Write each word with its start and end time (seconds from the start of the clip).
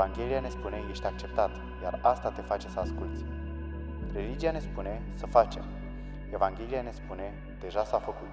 Evanghelia 0.00 0.40
ne 0.40 0.48
spune, 0.48 0.86
ești 0.90 1.06
acceptat, 1.06 1.60
iar 1.82 1.98
asta 2.02 2.30
te 2.30 2.42
face 2.42 2.68
să 2.68 2.80
asculți. 2.80 3.24
Religia 4.12 4.50
ne 4.50 4.58
spune 4.58 5.02
să 5.16 5.26
facem. 5.26 5.64
Evanghelia 6.32 6.82
ne 6.82 6.90
spune, 6.90 7.56
deja 7.60 7.84
s-a 7.84 7.98
făcut. 7.98 8.28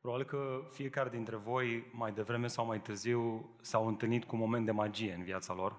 Probabil 0.00 0.24
că 0.24 0.60
fiecare 0.72 1.08
dintre 1.08 1.36
voi, 1.36 1.90
mai 1.92 2.12
devreme 2.12 2.46
sau 2.46 2.66
mai 2.66 2.80
târziu, 2.80 3.50
s-au 3.60 3.86
întâlnit 3.86 4.24
cu 4.24 4.34
un 4.34 4.40
moment 4.40 4.64
de 4.64 4.72
magie 4.72 5.14
în 5.14 5.22
viața 5.22 5.54
lor. 5.54 5.76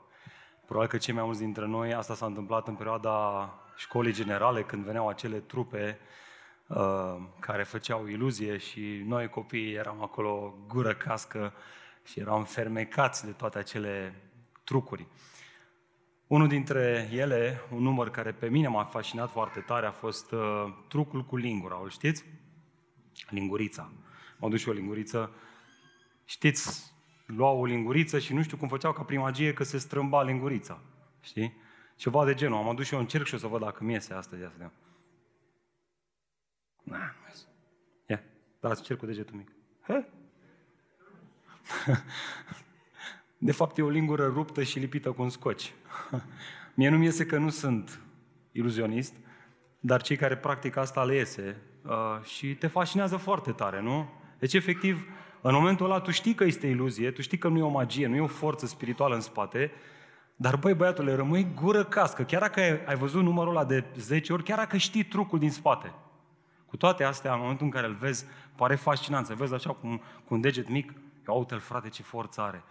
Probabil 0.66 0.90
că 0.90 0.98
cei 0.98 1.14
mai 1.14 1.24
mulți 1.24 1.40
dintre 1.40 1.66
noi, 1.66 1.94
asta 1.94 2.14
s-a 2.14 2.26
întâmplat 2.26 2.68
în 2.68 2.76
perioada 2.76 3.50
școlii 3.76 4.14
generale, 4.14 4.64
când 4.64 4.84
veneau 4.84 5.08
acele 5.08 5.40
trupe 5.40 6.00
uh, 6.00 6.08
care 7.40 7.64
făceau 7.64 8.08
iluzie 8.08 8.58
și 8.58 9.04
noi 9.06 9.28
copiii 9.28 9.74
eram 9.74 10.02
acolo 10.02 10.54
gură 10.68 10.94
cască 10.94 11.54
și 12.04 12.20
eram 12.20 12.44
fermecați 12.44 13.26
de 13.26 13.32
toate 13.32 13.58
acele 13.58 14.22
trucuri. 14.64 15.08
Unul 16.28 16.48
dintre 16.48 17.10
ele, 17.12 17.62
un 17.72 17.82
număr 17.82 18.10
care 18.10 18.32
pe 18.32 18.50
mine 18.50 18.68
m-a 18.68 18.84
fascinat 18.84 19.30
foarte 19.30 19.60
tare, 19.60 19.86
a 19.86 19.92
fost 19.92 20.32
uh, 20.32 20.40
trucul 20.88 21.26
cu 21.26 21.36
lingura. 21.36 21.80
Îl 21.84 21.90
știți? 21.90 22.26
Lingurița. 23.30 23.92
M-a 24.38 24.50
dus 24.50 24.60
și 24.60 24.70
o 24.70 24.72
linguriță. 24.72 25.32
Știți, 26.26 26.94
luau 27.26 27.60
o 27.60 27.66
linguriță 27.66 28.20
și 28.20 28.34
nu 28.34 28.42
știu 28.42 28.58
cum 28.58 28.68
făceau 28.68 28.94
ca 28.94 29.04
prin 29.04 29.20
magie 29.20 29.54
că 29.54 29.64
se 29.64 29.78
strâmba 29.78 30.24
lingurița. 30.24 30.80
Știi? 31.22 31.54
Ceva 31.96 32.26
de 32.26 32.34
genul. 32.34 32.58
Am 32.58 32.70
adus 32.70 32.86
și 32.86 32.94
eu 32.94 33.00
încerc 33.00 33.26
și 33.26 33.34
o 33.34 33.38
să 33.38 33.48
văd 33.48 33.62
dacă 33.62 33.84
mi 33.84 33.94
iese 33.94 34.14
asta 34.14 34.36
de 34.36 34.46
asta. 34.46 34.72
Na, 36.92 37.16
Ia, 38.06 38.24
dați, 38.60 38.84
cer 38.84 38.98
cu 38.98 39.06
degetul 39.06 39.36
mic. 39.36 39.52
He? 39.88 40.06
De 43.38 43.52
fapt, 43.52 43.78
e 43.78 43.82
o 43.82 43.90
lingură 43.90 44.28
ruptă 44.28 44.64
și 44.64 44.80
lipită 44.80 45.12
cu 45.12 45.22
un 45.22 45.30
scoci. 45.30 45.74
Mie 46.76 46.90
nu-mi 46.90 47.06
iese 47.06 47.26
că 47.26 47.38
nu 47.38 47.50
sunt 47.50 48.00
iluzionist, 48.52 49.14
dar 49.80 50.02
cei 50.02 50.16
care 50.16 50.38
practică 50.38 50.80
asta 50.80 51.04
le 51.04 51.16
iese 51.16 51.58
uh, 51.82 52.24
și 52.24 52.56
te 52.56 52.68
fascinează 52.68 53.18
foarte 53.18 53.52
tare, 53.52 53.82
nu? 53.82 54.10
Deci, 54.40 54.54
efectiv, 54.54 55.06
în 55.42 55.54
momentul 55.54 55.86
ăla 55.86 56.00
tu 56.00 56.12
știi 56.12 56.34
că 56.34 56.44
este 56.44 56.68
iluzie, 56.68 57.12
tu 57.12 57.22
știi 57.22 57.38
că 57.38 57.48
nu 57.48 57.58
e 57.58 57.62
o 57.62 57.70
magie, 57.70 58.08
nu 58.08 58.16
e 58.16 58.22
o 58.22 58.28
forță 58.28 58.66
spirituală 58.66 59.16
în 59.16 59.22
spate, 59.22 59.72
dar 60.36 60.56
băi, 60.56 60.74
băiatule, 60.74 61.16
rămâi 61.16 61.54
gură 61.54 61.84
cască. 61.84 62.24
Chiar 62.24 62.42
dacă 62.42 62.62
ai 62.86 62.96
văzut 62.96 63.24
numărul 63.24 63.56
ăla 63.56 63.66
de 63.66 63.86
10 63.98 64.34
ori, 64.34 64.44
chiar 64.44 64.58
dacă 64.58 64.78
știi 64.78 65.04
trucul 65.04 65.40
din 65.40 65.52
spate. 65.52 65.94
Cu 66.72 66.78
toate 66.78 67.04
astea, 67.04 67.34
în 67.34 67.40
momentul 67.40 67.66
în 67.66 67.72
care 67.72 67.88
îl 67.88 67.94
vezi, 67.94 68.26
pare 68.56 68.76
fascinant 68.76 69.26
să 69.26 69.34
vezi 69.34 69.54
așa 69.54 69.74
cu, 69.74 70.02
cu 70.26 70.34
un 70.34 70.42
deget 70.42 70.70
mic, 70.70 70.94
ia 71.28 71.34
uite 71.34 71.56
frate, 71.56 71.90
ce 71.90 72.04
forță 72.04 72.42
are. 72.42 72.64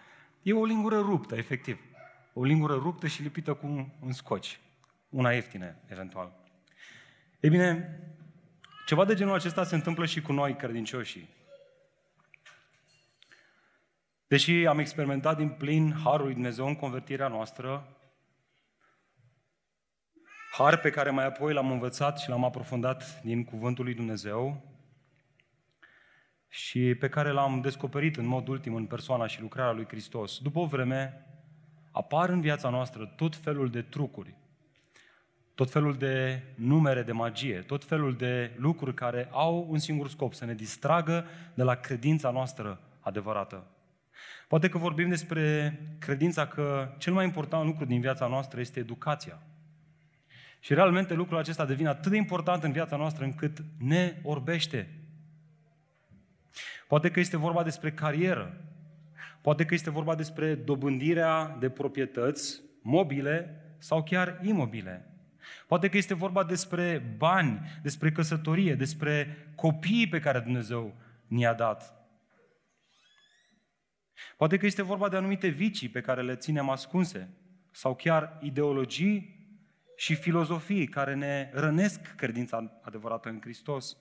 E 0.43 0.53
o 0.53 0.65
lingură 0.65 0.98
ruptă, 0.98 1.37
efectiv. 1.37 1.81
O 2.33 2.45
lingură 2.45 2.75
ruptă 2.75 3.06
și 3.06 3.23
lipită 3.23 3.55
cu 3.55 3.67
un, 3.67 3.87
un 4.01 4.12
scoci. 4.12 4.61
Una 5.09 5.33
ieftină, 5.33 5.75
eventual. 5.87 6.33
Ei 7.41 7.50
bine, 7.50 8.00
ceva 8.87 9.05
de 9.05 9.15
genul 9.15 9.34
acesta 9.34 9.65
se 9.65 9.75
întâmplă 9.75 10.06
și 10.06 10.21
cu 10.21 10.32
noi, 10.32 10.56
credincioșii. 10.56 11.28
Deși 14.27 14.67
am 14.67 14.78
experimentat 14.78 15.37
din 15.37 15.49
plin 15.49 15.94
Harul 16.05 16.25
lui 16.25 16.34
Dumnezeu 16.34 16.67
în 16.67 16.77
convertirea 16.77 17.28
noastră, 17.28 17.97
har 20.62 20.76
pe 20.76 20.91
care 20.91 21.10
mai 21.10 21.26
apoi 21.26 21.53
l-am 21.53 21.71
învățat 21.71 22.19
și 22.19 22.28
l-am 22.28 22.44
aprofundat 22.44 23.22
din 23.22 23.44
Cuvântul 23.44 23.84
lui 23.84 23.94
Dumnezeu 23.94 24.62
și 26.48 26.94
pe 26.94 27.09
care 27.09 27.31
l-am 27.31 27.60
descoperit 27.60 28.16
în 28.16 28.26
mod 28.26 28.48
ultim 28.48 28.75
în 28.75 28.87
persoana 28.87 29.26
și 29.26 29.41
lucrarea 29.41 29.72
lui 29.72 29.87
Hristos. 29.87 30.38
După 30.38 30.59
o 30.59 30.66
vreme, 30.66 31.26
apar 31.91 32.28
în 32.28 32.41
viața 32.41 32.69
noastră 32.69 33.12
tot 33.16 33.37
felul 33.37 33.70
de 33.70 33.82
trucuri, 33.82 34.34
tot 35.54 35.70
felul 35.70 35.94
de 35.94 36.43
numere 36.54 37.03
de 37.03 37.12
magie, 37.12 37.59
tot 37.59 37.84
felul 37.84 38.16
de 38.16 38.50
lucruri 38.56 38.94
care 38.94 39.28
au 39.31 39.66
un 39.69 39.78
singur 39.78 40.09
scop, 40.09 40.34
să 40.34 40.44
ne 40.44 40.54
distragă 40.54 41.26
de 41.54 41.62
la 41.62 41.75
credința 41.75 42.31
noastră 42.31 42.81
adevărată. 43.00 43.66
Poate 44.49 44.69
că 44.69 44.78
vorbim 44.78 45.09
despre 45.09 45.78
credința 45.99 46.47
că 46.47 46.94
cel 46.99 47.12
mai 47.12 47.25
important 47.25 47.65
lucru 47.65 47.84
din 47.84 48.00
viața 48.00 48.26
noastră 48.26 48.60
este 48.60 48.81
educația. 48.81 49.38
Și 50.60 50.75
realmente 50.75 51.15
lucrul 51.15 51.38
acesta 51.38 51.65
devine 51.65 51.88
atât 51.88 52.10
de 52.10 52.16
important 52.16 52.62
în 52.62 52.72
viața 52.72 52.97
noastră 52.97 53.25
încât 53.25 53.59
ne 53.78 54.21
orbește. 54.22 54.94
Poate 56.88 57.10
că 57.10 57.21
este 57.21 57.37
vorba 57.37 57.62
despre 57.62 57.93
carieră. 57.93 58.65
Poate 59.41 59.65
că 59.65 59.75
este 59.75 59.91
vorba 59.91 60.15
despre 60.15 60.54
dobândirea 60.54 61.56
de 61.59 61.70
proprietăți 61.70 62.60
mobile 62.82 63.65
sau 63.78 64.03
chiar 64.03 64.41
imobile. 64.43 65.04
Poate 65.66 65.88
că 65.88 65.97
este 65.97 66.15
vorba 66.15 66.44
despre 66.44 67.15
bani, 67.16 67.60
despre 67.82 68.12
căsătorie, 68.12 68.75
despre 68.75 69.37
copiii 69.54 70.09
pe 70.09 70.20
care 70.20 70.38
Dumnezeu 70.41 70.94
ni-a 71.26 71.54
dat. 71.54 71.94
Poate 74.37 74.56
că 74.56 74.66
este 74.66 74.82
vorba 74.82 75.09
de 75.09 75.16
anumite 75.16 75.49
vicii 75.49 75.88
pe 75.88 76.00
care 76.00 76.22
le 76.22 76.37
ținem 76.37 76.69
ascunse 76.69 77.28
sau 77.70 77.94
chiar 77.94 78.38
ideologii 78.41 79.40
și 80.00 80.15
filozofii 80.15 80.88
care 80.88 81.15
ne 81.15 81.50
rănesc 81.53 82.15
credința 82.15 82.81
adevărată 82.83 83.28
în 83.28 83.41
Hristos. 83.41 83.97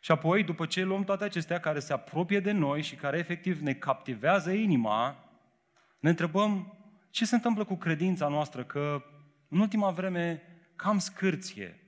Și 0.00 0.10
apoi, 0.10 0.44
după 0.44 0.66
ce 0.66 0.82
luăm 0.82 1.04
toate 1.04 1.24
acestea 1.24 1.60
care 1.60 1.78
se 1.78 1.92
apropie 1.92 2.40
de 2.40 2.52
noi 2.52 2.82
și 2.82 2.94
care 2.94 3.18
efectiv 3.18 3.60
ne 3.60 3.74
captivează 3.74 4.50
inima, 4.50 5.30
ne 6.00 6.08
întrebăm 6.08 6.78
ce 7.10 7.24
se 7.24 7.34
întâmplă 7.34 7.64
cu 7.64 7.76
credința 7.76 8.28
noastră, 8.28 8.64
că 8.64 9.02
în 9.48 9.58
ultima 9.58 9.90
vreme 9.90 10.42
cam 10.76 10.98
scârție. 10.98 11.80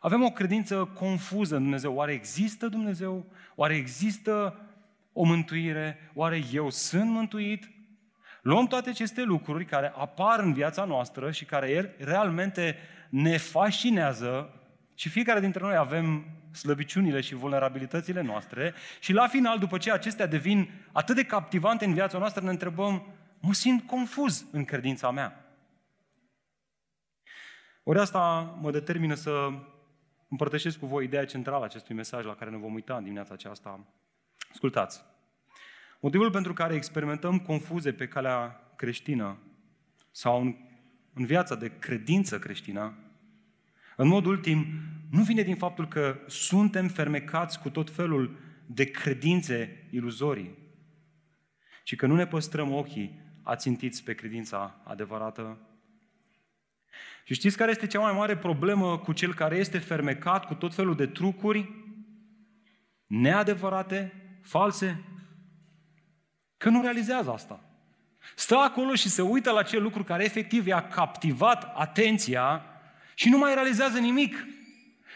Avem 0.00 0.22
o 0.24 0.30
credință 0.30 0.84
confuză 0.84 1.56
în 1.56 1.62
Dumnezeu. 1.62 1.94
Oare 1.94 2.12
există 2.12 2.68
Dumnezeu? 2.68 3.32
Oare 3.54 3.76
există 3.76 4.60
o 5.12 5.24
mântuire? 5.24 6.10
Oare 6.14 6.42
eu 6.52 6.70
sunt 6.70 7.10
mântuit? 7.10 7.73
Luăm 8.44 8.66
toate 8.66 8.90
aceste 8.90 9.22
lucruri 9.22 9.64
care 9.64 9.92
apar 9.96 10.40
în 10.40 10.52
viața 10.52 10.84
noastră 10.84 11.30
și 11.30 11.44
care 11.44 11.94
realmente 11.98 12.76
ne 13.08 13.36
fascinează 13.36 14.60
și 14.94 15.08
fiecare 15.08 15.40
dintre 15.40 15.62
noi 15.62 15.76
avem 15.76 16.24
slăbiciunile 16.52 17.20
și 17.20 17.34
vulnerabilitățile 17.34 18.20
noastre 18.20 18.74
și 19.00 19.12
la 19.12 19.26
final, 19.26 19.58
după 19.58 19.78
ce 19.78 19.92
acestea 19.92 20.26
devin 20.26 20.70
atât 20.92 21.14
de 21.14 21.24
captivante 21.24 21.84
în 21.84 21.94
viața 21.94 22.18
noastră, 22.18 22.44
ne 22.44 22.50
întrebăm, 22.50 23.06
mă 23.40 23.52
simt 23.52 23.86
confuz 23.86 24.46
în 24.52 24.64
credința 24.64 25.10
mea. 25.10 25.56
Ori 27.82 27.98
asta 27.98 28.56
mă 28.60 28.70
determină 28.70 29.14
să 29.14 29.48
împărtășesc 30.28 30.78
cu 30.78 30.86
voi 30.86 31.04
ideea 31.04 31.26
centrală 31.26 31.60
a 31.60 31.64
acestui 31.64 31.94
mesaj 31.94 32.24
la 32.24 32.34
care 32.34 32.50
ne 32.50 32.56
vom 32.56 32.74
uita 32.74 32.96
în 32.96 33.02
dimineața 33.02 33.34
aceasta. 33.34 33.80
Ascultați! 34.50 35.13
Motivul 36.04 36.30
pentru 36.30 36.52
care 36.52 36.74
experimentăm 36.74 37.38
confuze 37.38 37.92
pe 37.92 38.08
calea 38.08 38.72
creștină 38.76 39.36
sau 40.10 40.40
în, 40.40 40.56
în 41.12 41.24
viața 41.24 41.54
de 41.54 41.72
credință 41.78 42.38
creștină, 42.38 42.94
în 43.96 44.08
mod 44.08 44.24
ultim, 44.24 44.66
nu 45.10 45.22
vine 45.22 45.42
din 45.42 45.56
faptul 45.56 45.88
că 45.88 46.18
suntem 46.26 46.88
fermecați 46.88 47.60
cu 47.60 47.70
tot 47.70 47.90
felul 47.90 48.38
de 48.66 48.84
credințe 48.84 49.86
iluzorii, 49.90 50.58
ci 51.84 51.96
că 51.96 52.06
nu 52.06 52.14
ne 52.14 52.26
păstrăm 52.26 52.72
ochii 52.72 53.20
ațintiți 53.42 54.04
pe 54.04 54.14
credința 54.14 54.80
adevărată. 54.84 55.58
Și 57.24 57.34
știți 57.34 57.56
care 57.56 57.70
este 57.70 57.86
cea 57.86 58.00
mai 58.00 58.12
mare 58.12 58.36
problemă 58.36 58.98
cu 58.98 59.12
cel 59.12 59.34
care 59.34 59.56
este 59.56 59.78
fermecat 59.78 60.46
cu 60.46 60.54
tot 60.54 60.74
felul 60.74 60.96
de 60.96 61.06
trucuri 61.06 61.72
neadevărate, 63.06 64.12
false? 64.42 65.04
Că 66.64 66.70
nu 66.70 66.82
realizează 66.82 67.30
asta. 67.30 67.60
Stă 68.34 68.56
acolo 68.56 68.94
și 68.94 69.08
se 69.08 69.22
uită 69.22 69.50
la 69.50 69.58
acel 69.58 69.82
lucru 69.82 70.04
care 70.04 70.24
efectiv 70.24 70.66
i-a 70.66 70.88
captivat 70.88 71.72
atenția 71.76 72.64
și 73.14 73.28
nu 73.28 73.38
mai 73.38 73.54
realizează 73.54 73.98
nimic. 73.98 74.46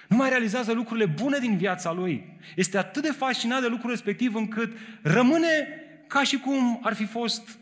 Nu 0.09 0.17
mai 0.17 0.29
realizează 0.29 0.73
lucrurile 0.73 1.07
bune 1.07 1.39
din 1.39 1.57
viața 1.57 1.93
lui. 1.93 2.39
Este 2.57 2.79
atât 2.79 3.03
de 3.03 3.11
fascinat 3.11 3.61
de 3.61 3.67
lucrul 3.67 3.91
respectiv 3.91 4.35
încât 4.35 4.77
rămâne 5.03 5.69
ca 6.07 6.23
și 6.23 6.39
cum 6.39 6.81
ar 6.83 6.95
fi 6.95 7.05
fost 7.05 7.59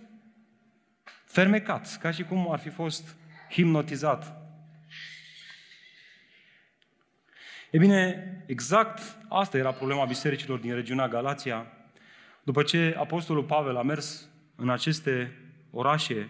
fermecat, 1.25 1.99
ca 2.01 2.11
și 2.11 2.25
cum 2.25 2.53
ar 2.53 2.59
fi 2.59 2.69
fost 2.69 3.17
hipnotizat. 3.51 4.37
E 7.71 7.79
bine, 7.79 8.27
exact 8.47 9.17
asta 9.29 9.59
era 9.59 9.73
problema 9.73 10.05
bisericilor 10.05 10.59
din 10.59 10.75
regiunea 10.75 11.09
Galația. 11.09 11.76
După 12.47 12.63
ce 12.63 12.97
Apostolul 12.99 13.45
Pavel 13.45 13.77
a 13.77 13.83
mers 13.83 14.29
în 14.57 14.71
aceste 14.71 15.37
orașe, 15.71 16.29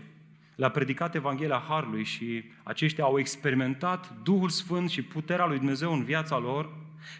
le-a 0.55 0.71
predicat 0.71 1.15
Evanghelia 1.15 1.65
Harului 1.69 2.05
și 2.05 2.45
aceștia 2.63 3.05
au 3.05 3.19
experimentat 3.19 4.17
Duhul 4.23 4.49
Sfânt 4.49 4.91
și 4.91 5.03
puterea 5.03 5.47
lui 5.47 5.57
Dumnezeu 5.57 5.93
în 5.93 6.05
viața 6.05 6.39
lor, 6.39 6.77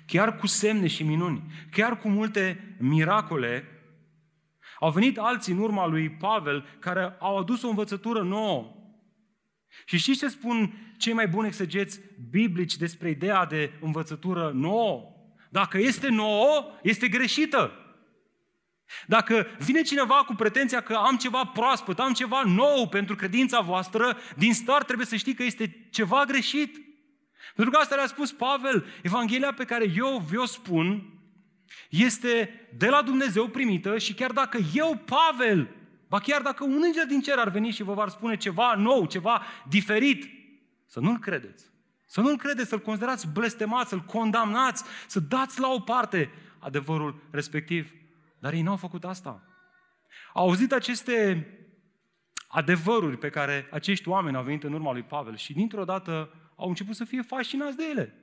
chiar 0.07 0.37
cu 0.37 0.47
semne 0.47 0.87
și 0.87 1.03
minuni, 1.03 1.43
chiar 1.71 1.99
cu 1.99 2.09
multe 2.09 2.77
miracole, 2.79 3.65
au 4.81 4.91
venit 4.91 5.19
alții 5.19 5.53
în 5.53 5.59
urma 5.59 5.87
lui 5.87 6.11
Pavel 6.11 6.67
care 6.79 7.17
au 7.19 7.39
adus 7.39 7.63
o 7.63 7.69
învățătură 7.69 8.23
nouă. 8.23 8.75
Și 9.85 9.99
știți 9.99 10.19
ce 10.19 10.29
spun 10.29 10.73
cei 10.99 11.13
mai 11.13 11.29
buni 11.29 11.47
exegeți 11.47 12.01
biblici 12.31 12.77
despre 12.77 13.11
ideea 13.11 13.47
de 13.47 13.73
învățătură 13.81 14.51
nouă? 14.55 15.03
Dacă 15.51 15.79
este 15.79 16.09
nouă, 16.09 16.67
este 16.83 17.09
greșită. 17.09 17.81
Dacă 19.07 19.47
vine 19.59 19.83
cineva 19.83 20.15
cu 20.15 20.35
pretenția 20.35 20.81
că 20.81 20.95
am 20.95 21.17
ceva 21.17 21.45
proaspăt, 21.45 21.99
am 21.99 22.13
ceva 22.13 22.43
nou 22.45 22.89
pentru 22.89 23.17
credința 23.17 23.61
voastră, 23.61 24.17
din 24.37 24.55
start 24.55 24.87
trebuie 24.87 25.07
să 25.07 25.17
știi 25.17 25.35
că 25.35 25.43
este 25.43 25.89
ceva 25.91 26.25
greșit. 26.25 26.77
Pentru 27.55 27.75
că 27.75 27.81
asta 27.81 27.95
le-a 27.95 28.07
spus 28.07 28.33
Pavel, 28.33 28.87
Evanghelia 29.03 29.53
pe 29.53 29.65
care 29.65 29.93
eu 29.97 30.25
vi-o 30.29 30.45
spun 30.45 31.11
este 31.91 32.51
de 32.77 32.89
la 32.89 33.03
Dumnezeu 33.03 33.49
primită 33.49 33.99
și 33.99 34.15
chiar 34.15 34.33
dacă 34.33 34.59
eu, 34.75 35.05
Pavel, 35.05 35.69
ba 36.09 36.19
chiar 36.19 36.43
dacă 36.43 36.65
un 36.65 36.81
înger 36.85 37.07
din 37.07 37.21
cer 37.21 37.39
ar 37.39 37.49
veni 37.49 37.71
și 37.71 37.83
vă 37.83 37.95
va 37.95 38.09
spune 38.09 38.37
ceva 38.37 38.75
nou, 38.75 39.07
ceva 39.07 39.43
diferit, 39.69 40.31
să 40.87 41.01
nu-l 41.01 41.19
credeți. 41.19 41.65
Să 42.07 42.21
nu-l 42.21 42.37
credeți, 42.37 42.69
să-l 42.69 42.81
considerați 42.81 43.29
blestemat, 43.33 43.89
să-l 43.89 44.01
condamnați, 44.01 44.85
să 45.07 45.21
dați 45.21 45.61
la 45.61 45.69
o 45.69 45.81
parte 45.81 46.31
adevărul 46.59 47.23
respectiv. 47.31 47.91
Dar 48.47 48.55
ei 48.55 48.63
n-au 48.63 48.77
făcut 48.77 49.05
asta. 49.05 49.43
Au 50.33 50.47
auzit 50.47 50.73
aceste 50.73 51.47
adevăruri 52.49 53.19
pe 53.19 53.31
care 53.31 53.69
acești 53.71 54.09
oameni 54.09 54.37
au 54.37 54.43
venit 54.43 54.65
în 54.65 54.73
urma 54.73 54.93
lui 54.93 55.03
Pavel 55.03 55.37
și 55.37 55.53
dintr-o 55.53 55.85
dată 55.85 56.31
au 56.57 56.69
început 56.69 56.95
să 56.95 57.05
fie 57.05 57.23
fascinați 57.23 57.77
de 57.77 57.85
ele. 57.91 58.15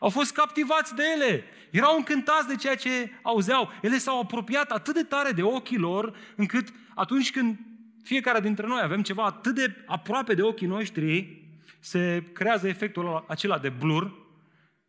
Au 0.00 0.08
fost 0.08 0.32
captivați 0.32 0.94
de 0.94 1.02
ele. 1.14 1.44
Erau 1.70 1.96
încântați 1.96 2.48
de 2.48 2.56
ceea 2.56 2.74
ce 2.74 3.10
auzeau. 3.22 3.70
Ele 3.82 3.98
s-au 3.98 4.20
apropiat 4.20 4.70
atât 4.70 4.94
de 4.94 5.02
tare 5.02 5.32
de 5.32 5.42
ochii 5.42 5.78
lor, 5.78 6.16
încât 6.36 6.72
atunci 6.94 7.30
când 7.30 7.58
fiecare 8.02 8.40
dintre 8.40 8.66
noi 8.66 8.80
avem 8.82 9.02
ceva 9.02 9.24
atât 9.24 9.54
de 9.54 9.84
aproape 9.86 10.34
de 10.34 10.42
ochii 10.42 10.66
noștri, 10.66 11.42
se 11.78 12.30
creează 12.32 12.68
efectul 12.68 13.24
acela 13.28 13.58
de 13.58 13.68
blur, 13.68 14.12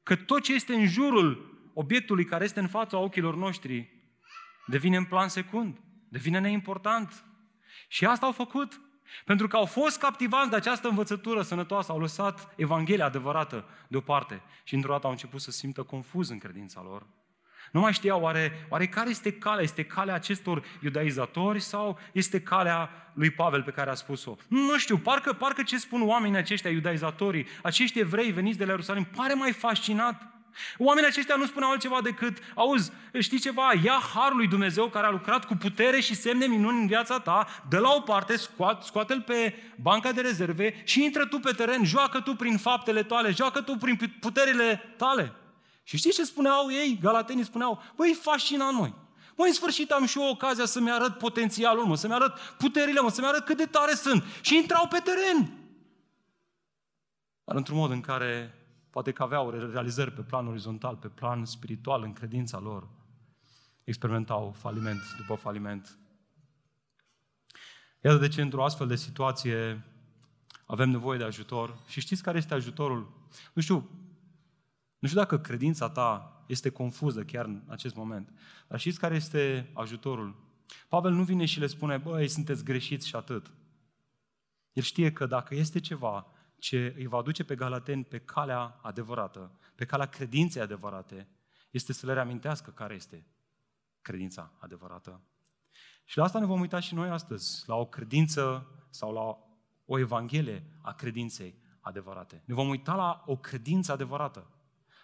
că 0.03 0.15
tot 0.15 0.41
ce 0.41 0.53
este 0.53 0.73
în 0.73 0.87
jurul 0.87 1.59
obiectului 1.73 2.25
care 2.25 2.43
este 2.43 2.59
în 2.59 2.67
fața 2.67 2.97
ochilor 2.97 3.35
noștri 3.35 3.99
devine 4.71 4.97
în 4.97 5.05
plan 5.05 5.27
secund, 5.27 5.77
devine 6.09 6.39
neimportant. 6.39 7.23
Și 7.87 8.05
asta 8.05 8.25
au 8.25 8.31
făcut. 8.31 8.81
Pentru 9.25 9.47
că 9.47 9.55
au 9.55 9.65
fost 9.65 9.99
captivați 9.99 10.49
de 10.49 10.55
această 10.55 10.87
învățătură 10.87 11.41
sănătoasă, 11.41 11.91
au 11.91 11.99
lăsat 11.99 12.53
Evanghelia 12.55 13.05
adevărată 13.05 13.65
deoparte 13.87 14.41
și 14.63 14.75
într-o 14.75 14.91
dată 14.91 15.05
au 15.05 15.11
început 15.11 15.41
să 15.41 15.51
simtă 15.51 15.83
confuz 15.83 16.29
în 16.29 16.37
credința 16.37 16.81
lor. 16.81 17.05
Nu 17.71 17.79
mai 17.79 17.93
știau 17.93 18.21
oare, 18.21 18.65
oare 18.69 18.87
care 18.87 19.09
este 19.09 19.33
calea? 19.33 19.63
Este 19.63 19.83
calea 19.83 20.13
acestor 20.13 20.63
iudaizatori 20.81 21.59
sau 21.59 21.99
este 22.11 22.41
calea 22.41 23.11
lui 23.13 23.29
Pavel 23.29 23.63
pe 23.63 23.71
care 23.71 23.89
a 23.89 23.93
spus-o? 23.93 24.35
Nu 24.47 24.77
știu, 24.77 24.97
parcă, 24.97 25.33
parcă 25.33 25.63
ce 25.63 25.77
spun 25.77 26.07
oamenii 26.07 26.37
aceștia 26.37 26.69
iudaizatorii, 26.69 27.47
acești 27.63 27.99
evrei 27.99 28.31
veniți 28.31 28.57
de 28.57 28.63
la 28.63 28.69
Ierusalim, 28.69 29.03
pare 29.03 29.33
mai 29.33 29.51
fascinat 29.51 30.31
Oamenii 30.77 31.09
aceștia 31.09 31.35
nu 31.35 31.45
spuneau 31.45 31.71
altceva 31.71 32.01
decât, 32.01 32.37
auzi, 32.55 32.91
știi 33.19 33.39
ceva, 33.39 33.71
ia 33.83 34.01
harul 34.13 34.37
lui 34.37 34.47
Dumnezeu 34.47 34.87
care 34.87 35.07
a 35.07 35.09
lucrat 35.09 35.45
cu 35.45 35.55
putere 35.55 35.99
și 35.99 36.15
semne 36.15 36.45
minuni 36.45 36.79
în 36.79 36.87
viața 36.87 37.19
ta, 37.19 37.47
dă 37.69 37.77
la 37.77 37.93
o 37.93 37.99
parte, 37.99 38.35
scoate, 38.35 38.85
scoate-l 38.85 39.21
pe 39.21 39.55
banca 39.81 40.11
de 40.11 40.21
rezerve 40.21 40.81
și 40.85 41.03
intră 41.03 41.25
tu 41.25 41.39
pe 41.39 41.51
teren, 41.51 41.85
joacă 41.85 42.19
tu 42.19 42.35
prin 42.35 42.57
faptele 42.57 43.03
tale, 43.03 43.31
joacă 43.31 43.61
tu 43.61 43.75
prin 43.75 44.17
puterile 44.19 44.95
tale. 44.97 45.33
Și 45.83 45.97
știi 45.97 46.11
ce 46.11 46.23
spuneau 46.23 46.71
ei? 46.71 46.99
Galatenii 47.01 47.43
spuneau, 47.43 47.83
băi, 47.95 48.17
fascinant 48.21 48.77
noi. 48.77 48.93
Măi, 49.35 49.47
în 49.47 49.53
sfârșit 49.53 49.91
am 49.91 50.05
și 50.05 50.19
eu 50.19 50.29
ocazia 50.29 50.65
să-mi 50.65 50.91
arăt 50.91 51.17
potențialul, 51.17 51.85
mă, 51.85 51.95
să-mi 51.95 52.13
arăt 52.13 52.39
puterile, 52.57 52.99
mă, 52.99 53.09
să-mi 53.09 53.27
arăt 53.27 53.45
cât 53.45 53.57
de 53.57 53.65
tare 53.65 53.93
sunt. 53.93 54.23
Și 54.41 54.55
intrau 54.55 54.87
pe 54.87 54.99
teren. 55.03 55.53
Dar 57.43 57.55
într-un 57.55 57.77
mod 57.77 57.91
în 57.91 58.01
care 58.01 58.60
poate 58.91 59.11
că 59.11 59.23
aveau 59.23 59.49
realizări 59.49 60.11
pe 60.11 60.21
plan 60.21 60.47
orizontal, 60.47 60.95
pe 60.95 61.07
plan 61.07 61.45
spiritual, 61.45 62.03
în 62.03 62.13
credința 62.13 62.59
lor, 62.59 62.87
experimentau 63.83 64.51
faliment 64.51 65.01
după 65.17 65.35
faliment. 65.35 65.97
Iată 68.01 68.17
de 68.17 68.27
ce 68.27 68.41
într-o 68.41 68.63
astfel 68.63 68.87
de 68.87 68.95
situație 68.95 69.85
avem 70.65 70.89
nevoie 70.89 71.17
de 71.17 71.23
ajutor. 71.23 71.77
Și 71.87 71.99
știți 71.99 72.23
care 72.23 72.37
este 72.37 72.53
ajutorul? 72.53 73.27
Nu 73.53 73.61
știu, 73.61 73.89
nu 74.99 75.07
știu 75.07 75.19
dacă 75.19 75.39
credința 75.39 75.89
ta 75.89 76.43
este 76.47 76.69
confuză 76.69 77.23
chiar 77.23 77.45
în 77.45 77.61
acest 77.67 77.95
moment, 77.95 78.33
dar 78.67 78.79
știți 78.79 78.99
care 78.99 79.15
este 79.15 79.71
ajutorul? 79.73 80.35
Pavel 80.87 81.11
nu 81.11 81.23
vine 81.23 81.45
și 81.45 81.59
le 81.59 81.67
spune, 81.67 81.97
băi, 81.97 82.27
sunteți 82.27 82.63
greșiți 82.63 83.07
și 83.07 83.15
atât. 83.15 83.51
El 84.73 84.83
știe 84.83 85.11
că 85.11 85.25
dacă 85.25 85.55
este 85.55 85.79
ceva 85.79 86.30
ce 86.61 86.93
îi 86.97 87.07
va 87.07 87.21
duce 87.21 87.43
pe 87.43 87.55
galateni 87.55 88.03
pe 88.03 88.19
calea 88.19 88.79
adevărată, 88.81 89.51
pe 89.75 89.85
calea 89.85 90.05
credinței 90.05 90.61
adevărate, 90.61 91.27
este 91.71 91.93
să 91.93 92.05
le 92.05 92.13
reamintească 92.13 92.71
care 92.71 92.93
este 92.93 93.25
credința 94.01 94.51
adevărată. 94.59 95.21
Și 96.05 96.17
la 96.17 96.23
asta 96.23 96.39
ne 96.39 96.45
vom 96.45 96.59
uita 96.59 96.79
și 96.79 96.93
noi 96.93 97.09
astăzi, 97.09 97.63
la 97.67 97.75
o 97.75 97.85
credință 97.85 98.67
sau 98.89 99.13
la 99.13 99.37
o 99.85 99.99
evanghelie 99.99 100.63
a 100.81 100.93
credinței 100.93 101.55
adevărate. 101.79 102.43
Ne 102.45 102.53
vom 102.53 102.69
uita 102.69 102.95
la 102.95 103.23
o 103.25 103.37
credință 103.37 103.91
adevărată. 103.91 104.51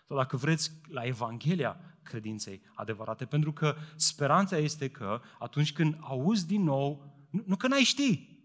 Sau 0.08 0.18
dacă 0.18 0.38
vreți, 0.38 0.72
la 0.88 1.04
Evanghelia 1.04 1.80
credinței 2.04 2.62
adevărate. 2.74 3.26
Pentru 3.26 3.54
că 3.54 3.76
speranța 3.96 4.58
este 4.58 4.90
că 4.90 5.22
atunci 5.40 5.74
când 5.74 5.98
auzi 6.02 6.48
din 6.48 6.64
nou, 6.64 7.16
nu, 7.30 7.44
nu 7.46 7.56
că 7.56 7.68
n-ai 7.68 7.84
ști, 7.84 8.37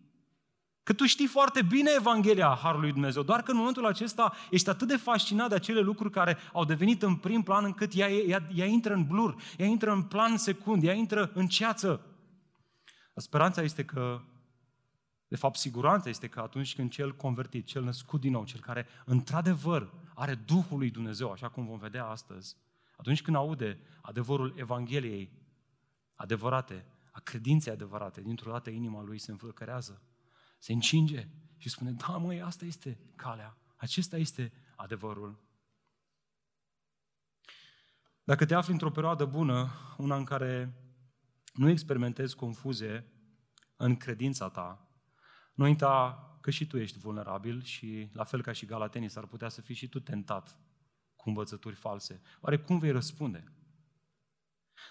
Că 0.82 0.92
tu 0.92 1.06
știi 1.06 1.26
foarte 1.26 1.62
bine 1.62 1.90
Evanghelia 1.96 2.58
Harului 2.62 2.92
Dumnezeu, 2.92 3.22
doar 3.22 3.42
că 3.42 3.50
în 3.50 3.56
momentul 3.56 3.86
acesta 3.86 4.32
ești 4.50 4.68
atât 4.68 4.88
de 4.88 4.96
fascinat 4.96 5.48
de 5.48 5.54
acele 5.54 5.80
lucruri 5.80 6.12
care 6.12 6.36
au 6.52 6.64
devenit 6.64 7.02
în 7.02 7.16
prim 7.16 7.42
plan 7.42 7.64
încât 7.64 7.94
ea, 7.94 8.10
ea, 8.10 8.48
ea 8.54 8.66
intră 8.66 8.94
în 8.94 9.06
blur, 9.06 9.36
ea 9.56 9.66
intră 9.66 9.92
în 9.92 10.02
plan 10.02 10.36
secund, 10.36 10.84
ea 10.84 10.92
intră 10.92 11.30
în 11.34 11.46
ceață. 11.46 12.06
Speranța 13.14 13.62
este 13.62 13.84
că, 13.84 14.20
de 15.28 15.36
fapt 15.36 15.56
siguranța 15.58 16.08
este 16.08 16.28
că 16.28 16.40
atunci 16.40 16.74
când 16.74 16.90
cel 16.90 17.14
convertit, 17.14 17.66
cel 17.66 17.82
născut 17.82 18.20
din 18.20 18.32
nou, 18.32 18.44
cel 18.44 18.60
care 18.60 18.86
într-adevăr 19.04 19.92
are 20.14 20.34
Duhul 20.34 20.78
lui 20.78 20.90
Dumnezeu, 20.90 21.30
așa 21.30 21.48
cum 21.48 21.66
vom 21.66 21.78
vedea 21.78 22.04
astăzi, 22.04 22.56
atunci 22.96 23.22
când 23.22 23.36
aude 23.36 23.78
adevărul 24.00 24.54
Evangheliei 24.56 25.30
adevărate, 26.14 26.84
a 27.12 27.20
credinței 27.20 27.72
adevărate, 27.72 28.20
dintr-o 28.20 28.50
dată 28.50 28.70
inima 28.70 29.02
lui 29.02 29.18
se 29.18 29.30
înflăcărează 29.30 30.02
se 30.62 30.72
încinge 30.72 31.28
și 31.56 31.68
spune, 31.68 31.90
da 31.90 32.16
măi, 32.16 32.42
asta 32.42 32.64
este 32.64 32.98
calea, 33.16 33.58
acesta 33.76 34.16
este 34.16 34.52
adevărul. 34.76 35.44
Dacă 38.24 38.46
te 38.46 38.54
afli 38.54 38.72
într-o 38.72 38.90
perioadă 38.90 39.24
bună, 39.24 39.70
una 39.98 40.16
în 40.16 40.24
care 40.24 40.74
nu 41.52 41.68
experimentezi 41.68 42.36
confuzie 42.36 43.12
în 43.76 43.96
credința 43.96 44.48
ta, 44.48 44.88
nu 45.54 45.64
uita 45.64 46.26
că 46.40 46.50
și 46.50 46.66
tu 46.66 46.78
ești 46.78 46.98
vulnerabil 46.98 47.62
și, 47.62 48.10
la 48.12 48.24
fel 48.24 48.42
ca 48.42 48.52
și 48.52 48.66
galatenii, 48.66 49.08
s-ar 49.08 49.26
putea 49.26 49.48
să 49.48 49.60
fii 49.60 49.74
și 49.74 49.88
tu 49.88 50.00
tentat 50.00 50.58
cu 51.16 51.28
învățături 51.28 51.74
false. 51.74 52.20
Oare 52.40 52.58
cum 52.58 52.78
vei 52.78 52.90
răspunde? 52.90 53.52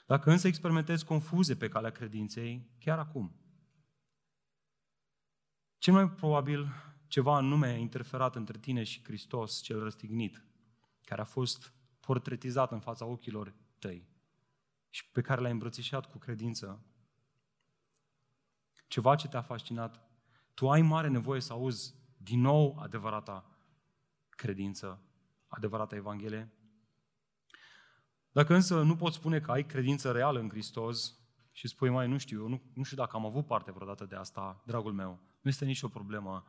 Dacă 0.07 0.31
însă 0.31 0.47
experimentezi 0.47 1.05
confuzie 1.05 1.55
pe 1.55 1.67
calea 1.67 1.91
credinței, 1.91 2.69
chiar 2.79 2.99
acum, 2.99 3.40
cel 5.81 5.93
mai 5.93 6.09
probabil 6.09 6.67
ceva 7.07 7.35
anume 7.35 7.67
a 7.67 7.75
interferat 7.75 8.35
între 8.35 8.57
tine 8.57 8.83
și 8.83 9.03
Hristos, 9.03 9.61
cel 9.61 9.79
răstignit, 9.83 10.43
care 11.05 11.21
a 11.21 11.23
fost 11.23 11.73
portretizat 11.99 12.71
în 12.71 12.79
fața 12.79 13.05
ochilor 13.05 13.53
tăi 13.79 14.07
și 14.89 15.11
pe 15.11 15.21
care 15.21 15.41
l-ai 15.41 15.51
îmbrățișat 15.51 16.11
cu 16.11 16.17
credință. 16.17 16.85
Ceva 18.87 19.15
ce 19.15 19.27
te-a 19.27 19.41
fascinat. 19.41 20.09
Tu 20.53 20.69
ai 20.69 20.81
mare 20.81 21.07
nevoie 21.07 21.41
să 21.41 21.53
auzi 21.53 21.95
din 22.17 22.41
nou 22.41 22.77
adevărata 22.79 23.57
credință, 24.29 25.01
adevărata 25.47 25.95
Evanghelie. 25.95 26.51
Dacă 28.31 28.53
însă 28.53 28.81
nu 28.81 28.95
poți 28.95 29.15
spune 29.15 29.39
că 29.39 29.51
ai 29.51 29.65
credință 29.65 30.11
reală 30.11 30.39
în 30.39 30.49
Hristos, 30.49 31.15
și 31.51 31.67
spui, 31.67 31.89
mai 31.89 32.07
nu 32.07 32.17
știu, 32.17 32.41
eu 32.41 32.47
nu, 32.47 32.61
nu 32.73 32.83
știu 32.83 32.97
dacă 32.97 33.15
am 33.15 33.25
avut 33.25 33.45
parte 33.45 33.71
vreodată 33.71 34.05
de 34.05 34.15
asta, 34.15 34.63
dragul 34.65 34.93
meu, 34.93 35.19
nu 35.41 35.49
este 35.49 35.65
nicio 35.65 35.87
problemă. 35.87 36.43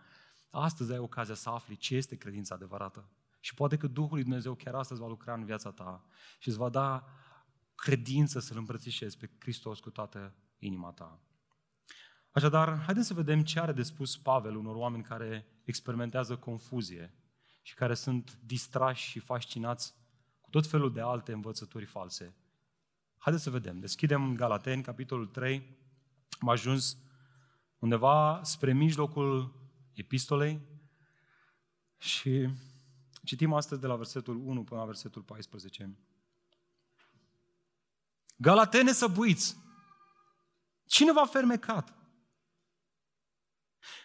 Astăzi 0.51 0.93
ai 0.93 0.99
ocazia 0.99 1.35
să 1.35 1.49
afli 1.49 1.77
ce 1.77 1.97
este 1.97 2.17
credința 2.17 2.55
adevărată. 2.55 3.09
Și 3.41 3.55
poate 3.55 3.77
că 3.77 3.87
Duhul 3.87 4.15
lui 4.15 4.23
Dumnezeu 4.23 4.55
chiar 4.55 4.75
astăzi 4.75 5.01
va 5.01 5.07
lucra 5.07 5.35
în 5.35 5.45
viața 5.45 5.71
ta 5.71 6.05
și 6.39 6.49
îți 6.49 6.57
va 6.57 6.69
da 6.69 7.05
credință 7.75 8.41
să-L 8.41 8.57
îmbrățișezi 8.57 9.17
pe 9.17 9.31
Hristos 9.39 9.81
cu 9.81 9.91
toată 9.91 10.35
inima 10.59 10.91
ta. 10.91 11.21
Așadar, 12.31 12.83
haideți 12.83 13.07
să 13.07 13.15
vedem 13.15 13.45
ce 13.45 13.61
are 13.61 13.73
de 13.73 13.83
spus 13.83 14.17
Pavel 14.17 14.57
unor 14.57 14.77
oameni 14.77 15.03
care 15.03 15.47
experimentează 15.65 16.37
confuzie 16.37 17.15
și 17.63 17.75
care 17.75 17.95
sunt 17.95 18.39
distrași 18.45 19.09
și 19.09 19.19
fascinați 19.19 19.95
cu 20.41 20.51
tot 20.51 20.67
felul 20.67 20.93
de 20.93 21.01
alte 21.01 21.33
învățături 21.33 21.85
false. 21.85 22.35
Haideți 23.19 23.45
să 23.45 23.51
vedem. 23.51 23.79
Deschidem 23.79 24.35
Galateni, 24.35 24.83
capitolul 24.83 25.27
3. 25.27 25.77
Am 26.41 26.49
ajuns 26.49 26.97
undeva 27.83 28.41
spre 28.43 28.73
mijlocul 28.73 29.55
epistolei 29.93 30.61
și 31.99 32.49
citim 33.25 33.53
astăzi 33.53 33.81
de 33.81 33.87
la 33.87 33.97
versetul 33.97 34.37
1 34.37 34.65
până 34.65 34.81
la 34.81 34.87
versetul 34.87 35.23
14. 35.23 35.99
Galatene 38.37 38.93
săbuiți! 38.93 39.57
Cine 40.87 41.13
v-a 41.13 41.25
fermecat? 41.25 41.95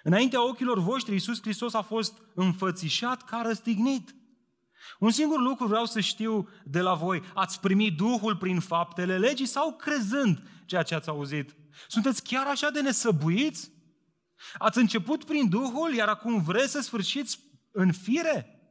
Înaintea 0.04 0.48
ochilor 0.48 0.80
voștri, 0.80 1.14
Iisus 1.14 1.42
Hristos 1.42 1.74
a 1.74 1.82
fost 1.82 2.22
înfățișat 2.34 3.24
ca 3.24 3.42
răstignit. 3.42 4.16
Un 5.00 5.12
singur 5.12 5.40
lucru 5.40 5.68
vreau 5.68 5.86
să 5.86 6.00
știu 6.00 6.50
de 6.64 6.82
la 6.82 6.94
voi. 6.94 7.22
Ați 7.34 7.60
primit 7.60 7.98
Duhul 7.98 8.38
prin 8.38 8.60
faptele 8.60 9.18
legii 9.18 9.46
sau 9.46 9.76
crezând 9.76 10.50
ceea 10.66 10.84
ce 10.84 10.96
ați 10.96 11.10
auzit? 11.10 11.56
Sunteți 11.88 12.24
chiar 12.24 12.48
așa 12.48 12.70
de 12.70 12.82
nesăbuiți? 12.82 13.72
Ați 14.58 14.78
început 14.78 15.24
prin 15.24 15.50
Duhul, 15.50 15.94
iar 15.94 16.08
acum 16.08 16.42
vreți 16.42 16.72
să 16.72 16.82
sfârșiți 16.82 17.40
în 17.72 17.92
fire? 17.92 18.62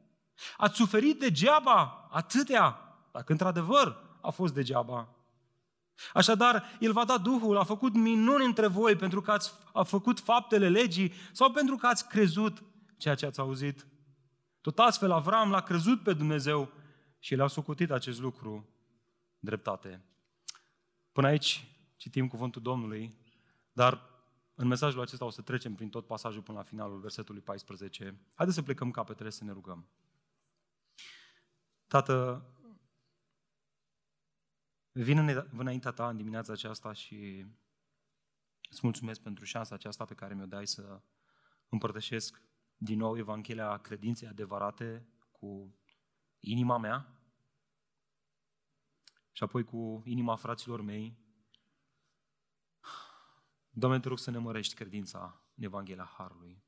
Ați 0.57 0.75
suferit 0.75 1.19
degeaba 1.19 2.07
atâtea, 2.11 2.79
dacă 3.11 3.31
într-adevăr 3.31 3.97
a 4.21 4.29
fost 4.29 4.53
degeaba. 4.53 5.09
Așadar, 6.13 6.77
El 6.79 6.91
va 6.91 7.05
da 7.05 7.17
Duhul, 7.17 7.57
a 7.57 7.63
făcut 7.63 7.93
minuni 7.93 8.45
între 8.45 8.67
voi 8.67 8.95
pentru 8.95 9.21
că 9.21 9.31
ați 9.31 9.53
a 9.73 9.83
făcut 9.83 10.19
faptele 10.19 10.69
legii 10.69 11.13
sau 11.31 11.51
pentru 11.51 11.75
că 11.75 11.87
ați 11.87 12.07
crezut 12.07 12.63
ceea 12.97 13.15
ce 13.15 13.25
ați 13.25 13.39
auzit. 13.39 13.87
Tot 14.61 14.79
astfel, 14.79 15.11
Avram 15.11 15.49
l-a 15.49 15.61
crezut 15.61 16.03
pe 16.03 16.13
Dumnezeu 16.13 16.71
și 17.19 17.35
le-a 17.35 17.47
socotit 17.47 17.91
acest 17.91 18.19
lucru 18.19 18.69
dreptate. 19.39 20.05
Până 21.11 21.27
aici 21.27 21.76
citim 21.97 22.27
cuvântul 22.27 22.61
Domnului, 22.61 23.17
dar 23.71 24.01
în 24.55 24.67
mesajul 24.67 25.01
acesta 25.01 25.25
o 25.25 25.29
să 25.29 25.41
trecem 25.41 25.75
prin 25.75 25.89
tot 25.89 26.05
pasajul 26.05 26.41
până 26.41 26.57
la 26.57 26.63
finalul 26.63 26.99
versetului 26.99 27.41
14. 27.41 28.19
Haideți 28.35 28.57
să 28.57 28.63
plecăm 28.63 28.91
capetele 28.91 29.29
să 29.29 29.43
ne 29.43 29.51
rugăm. 29.51 29.87
Tată, 31.87 32.45
vin 34.91 35.47
înaintea 35.51 35.91
ta 35.91 36.09
în 36.09 36.17
dimineața 36.17 36.53
aceasta 36.53 36.93
și 36.93 37.45
îți 38.69 38.79
mulțumesc 38.81 39.21
pentru 39.21 39.45
șansa 39.45 39.75
aceasta 39.75 40.05
pe 40.05 40.13
care 40.13 40.33
mi-o 40.33 40.45
dai 40.45 40.67
să 40.67 41.01
împărtășesc 41.69 42.41
din 42.77 42.97
nou 42.97 43.17
Evanghelia 43.17 43.77
credinței 43.77 44.27
adevărate 44.27 45.07
cu 45.31 45.75
inima 46.39 46.77
mea 46.77 47.17
și 49.31 49.43
apoi 49.43 49.63
cu 49.63 50.01
inima 50.05 50.35
fraților 50.35 50.81
mei. 50.81 51.17
Doamne, 53.79 53.99
te 53.99 54.07
rog 54.07 54.19
să 54.19 54.31
ne 54.31 54.37
mărești 54.37 54.75
credința 54.75 55.41
în 55.55 55.63
Evanghelia 55.63 56.05
Harului. 56.17 56.63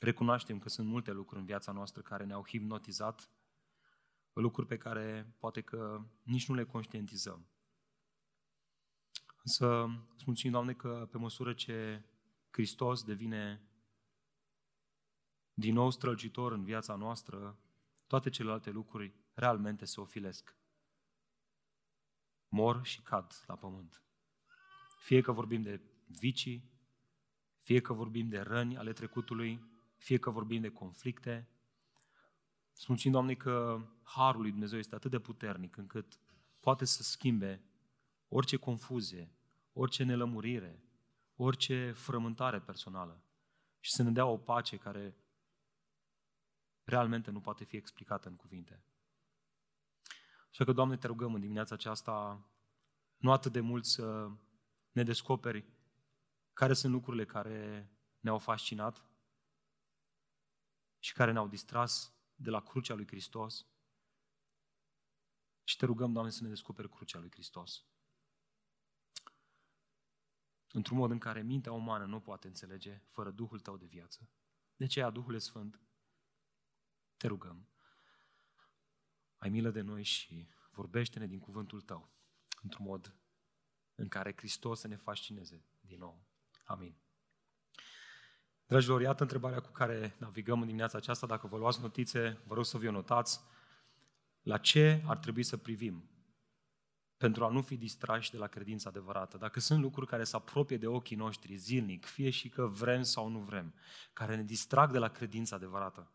Recunoaștem 0.00 0.58
că 0.58 0.68
sunt 0.68 0.88
multe 0.88 1.12
lucruri 1.12 1.40
în 1.40 1.46
viața 1.46 1.72
noastră 1.72 2.02
care 2.02 2.24
ne-au 2.24 2.46
hipnotizat, 2.46 3.30
lucruri 4.32 4.66
pe 4.66 4.76
care 4.76 5.34
poate 5.38 5.60
că 5.60 6.04
nici 6.22 6.48
nu 6.48 6.54
le 6.54 6.64
conștientizăm. 6.64 7.48
Însă 9.42 9.84
îți 10.14 10.24
mulțumim, 10.26 10.52
Doamne, 10.52 10.74
că 10.74 11.08
pe 11.10 11.18
măsură 11.18 11.54
ce 11.54 12.04
Hristos 12.50 13.04
devine 13.04 13.68
din 15.54 15.74
nou 15.74 15.90
strălucitor 15.90 16.52
în 16.52 16.64
viața 16.64 16.94
noastră, 16.94 17.58
toate 18.06 18.30
celelalte 18.30 18.70
lucruri 18.70 19.14
realmente 19.34 19.84
se 19.84 20.00
ofilesc. 20.00 20.56
Mor 22.48 22.84
și 22.84 23.02
cad 23.02 23.44
la 23.46 23.56
pământ. 23.56 24.02
Fie 24.98 25.20
că 25.20 25.32
vorbim 25.32 25.62
de 25.62 25.80
vicii, 26.06 26.70
fie 27.60 27.80
că 27.80 27.92
vorbim 27.92 28.28
de 28.28 28.40
răni 28.40 28.76
ale 28.76 28.92
trecutului, 28.92 29.64
fie 29.96 30.18
că 30.18 30.30
vorbim 30.30 30.60
de 30.60 30.68
conflicte. 30.68 31.48
Mulțumim, 32.86 33.12
Doamne, 33.12 33.34
că 33.34 33.86
Harul 34.02 34.40
lui 34.40 34.50
Dumnezeu 34.50 34.78
este 34.78 34.94
atât 34.94 35.10
de 35.10 35.18
puternic 35.18 35.76
încât 35.76 36.18
poate 36.60 36.84
să 36.84 37.02
schimbe 37.02 37.62
orice 38.28 38.56
confuzie, 38.56 39.32
orice 39.72 40.04
nelămurire, 40.04 40.82
orice 41.36 41.92
frământare 41.92 42.60
personală 42.60 43.22
și 43.80 43.90
să 43.90 44.02
ne 44.02 44.10
dea 44.10 44.26
o 44.26 44.36
pace 44.36 44.76
care 44.76 45.16
realmente 46.84 47.30
nu 47.30 47.40
poate 47.40 47.64
fi 47.64 47.76
explicată 47.76 48.28
în 48.28 48.36
cuvinte. 48.36 48.82
Așa 50.50 50.64
că, 50.64 50.72
Doamne, 50.72 50.96
te 50.96 51.06
rugăm 51.06 51.34
în 51.34 51.40
dimineața 51.40 51.74
aceasta 51.74 52.46
nu 53.16 53.32
atât 53.32 53.52
de 53.52 53.60
mult 53.60 53.84
să 53.84 54.30
ne 54.98 55.04
descoperi 55.04 55.64
care 56.52 56.74
sunt 56.74 56.92
lucrurile 56.92 57.24
care 57.24 57.90
ne-au 58.20 58.38
fascinat 58.38 59.04
și 60.98 61.12
care 61.12 61.32
ne-au 61.32 61.48
distras 61.48 62.12
de 62.34 62.50
la 62.50 62.62
crucea 62.62 62.94
lui 62.94 63.06
Hristos, 63.06 63.66
și 65.64 65.76
te 65.76 65.84
rugăm, 65.84 66.12
Doamne, 66.12 66.30
să 66.30 66.42
ne 66.42 66.48
descoperi 66.48 66.90
crucea 66.90 67.18
lui 67.18 67.30
Hristos. 67.30 67.84
Într-un 70.72 70.96
mod 70.96 71.10
în 71.10 71.18
care 71.18 71.42
mintea 71.42 71.72
umană 71.72 72.04
nu 72.04 72.20
poate 72.20 72.46
înțelege 72.46 73.02
fără 73.10 73.30
Duhul 73.30 73.60
tău 73.60 73.76
de 73.76 73.86
viață. 73.86 74.30
De 74.76 74.84
aceea, 74.84 75.10
Duhul 75.10 75.38
Sfânt, 75.38 75.80
te 77.16 77.26
rugăm, 77.26 77.68
ai 79.36 79.48
milă 79.48 79.70
de 79.70 79.80
noi 79.80 80.02
și 80.02 80.48
vorbește-ne 80.70 81.26
din 81.26 81.38
cuvântul 81.38 81.80
tău, 81.80 82.08
într-un 82.62 82.84
mod 82.84 83.16
în 83.98 84.08
care 84.08 84.34
Hristos 84.36 84.80
să 84.80 84.88
ne 84.88 84.96
fascineze 84.96 85.64
din 85.80 85.98
nou. 85.98 86.26
Amin. 86.64 86.96
Dragilor, 88.66 89.00
iată 89.00 89.22
întrebarea 89.22 89.60
cu 89.60 89.70
care 89.70 90.16
navigăm 90.18 90.60
în 90.60 90.66
dimineața 90.66 90.98
aceasta. 90.98 91.26
Dacă 91.26 91.46
vă 91.46 91.56
luați 91.56 91.80
notițe, 91.80 92.40
vă 92.46 92.54
rog 92.54 92.64
să 92.64 92.78
vi-o 92.78 92.90
notați. 92.90 93.40
La 94.42 94.58
ce 94.58 95.02
ar 95.06 95.16
trebui 95.16 95.42
să 95.42 95.56
privim 95.56 96.10
pentru 97.16 97.44
a 97.44 97.48
nu 97.48 97.62
fi 97.62 97.76
distrași 97.76 98.30
de 98.30 98.36
la 98.36 98.46
credința 98.46 98.88
adevărată? 98.88 99.36
Dacă 99.36 99.60
sunt 99.60 99.80
lucruri 99.80 100.06
care 100.06 100.24
se 100.24 100.36
apropie 100.36 100.76
de 100.76 100.86
ochii 100.86 101.16
noștri 101.16 101.56
zilnic, 101.56 102.04
fie 102.04 102.30
și 102.30 102.48
că 102.48 102.66
vrem 102.66 103.02
sau 103.02 103.28
nu 103.28 103.38
vrem, 103.38 103.74
care 104.12 104.36
ne 104.36 104.42
distrag 104.42 104.90
de 104.90 104.98
la 104.98 105.08
credința 105.08 105.56
adevărată, 105.56 106.12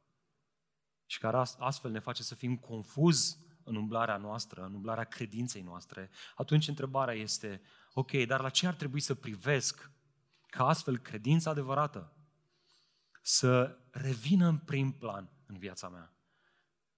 și 1.05 1.19
care 1.19 1.37
astfel 1.57 1.91
ne 1.91 1.99
face 1.99 2.23
să 2.23 2.35
fim 2.35 2.57
confuzi 2.57 3.37
în 3.63 3.75
umblarea 3.75 4.17
noastră, 4.17 4.63
în 4.63 4.73
umblarea 4.73 5.03
credinței 5.03 5.61
noastre, 5.61 6.09
atunci 6.35 6.67
întrebarea 6.67 7.13
este, 7.13 7.61
ok, 7.93 8.11
dar 8.11 8.41
la 8.41 8.49
ce 8.49 8.67
ar 8.67 8.73
trebui 8.73 8.99
să 8.99 9.15
privesc 9.15 9.91
ca 10.47 10.67
astfel 10.67 10.97
credința 10.97 11.49
adevărată 11.49 12.13
să 13.21 13.77
revină 13.91 14.47
în 14.47 14.57
prim 14.57 14.91
plan 14.91 15.29
în 15.45 15.57
viața 15.57 15.89
mea? 15.89 16.13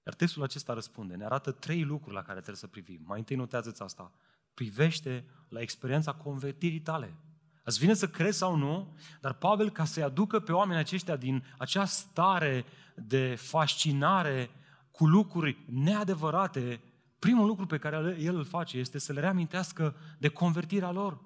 Iar 0.06 0.14
textul 0.16 0.44
acesta 0.44 0.74
răspunde, 0.74 1.16
ne 1.16 1.26
arată 1.26 1.52
trei 1.52 1.84
lucruri 1.84 2.16
la 2.16 2.22
care 2.22 2.36
trebuie 2.36 2.56
să 2.56 2.68
privim. 2.68 3.02
Mai 3.06 3.20
întâi 3.20 3.36
notează-ți 3.36 3.82
asta. 3.82 4.12
Privește 4.54 5.26
la 5.50 5.62
experiența 5.62 6.14
convertirii 6.14 6.82
tale. 6.82 7.16
Îți 7.64 7.80
vine 7.80 7.94
să 7.94 8.08
crezi 8.08 8.38
sau 8.38 8.56
nu, 8.56 8.98
dar 9.22 9.34
Pavel, 9.34 9.70
ca 9.70 9.86
să-i 9.86 10.04
aducă 10.04 10.40
pe 10.40 10.52
oamenii 10.52 10.82
aceștia 10.82 11.16
din 11.16 11.46
acea 11.58 11.86
stare 11.86 12.66
de 12.96 13.36
fascinare 13.36 14.50
cu 14.96 15.08
lucruri 15.08 15.64
neadevărate, 15.66 16.82
primul 17.20 17.46
lucru 17.46 17.66
pe 17.66 17.78
care 17.78 18.18
el 18.20 18.36
îl 18.36 18.46
face 18.46 18.78
este 18.78 18.98
să 18.98 19.14
le 19.14 19.20
reamintească 19.20 19.96
de 20.20 20.30
convertirea 20.30 20.92
lor. 20.92 21.22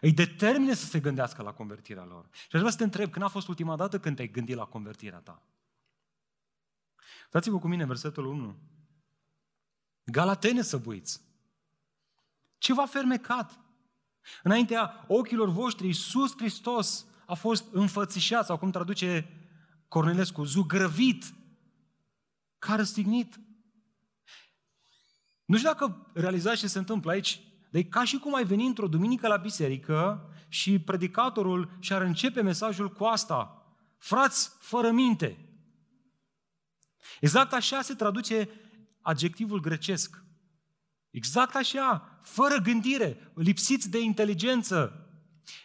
Îi 0.00 0.12
determine 0.12 0.74
să 0.74 0.84
se 0.84 1.00
gândească 1.00 1.42
la 1.42 1.52
convertirea 1.52 2.04
lor. 2.04 2.28
Și 2.32 2.48
aș 2.52 2.58
vrea 2.58 2.70
să 2.70 2.76
te 2.76 2.84
întreb, 2.84 3.10
când 3.10 3.24
a 3.24 3.28
fost 3.28 3.48
ultima 3.48 3.76
dată 3.76 3.98
când 4.00 4.16
te-ai 4.16 4.30
gândit 4.30 4.56
la 4.56 4.64
convertirea 4.64 5.18
ta? 5.18 5.42
Dați-vă 7.30 7.58
cu 7.58 7.68
mine 7.68 7.84
versetul 7.84 8.26
1. 8.26 8.56
Galatene 10.04 10.62
săbuiți. 10.62 11.20
Ce 12.58 12.74
v-a 12.74 12.86
fermecat? 12.86 13.60
Înaintea 14.42 15.04
ochilor 15.08 15.48
voștri, 15.48 15.86
Iisus 15.86 16.36
Hristos 16.36 17.06
a 17.26 17.34
fost 17.34 17.64
înfățișat, 17.72 18.44
sau 18.44 18.58
cum 18.58 18.70
traduce 18.70 19.32
Cornelescu, 19.88 20.44
zugrăvit, 20.44 21.24
ca 22.58 22.74
răstignit. 22.74 23.40
Nu 25.44 25.56
știu 25.56 25.68
dacă 25.68 26.10
realizați 26.14 26.58
ce 26.58 26.66
se 26.66 26.78
întâmplă 26.78 27.10
aici. 27.10 27.40
Dar 27.70 27.80
e 27.80 27.84
ca 27.84 28.04
și 28.04 28.18
cum 28.18 28.34
ai 28.34 28.44
veni 28.44 28.66
într-o 28.66 28.88
duminică 28.88 29.28
la 29.28 29.36
biserică 29.36 30.30
și 30.48 30.78
predicatorul 30.78 31.76
și-ar 31.80 32.02
începe 32.02 32.42
mesajul 32.42 32.92
cu 32.92 33.04
asta. 33.04 33.66
Frați, 33.98 34.50
fără 34.58 34.90
minte. 34.90 35.48
Exact 37.20 37.52
așa 37.52 37.82
se 37.82 37.94
traduce 37.94 38.48
adjectivul 39.02 39.60
grecesc. 39.60 40.24
Exact 41.10 41.54
așa, 41.54 42.20
fără 42.22 42.56
gândire, 42.56 43.32
lipsiți 43.34 43.90
de 43.90 44.00
inteligență. 44.00 45.08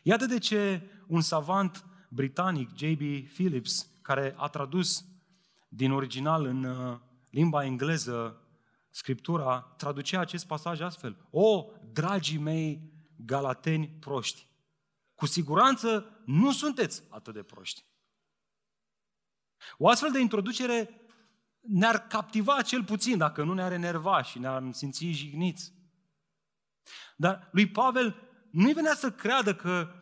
Iată 0.04 0.26
de 0.26 0.38
ce 0.38 0.90
un 1.08 1.22
savant 1.22 1.86
britanic, 2.10 2.70
J.B. 2.76 3.28
Phillips, 3.34 3.88
care 4.02 4.34
a 4.38 4.48
tradus 4.48 5.06
din 5.76 5.92
original 5.92 6.46
în 6.46 6.64
uh, 6.64 7.00
limba 7.30 7.66
engleză 7.66 8.38
Scriptura, 8.90 9.60
traducea 9.60 10.20
acest 10.20 10.48
pasaj 10.48 10.80
astfel. 10.82 11.28
O, 11.30 11.66
dragii 11.92 12.38
mei 12.38 12.92
galateni 13.16 13.88
proști, 13.88 14.48
cu 15.16 15.26
siguranță 15.26 16.22
nu 16.26 16.52
sunteți 16.52 17.04
atât 17.10 17.34
de 17.34 17.44
proști. 17.44 17.86
O 19.78 19.90
astfel 19.90 20.12
de 20.12 20.20
introducere 20.20 21.02
ne-ar 21.60 22.08
captiva 22.08 22.62
cel 22.62 22.84
puțin, 22.84 23.18
dacă 23.18 23.44
nu 23.44 23.54
ne-ar 23.54 23.72
enerva 23.72 24.22
și 24.22 24.40
ne-ar 24.40 24.64
simți 24.72 25.06
jigniți. 25.06 25.74
Dar 27.16 27.50
lui 27.52 27.68
Pavel 27.70 28.16
nu-i 28.52 28.74
venea 28.74 28.94
să 28.94 29.12
creadă 29.12 29.56
că 29.56 29.94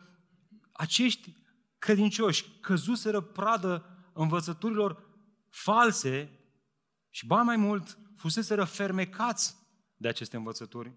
acești 0.72 1.36
credincioși 1.78 2.50
căzuseră 2.60 3.20
pradă 3.20 3.86
învățăturilor 4.12 5.11
false 5.52 6.30
și, 7.10 7.26
ba 7.26 7.42
mai 7.42 7.56
mult, 7.56 7.98
fuseseră 8.16 8.64
fermecați 8.64 9.56
de 9.96 10.08
aceste 10.08 10.36
învățături. 10.36 10.92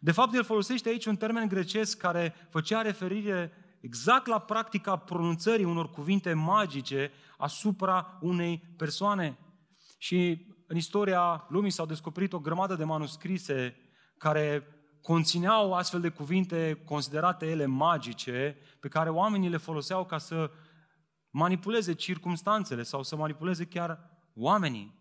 De 0.00 0.12
fapt, 0.12 0.34
el 0.34 0.44
folosește 0.44 0.88
aici 0.88 1.06
un 1.06 1.16
termen 1.16 1.48
grecesc 1.48 1.98
care 1.98 2.34
făcea 2.50 2.82
referire 2.82 3.52
exact 3.80 4.26
la 4.26 4.38
practica 4.38 4.96
pronunțării 4.96 5.64
unor 5.64 5.90
cuvinte 5.90 6.32
magice 6.32 7.10
asupra 7.38 8.18
unei 8.20 8.74
persoane. 8.76 9.38
Și 9.98 10.46
în 10.66 10.76
istoria 10.76 11.46
lumii 11.48 11.70
s-au 11.70 11.86
descoperit 11.86 12.32
o 12.32 12.40
grămadă 12.40 12.74
de 12.74 12.84
manuscrise 12.84 13.76
care 14.18 14.66
conțineau 15.02 15.74
astfel 15.74 16.00
de 16.00 16.08
cuvinte 16.08 16.82
considerate 16.84 17.46
ele 17.46 17.66
magice, 17.66 18.56
pe 18.80 18.88
care 18.88 19.10
oamenii 19.10 19.48
le 19.48 19.56
foloseau 19.56 20.04
ca 20.04 20.18
să 20.18 20.50
manipuleze 21.30 21.94
circumstanțele 21.94 22.82
sau 22.82 23.02
să 23.02 23.16
manipuleze 23.16 23.64
chiar 23.64 23.98
oamenii. 24.34 24.98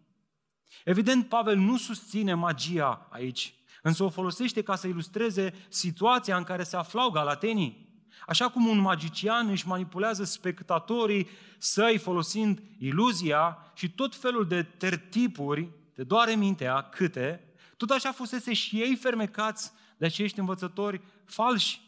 Evident, 0.86 1.29
Pavel 1.29 1.57
nu 1.57 1.77
susține 1.77 2.33
magia 2.33 3.07
aici, 3.12 3.53
însă 3.81 4.03
o 4.03 4.09
folosește 4.09 4.62
ca 4.62 4.75
să 4.75 4.88
ilustreze 4.88 5.53
situația 5.69 6.38
în 6.38 6.43
care 6.43 6.63
se 6.63 6.75
aflau 6.75 7.09
galatenii. 7.09 7.88
Așa 8.27 8.50
cum 8.50 8.67
un 8.67 8.79
magician 8.79 9.50
își 9.50 9.67
manipulează 9.67 10.24
spectatorii 10.24 11.27
săi 11.57 11.98
folosind 11.98 12.62
iluzia 12.77 13.57
și 13.74 13.91
tot 13.91 14.15
felul 14.15 14.48
de 14.48 14.63
tertipuri, 14.63 15.69
de 15.95 16.03
doare 16.03 16.36
mintea, 16.36 16.81
câte, 16.81 17.53
tot 17.77 17.89
așa 17.89 18.12
fusese 18.12 18.53
și 18.53 18.81
ei 18.81 18.95
fermecați 18.95 19.71
de 19.98 20.05
acești 20.05 20.39
învățători 20.39 21.01
falși. 21.25 21.81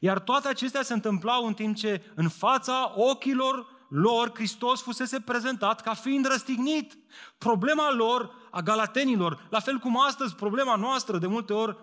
Iar 0.00 0.18
toate 0.18 0.48
acestea 0.48 0.82
se 0.82 0.92
întâmplau 0.92 1.46
în 1.46 1.54
timp 1.54 1.76
ce 1.76 2.02
în 2.14 2.28
fața 2.28 2.92
ochilor 2.96 3.78
lor 3.88 4.30
Hristos 4.34 4.82
fusese 4.82 5.20
prezentat 5.20 5.80
ca 5.80 5.94
fiind 5.94 6.26
răstignit. 6.26 6.98
Problema 7.38 7.92
lor, 7.92 8.30
a 8.50 8.60
galatenilor, 8.60 9.46
la 9.50 9.60
fel 9.60 9.78
cum 9.78 10.00
astăzi 10.00 10.34
problema 10.34 10.76
noastră 10.76 11.18
de 11.18 11.26
multe 11.26 11.52
ori, 11.52 11.76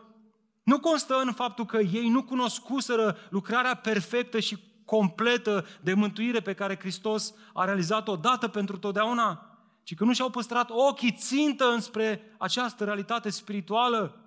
nu 0.64 0.80
constă 0.80 1.22
în 1.26 1.34
faptul 1.34 1.66
că 1.66 1.78
ei 1.78 2.10
nu 2.10 2.24
cunoscuseră 2.24 3.18
lucrarea 3.30 3.76
perfectă 3.76 4.40
și 4.40 4.58
completă 4.86 5.66
de 5.82 5.94
mântuire 5.94 6.40
pe 6.40 6.54
care 6.54 6.80
Hristos 6.80 7.34
a 7.54 7.66
realizat-o 7.66 8.16
dată 8.16 8.48
pentru 8.48 8.78
totdeauna, 8.78 9.58
ci 9.84 9.96
că 9.96 10.04
nu 10.04 10.14
și-au 10.14 10.30
păstrat 10.30 10.70
ochii 10.70 11.12
țintă 11.12 11.72
înspre 11.72 12.36
această 12.38 12.84
realitate 12.84 13.30
spirituală. 13.30 14.22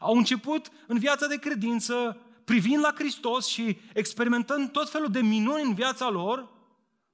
Au 0.00 0.16
început 0.16 0.66
în 0.86 0.98
viața 0.98 1.26
de 1.26 1.36
credință, 1.36 2.18
privind 2.44 2.80
la 2.82 2.92
Hristos 2.94 3.46
și 3.46 3.78
experimentând 3.94 4.70
tot 4.70 4.90
felul 4.90 5.10
de 5.10 5.20
minuni 5.20 5.62
în 5.62 5.74
viața 5.74 6.08
lor, 6.08 6.52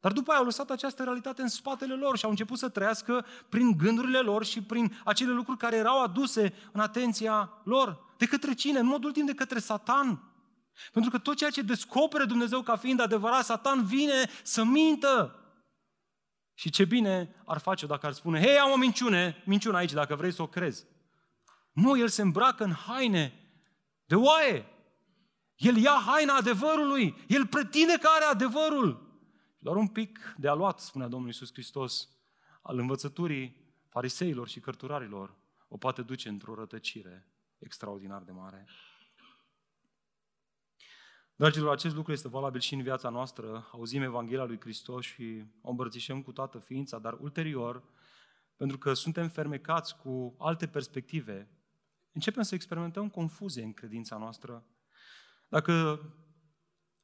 dar 0.00 0.12
după 0.12 0.30
aia 0.30 0.38
au 0.38 0.44
lăsat 0.44 0.70
această 0.70 1.02
realitate 1.02 1.42
în 1.42 1.48
spatele 1.48 1.94
lor 1.94 2.18
și 2.18 2.24
au 2.24 2.30
început 2.30 2.58
să 2.58 2.68
trăiască 2.68 3.26
prin 3.48 3.76
gândurile 3.76 4.18
lor 4.18 4.44
și 4.44 4.62
prin 4.62 5.00
acele 5.04 5.32
lucruri 5.32 5.58
care 5.58 5.76
erau 5.76 6.02
aduse 6.02 6.54
în 6.72 6.80
atenția 6.80 7.50
lor. 7.64 8.14
De 8.16 8.26
către 8.26 8.54
cine? 8.54 8.78
În 8.78 8.86
modul 8.86 9.12
timp 9.12 9.26
de 9.26 9.34
către 9.34 9.58
Satan. 9.58 10.22
Pentru 10.92 11.10
că 11.10 11.18
tot 11.18 11.36
ceea 11.36 11.50
ce 11.50 11.62
descopere 11.62 12.24
Dumnezeu 12.24 12.62
ca 12.62 12.76
fiind 12.76 13.00
adevărat, 13.00 13.44
Satan 13.44 13.84
vine 13.84 14.30
să 14.42 14.64
mintă. 14.64 15.34
Și 16.54 16.70
ce 16.70 16.84
bine 16.84 17.34
ar 17.46 17.58
face 17.58 17.86
dacă 17.86 18.06
ar 18.06 18.12
spune, 18.12 18.40
hei, 18.40 18.58
am 18.58 18.70
o 18.70 18.76
minciune, 18.76 19.42
minciună 19.46 19.76
aici, 19.76 19.92
dacă 19.92 20.14
vrei 20.14 20.32
să 20.32 20.42
o 20.42 20.46
crezi. 20.46 20.86
Nu, 21.72 21.98
el 21.98 22.08
se 22.08 22.22
îmbracă 22.22 22.64
în 22.64 22.72
haine 22.72 23.32
de 24.06 24.14
oaie. 24.14 24.66
El 25.60 25.76
ia 25.76 26.02
haina 26.06 26.34
adevărului. 26.34 27.14
El 27.28 27.46
pretinde 27.46 27.98
că 28.00 28.08
are 28.16 28.24
adevărul. 28.24 29.18
Doar 29.58 29.76
un 29.76 29.88
pic 29.88 30.34
de 30.38 30.48
aluat, 30.48 30.80
spunea 30.80 31.08
Domnul 31.08 31.28
Iisus 31.28 31.52
Hristos, 31.52 32.08
al 32.62 32.78
învățăturii 32.78 33.56
fariseilor 33.88 34.48
și 34.48 34.60
cărturarilor, 34.60 35.36
o 35.68 35.76
poate 35.76 36.02
duce 36.02 36.28
într-o 36.28 36.54
rătăcire 36.54 37.28
extraordinar 37.58 38.22
de 38.22 38.32
mare. 38.32 38.66
Dragilor, 41.34 41.72
acest 41.72 41.94
lucru 41.94 42.12
este 42.12 42.28
valabil 42.28 42.60
și 42.60 42.74
în 42.74 42.82
viața 42.82 43.08
noastră. 43.08 43.68
Auzim 43.72 44.02
Evanghelia 44.02 44.44
lui 44.44 44.60
Hristos 44.60 45.04
și 45.04 45.44
o 45.60 45.70
îmbărțișăm 45.70 46.22
cu 46.22 46.32
toată 46.32 46.58
ființa, 46.58 46.98
dar 46.98 47.16
ulterior, 47.20 47.82
pentru 48.56 48.78
că 48.78 48.94
suntem 48.94 49.28
fermecați 49.28 49.96
cu 49.96 50.34
alte 50.38 50.66
perspective, 50.66 51.48
începem 52.12 52.42
să 52.42 52.54
experimentăm 52.54 53.08
confuzie 53.08 53.62
în 53.62 53.72
credința 53.72 54.16
noastră. 54.16 54.64
Dacă 55.50 56.00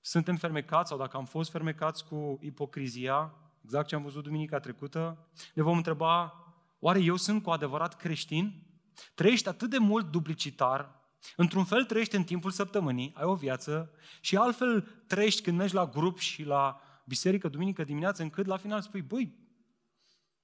suntem 0.01 0.37
fermecați 0.37 0.89
sau 0.89 0.99
dacă 0.99 1.17
am 1.17 1.25
fost 1.25 1.51
fermecați 1.51 2.05
cu 2.05 2.39
ipocrizia, 2.43 3.35
exact 3.65 3.87
ce 3.87 3.95
am 3.95 4.03
văzut 4.03 4.23
duminica 4.23 4.59
trecută, 4.59 5.29
ne 5.55 5.63
vom 5.63 5.77
întreba, 5.77 6.35
oare 6.79 7.01
eu 7.01 7.17
sunt 7.17 7.43
cu 7.43 7.51
adevărat 7.51 7.97
creștin? 7.97 8.63
Trăiești 9.15 9.49
atât 9.49 9.71
de 9.71 9.79
mult 9.79 10.11
duplicitar, 10.11 10.95
într-un 11.37 11.65
fel 11.65 11.85
trăiești 11.85 12.17
în 12.17 12.25
timpul 12.25 12.51
săptămânii, 12.51 13.13
ai 13.15 13.25
o 13.25 13.35
viață, 13.35 13.91
și 14.21 14.37
altfel 14.37 14.81
trăiești 15.07 15.43
când 15.43 15.57
mergi 15.57 15.75
la 15.75 15.87
grup 15.87 16.19
și 16.19 16.43
la 16.43 16.81
biserică 17.05 17.49
duminică 17.49 17.85
dimineață, 17.85 18.23
încât 18.23 18.47
la 18.47 18.57
final 18.57 18.81
spui, 18.81 19.03
băi, 19.03 19.35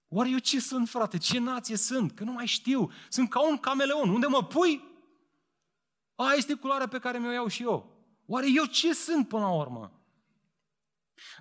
oare 0.08 0.30
eu 0.30 0.38
ce 0.38 0.60
sunt, 0.60 0.88
frate? 0.88 1.18
Ce 1.18 1.38
nație 1.38 1.76
sunt? 1.76 2.12
Că 2.12 2.24
nu 2.24 2.32
mai 2.32 2.46
știu. 2.46 2.90
Sunt 3.08 3.30
ca 3.30 3.48
un 3.48 3.56
cameleon. 3.56 4.08
Unde 4.08 4.26
mă 4.26 4.44
pui? 4.44 4.90
Aia 6.14 6.34
este 6.36 6.54
culoarea 6.54 6.88
pe 6.88 6.98
care 6.98 7.18
mi-o 7.18 7.30
iau 7.30 7.46
și 7.46 7.62
eu. 7.62 7.91
Oare 8.32 8.46
eu 8.54 8.64
ce 8.64 8.94
sunt 8.94 9.28
până 9.28 9.42
la 9.42 9.52
urmă? 9.52 9.92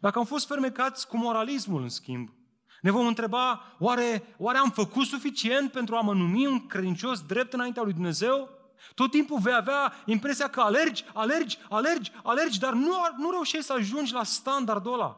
Dacă 0.02 0.20
am 0.20 0.26
fost 0.26 0.48
fermecați 0.48 1.08
cu 1.08 1.18
moralismul, 1.18 1.82
în 1.82 1.90
schimb, 1.90 2.34
ne 2.82 2.92
vom 2.92 3.08
întreba, 3.08 3.76
oare, 3.80 4.36
oare 4.38 4.58
am 4.58 4.70
făcut 4.70 5.06
suficient 5.06 5.72
pentru 5.72 5.96
a 5.96 6.02
mă 6.02 6.14
numi 6.14 6.46
un 6.46 6.68
credincios 6.68 7.22
drept 7.22 7.54
înaintea 7.54 7.84
lui 7.84 7.94
Dumnezeu? 7.94 8.50
Tot 8.96 9.12
timpul 9.12 9.40
vei 9.40 9.54
avea 9.54 9.94
impresia 10.06 10.50
că 10.50 10.62
alergi, 10.62 11.06
alergi, 11.14 11.58
alergi, 11.70 12.12
alergi, 12.24 12.60
dar 12.60 12.74
nu, 12.74 12.94
nu 13.18 13.32
reușești 13.32 13.66
să 13.66 13.74
ajungi 13.74 14.14
la 14.14 14.24
standardul 14.24 14.94
ăla. 14.94 15.18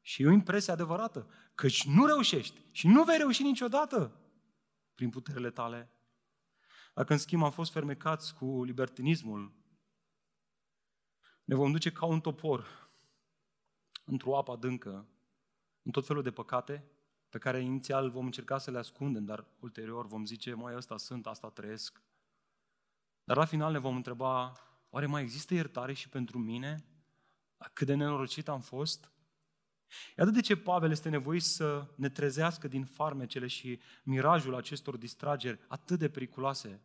Și 0.00 0.22
e 0.22 0.26
o 0.26 0.32
impresie 0.32 0.72
adevărată, 0.72 1.26
căci 1.54 1.84
nu 1.84 2.06
reușești 2.06 2.60
și 2.70 2.86
nu 2.86 3.02
vei 3.04 3.16
reuși 3.16 3.42
niciodată 3.42 4.20
prin 4.94 5.10
puterile 5.10 5.50
tale. 5.50 5.92
Dacă 6.94 7.12
în 7.12 7.18
schimb 7.18 7.42
am 7.42 7.50
fost 7.50 7.72
fermecați 7.72 8.34
cu 8.34 8.64
libertinismul, 8.64 9.62
ne 11.44 11.54
vom 11.54 11.72
duce 11.72 11.92
ca 11.92 12.06
un 12.06 12.20
topor 12.20 12.88
într-o 14.04 14.36
apă 14.36 14.52
adâncă, 14.52 15.06
în 15.82 15.90
tot 15.90 16.06
felul 16.06 16.22
de 16.22 16.30
păcate, 16.30 16.84
pe 17.28 17.38
care 17.38 17.60
inițial 17.60 18.10
vom 18.10 18.24
încerca 18.24 18.58
să 18.58 18.70
le 18.70 18.78
ascundem, 18.78 19.24
dar 19.24 19.46
ulterior 19.60 20.06
vom 20.06 20.24
zice, 20.24 20.54
mai 20.54 20.76
ăsta 20.76 20.96
sunt, 20.96 21.26
asta 21.26 21.50
trăiesc. 21.50 22.02
Dar 23.24 23.36
la 23.36 23.44
final 23.44 23.72
ne 23.72 23.78
vom 23.78 23.96
întreba, 23.96 24.52
oare 24.90 25.06
mai 25.06 25.22
există 25.22 25.54
iertare 25.54 25.92
și 25.92 26.08
pentru 26.08 26.38
mine? 26.38 26.84
Cât 27.72 27.86
de 27.86 27.94
nenorocit 27.94 28.48
am 28.48 28.60
fost? 28.60 29.12
Iată 30.16 30.30
de 30.30 30.40
ce 30.40 30.56
Pavel 30.56 30.90
este 30.90 31.08
nevoit 31.08 31.42
să 31.42 31.86
ne 31.96 32.08
trezească 32.08 32.68
din 32.68 32.84
farmecele 32.84 33.46
și 33.46 33.80
mirajul 34.02 34.54
acestor 34.54 34.96
distrageri 34.96 35.60
atât 35.68 35.98
de 35.98 36.08
periculoase 36.08 36.80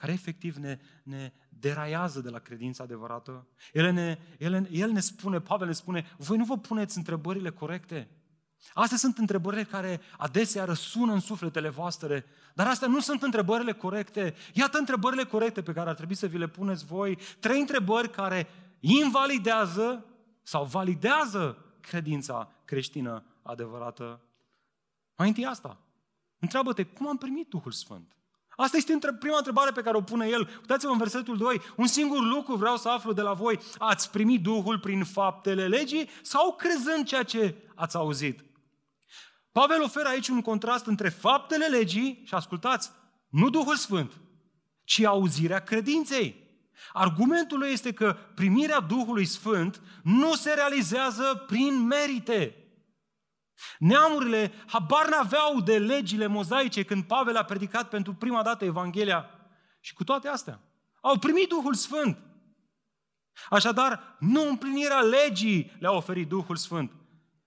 care 0.00 0.12
efectiv 0.12 0.56
ne, 0.56 0.78
ne 1.02 1.32
deraiază 1.48 2.20
de 2.20 2.28
la 2.28 2.38
credința 2.38 2.84
adevărată. 2.84 3.46
El 3.72 3.92
ne, 3.92 4.18
el, 4.38 4.68
el 4.70 4.90
ne 4.90 5.00
spune, 5.00 5.40
Pavel 5.40 5.66
ne 5.66 5.72
spune, 5.72 6.14
voi 6.16 6.36
nu 6.36 6.44
vă 6.44 6.58
puneți 6.58 6.96
întrebările 6.96 7.50
corecte. 7.50 8.08
Astea 8.74 8.96
sunt 8.96 9.18
întrebările 9.18 9.64
care 9.64 10.00
adesea 10.16 10.64
răsună 10.64 11.12
în 11.12 11.20
sufletele 11.20 11.68
voastre, 11.68 12.24
dar 12.54 12.66
astea 12.66 12.88
nu 12.88 13.00
sunt 13.00 13.22
întrebările 13.22 13.72
corecte. 13.72 14.34
Iată 14.52 14.78
întrebările 14.78 15.24
corecte 15.24 15.62
pe 15.62 15.72
care 15.72 15.88
ar 15.88 15.94
trebui 15.94 16.14
să 16.14 16.26
vi 16.26 16.38
le 16.38 16.48
puneți 16.48 16.84
voi. 16.84 17.18
Trei 17.40 17.60
întrebări 17.60 18.10
care 18.10 18.48
invalidează 18.80 20.04
sau 20.42 20.64
validează 20.64 21.64
credința 21.80 22.52
creștină 22.64 23.24
adevărată. 23.42 24.20
Mai 25.16 25.28
întâi 25.28 25.46
asta. 25.46 25.80
Întreabă-te, 26.38 26.84
cum 26.84 27.08
am 27.08 27.16
primit 27.16 27.48
Duhul 27.48 27.72
Sfânt? 27.72 28.14
Asta 28.60 28.76
este 28.76 28.98
prima 29.18 29.36
întrebare 29.36 29.70
pe 29.70 29.82
care 29.82 29.96
o 29.96 30.00
pune 30.00 30.28
el. 30.28 30.48
Uitați-vă 30.60 30.92
în 30.92 30.98
versetul 30.98 31.36
2. 31.36 31.60
Un 31.76 31.86
singur 31.86 32.22
lucru 32.22 32.54
vreau 32.54 32.76
să 32.76 32.88
aflu 32.88 33.12
de 33.12 33.20
la 33.20 33.32
voi. 33.32 33.58
Ați 33.78 34.10
primit 34.10 34.42
Duhul 34.42 34.78
prin 34.78 35.04
faptele 35.04 35.66
legii 35.66 36.08
sau 36.22 36.54
crezând 36.54 37.06
ceea 37.06 37.22
ce 37.22 37.54
ați 37.74 37.96
auzit? 37.96 38.44
Pavel 39.52 39.82
oferă 39.82 40.08
aici 40.08 40.28
un 40.28 40.42
contrast 40.42 40.86
între 40.86 41.08
faptele 41.08 41.66
legii 41.66 42.22
și 42.24 42.34
ascultați, 42.34 42.90
nu 43.28 43.50
Duhul 43.50 43.76
Sfânt, 43.76 44.20
ci 44.84 45.04
auzirea 45.04 45.58
credinței. 45.58 46.48
Argumentul 46.92 47.58
lui 47.58 47.70
este 47.70 47.92
că 47.92 48.16
primirea 48.34 48.80
Duhului 48.80 49.24
Sfânt 49.24 49.80
nu 50.02 50.34
se 50.34 50.52
realizează 50.52 51.44
prin 51.46 51.86
merite. 51.86 52.54
Neamurile 53.78 54.52
habar 54.66 55.08
n-aveau 55.08 55.60
de 55.60 55.78
legile 55.78 56.26
mozaice 56.26 56.82
când 56.82 57.04
Pavel 57.04 57.36
a 57.36 57.44
predicat 57.44 57.88
pentru 57.88 58.14
prima 58.14 58.42
dată 58.42 58.64
Evanghelia. 58.64 59.30
Și 59.80 59.94
cu 59.94 60.04
toate 60.04 60.28
astea, 60.28 60.60
au 61.00 61.18
primit 61.18 61.48
Duhul 61.48 61.74
Sfânt. 61.74 62.18
Așadar, 63.50 64.16
nu 64.18 64.48
împlinirea 64.48 65.00
legii 65.00 65.76
le-a 65.78 65.92
oferit 65.92 66.28
Duhul 66.28 66.56
Sfânt, 66.56 66.92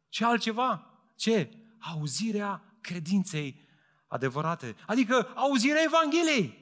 ci 0.09 0.21
altceva. 0.21 0.87
Ce? 1.15 1.49
Auzirea 1.79 2.77
credinței 2.81 3.67
adevărate. 4.07 4.75
Adică 4.85 5.31
auzirea 5.35 5.83
Evangheliei. 5.83 6.61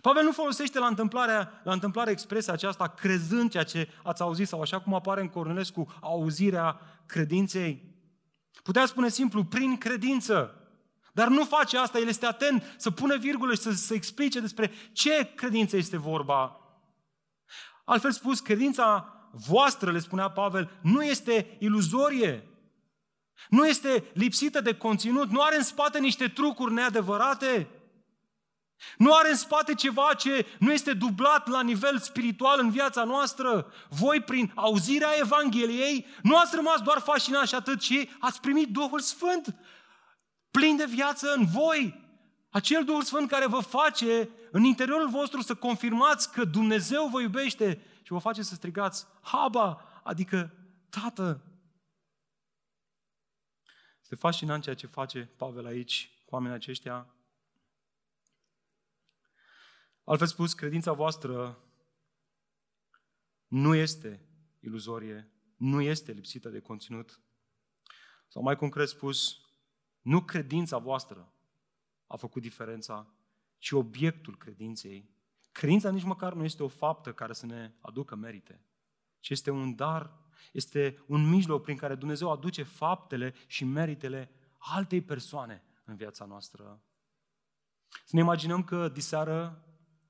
Pavel 0.00 0.24
nu 0.24 0.32
folosește 0.32 0.78
la, 0.78 0.86
întâmplarea, 0.86 1.60
la 1.64 1.72
întâmplare 1.72 2.10
expresia 2.10 2.52
aceasta 2.52 2.88
crezând 2.88 3.50
ceea 3.50 3.64
ce 3.64 3.88
ați 4.02 4.22
auzit 4.22 4.48
sau 4.48 4.60
așa 4.60 4.80
cum 4.80 4.94
apare 4.94 5.20
în 5.20 5.28
Cornelescu, 5.28 5.94
auzirea 6.00 6.80
credinței. 7.06 7.93
Putea 8.64 8.86
spune 8.86 9.08
simplu, 9.08 9.44
prin 9.44 9.78
credință. 9.78 10.54
Dar 11.12 11.28
nu 11.28 11.44
face 11.44 11.78
asta, 11.78 11.98
el 11.98 12.08
este 12.08 12.26
atent 12.26 12.74
să 12.76 12.90
pună 12.90 13.16
virgulă 13.16 13.54
și 13.54 13.60
să, 13.60 13.72
să 13.72 13.94
explice 13.94 14.40
despre 14.40 14.72
ce 14.92 15.32
credință 15.34 15.76
este 15.76 15.96
vorba. 15.96 16.60
Altfel 17.84 18.12
spus, 18.12 18.40
credința 18.40 19.14
voastră, 19.32 19.90
le 19.90 19.98
spunea 19.98 20.30
Pavel, 20.30 20.78
nu 20.82 21.02
este 21.02 21.56
iluzorie, 21.58 22.48
nu 23.48 23.66
este 23.66 24.04
lipsită 24.14 24.60
de 24.60 24.76
conținut, 24.76 25.30
nu 25.30 25.40
are 25.40 25.56
în 25.56 25.62
spate 25.62 25.98
niște 25.98 26.28
trucuri 26.28 26.72
neadevărate, 26.72 27.68
nu 28.98 29.14
are 29.14 29.30
în 29.30 29.36
spate 29.36 29.74
ceva 29.74 30.14
ce 30.14 30.46
nu 30.58 30.72
este 30.72 30.92
dublat 30.92 31.48
la 31.48 31.62
nivel 31.62 31.98
spiritual 31.98 32.58
în 32.60 32.70
viața 32.70 33.04
noastră. 33.04 33.72
Voi, 33.88 34.20
prin 34.20 34.52
auzirea 34.54 35.18
Evangheliei, 35.18 36.06
nu 36.22 36.36
ați 36.36 36.54
rămas 36.54 36.80
doar 36.80 36.98
fascinați 36.98 37.48
și 37.48 37.54
atât, 37.54 37.80
ci 37.80 38.08
ați 38.18 38.40
primit 38.40 38.68
Duhul 38.72 39.00
Sfânt 39.00 39.56
plin 40.50 40.76
de 40.76 40.84
viață 40.84 41.32
în 41.36 41.46
voi. 41.46 42.02
Acel 42.50 42.84
Duhul 42.84 43.02
Sfânt 43.02 43.28
care 43.28 43.46
vă 43.46 43.60
face 43.60 44.28
în 44.50 44.64
interiorul 44.64 45.08
vostru 45.08 45.40
să 45.40 45.54
confirmați 45.54 46.32
că 46.32 46.44
Dumnezeu 46.44 47.06
vă 47.06 47.20
iubește 47.20 47.82
și 48.02 48.12
vă 48.12 48.18
face 48.18 48.42
să 48.42 48.54
strigați 48.54 49.06
Haba, 49.20 50.00
adică 50.02 50.54
Tată. 50.90 51.42
Este 54.02 54.14
fascinant 54.14 54.62
ceea 54.62 54.74
ce 54.74 54.86
face 54.86 55.30
Pavel 55.36 55.66
aici 55.66 56.10
cu 56.24 56.34
oamenii 56.34 56.56
aceștia 56.56 57.13
Altfel 60.04 60.26
spus, 60.26 60.52
credința 60.54 60.92
voastră 60.92 61.58
nu 63.46 63.74
este 63.74 64.26
iluzorie, 64.60 65.30
nu 65.56 65.80
este 65.80 66.12
lipsită 66.12 66.48
de 66.48 66.60
conținut. 66.60 67.20
Sau 68.28 68.42
mai 68.42 68.56
concret 68.56 68.88
spus, 68.88 69.40
nu 70.00 70.22
credința 70.22 70.78
voastră 70.78 71.32
a 72.06 72.16
făcut 72.16 72.42
diferența, 72.42 73.14
ci 73.58 73.70
obiectul 73.70 74.36
credinței. 74.36 75.10
Credința 75.52 75.90
nici 75.90 76.02
măcar 76.02 76.32
nu 76.32 76.44
este 76.44 76.62
o 76.62 76.68
faptă 76.68 77.12
care 77.12 77.32
să 77.32 77.46
ne 77.46 77.72
aducă 77.80 78.14
merite, 78.14 78.64
ci 79.20 79.30
este 79.30 79.50
un 79.50 79.74
dar, 79.74 80.12
este 80.52 81.04
un 81.06 81.28
mijloc 81.28 81.62
prin 81.62 81.76
care 81.76 81.94
Dumnezeu 81.94 82.30
aduce 82.30 82.62
faptele 82.62 83.34
și 83.46 83.64
meritele 83.64 84.30
altei 84.58 85.02
persoane 85.02 85.64
în 85.84 85.96
viața 85.96 86.24
noastră. 86.24 86.82
Să 87.88 88.10
ne 88.10 88.20
imaginăm 88.20 88.64
că 88.64 88.88
diseară 88.88 89.64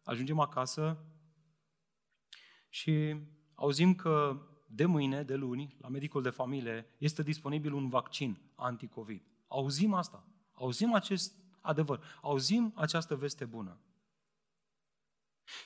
ajungem 0.05 0.39
acasă 0.39 1.05
și 2.69 3.17
auzim 3.55 3.95
că 3.95 4.43
de 4.67 4.85
mâine, 4.85 5.23
de 5.23 5.35
luni, 5.35 5.77
la 5.79 5.89
medicul 5.89 6.23
de 6.23 6.31
familie, 6.31 6.87
este 6.99 7.23
disponibil 7.23 7.73
un 7.73 7.89
vaccin 7.89 8.41
anti-COVID. 8.55 9.23
Auzim 9.47 9.95
asta. 9.95 10.29
Auzim 10.53 10.95
acest 10.95 11.37
adevăr. 11.61 12.19
Auzim 12.23 12.73
această 12.75 13.17
veste 13.17 13.45
bună. 13.45 13.81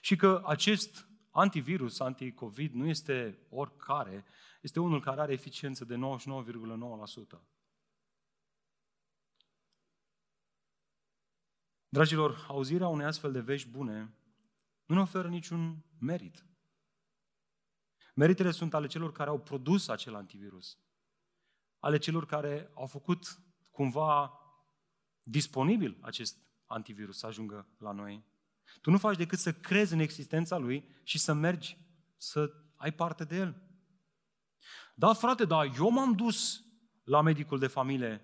Și 0.01 0.17
că 0.17 0.43
acest 0.45 1.09
antivirus, 1.31 2.01
anti-COVID, 2.01 2.73
nu 2.73 2.87
este 2.87 3.47
oricare, 3.49 4.25
este 4.61 4.81
unul 4.81 5.01
care 5.01 5.21
are 5.21 5.33
eficiență 5.33 5.85
de 5.85 5.95
99,9%. 5.95 7.41
Dragilor, 11.89 12.45
auzirea 12.49 12.89
unei 12.89 13.07
astfel 13.07 13.33
de 13.33 13.41
vești 13.41 13.69
bune 13.69 14.15
nu 14.89 14.95
ne 14.95 15.01
oferă 15.01 15.29
niciun 15.29 15.85
merit. 15.99 16.47
Meritele 18.15 18.51
sunt 18.51 18.75
ale 18.75 18.87
celor 18.87 19.13
care 19.13 19.31
au 19.31 19.41
produs 19.41 19.89
acel 19.89 20.15
antivirus, 20.15 20.79
ale 21.79 21.99
celor 21.99 22.27
care 22.27 22.71
au 22.75 22.87
făcut 22.87 23.41
cumva 23.71 24.41
disponibil 25.23 25.99
acest 26.01 26.37
antivirus 26.67 27.19
să 27.19 27.27
ajungă 27.27 27.69
la 27.79 27.93
noi. 27.93 28.25
Tu 28.81 28.91
nu 28.91 28.99
faci 28.99 29.17
decât 29.17 29.39
să 29.39 29.53
crezi 29.53 29.93
în 29.93 29.99
existența 29.99 30.57
lui 30.57 30.89
și 31.03 31.19
să 31.19 31.33
mergi 31.33 31.79
să 32.17 32.53
ai 32.77 32.93
parte 32.93 33.25
de 33.25 33.37
el. 33.37 33.63
Da, 34.95 35.13
frate, 35.13 35.45
da, 35.45 35.65
eu 35.65 35.91
m-am 35.91 36.13
dus 36.13 36.65
la 37.05 37.21
medicul 37.21 37.59
de 37.59 37.67
familie. 37.67 38.23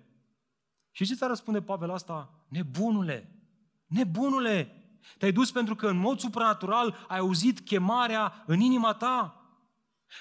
Și 0.90 1.04
ce 1.04 1.14
ți-a 1.14 1.26
răspunde 1.26 1.62
Pavel 1.62 1.90
asta? 1.90 2.46
Nebunule, 2.48 3.48
nebunule, 3.86 4.83
te-ai 5.18 5.32
dus 5.32 5.50
pentru 5.50 5.74
că 5.74 5.88
în 5.88 5.96
mod 5.96 6.18
supranatural 6.18 7.06
ai 7.08 7.18
auzit 7.18 7.60
chemarea 7.60 8.44
în 8.46 8.60
inima 8.60 8.94
ta. 8.94 9.38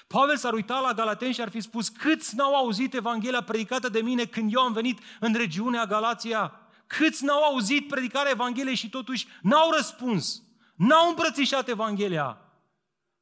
Pavel 0.06 0.36
s-ar 0.36 0.52
uita 0.52 0.80
la 0.80 0.92
Galaten 0.92 1.32
și 1.32 1.40
ar 1.40 1.48
fi 1.50 1.60
spus, 1.60 1.88
câți 1.88 2.36
n-au 2.36 2.54
auzit 2.54 2.94
Evanghelia 2.94 3.42
predicată 3.42 3.88
de 3.88 4.00
mine 4.00 4.24
când 4.24 4.54
eu 4.54 4.60
am 4.60 4.72
venit 4.72 4.98
în 5.20 5.34
regiunea 5.34 5.86
Galația? 5.86 6.52
Câți 6.86 7.24
n-au 7.24 7.42
auzit 7.42 7.88
predicarea 7.88 8.30
Evangheliei 8.30 8.74
și 8.74 8.88
totuși 8.88 9.26
n-au 9.42 9.70
răspuns? 9.70 10.42
N-au 10.74 11.08
îmbrățișat 11.08 11.68
Evanghelia? 11.68 12.38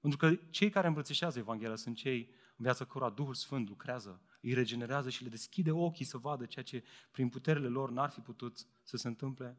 Pentru 0.01 0.19
că 0.19 0.35
cei 0.51 0.71
care 0.71 0.87
îmbrățișează 0.87 1.39
Evanghelia 1.39 1.77
sunt 1.77 1.97
cei 1.97 2.29
în 2.57 2.65
viața 2.65 2.85
cărora 2.85 3.11
Duhul 3.11 3.35
Sfânt 3.35 3.69
lucrează, 3.69 4.21
îi 4.41 4.55
regenerează 4.55 5.11
și 5.11 5.23
le 5.23 5.29
deschide 5.29 5.71
ochii 5.71 6.05
să 6.05 6.17
vadă 6.17 6.45
ceea 6.45 6.65
ce 6.65 6.85
prin 7.11 7.29
puterile 7.29 7.69
lor 7.69 7.91
n-ar 7.91 8.11
fi 8.11 8.21
putut 8.21 8.59
să 8.83 8.97
se 8.97 9.09
întâmple. 9.09 9.59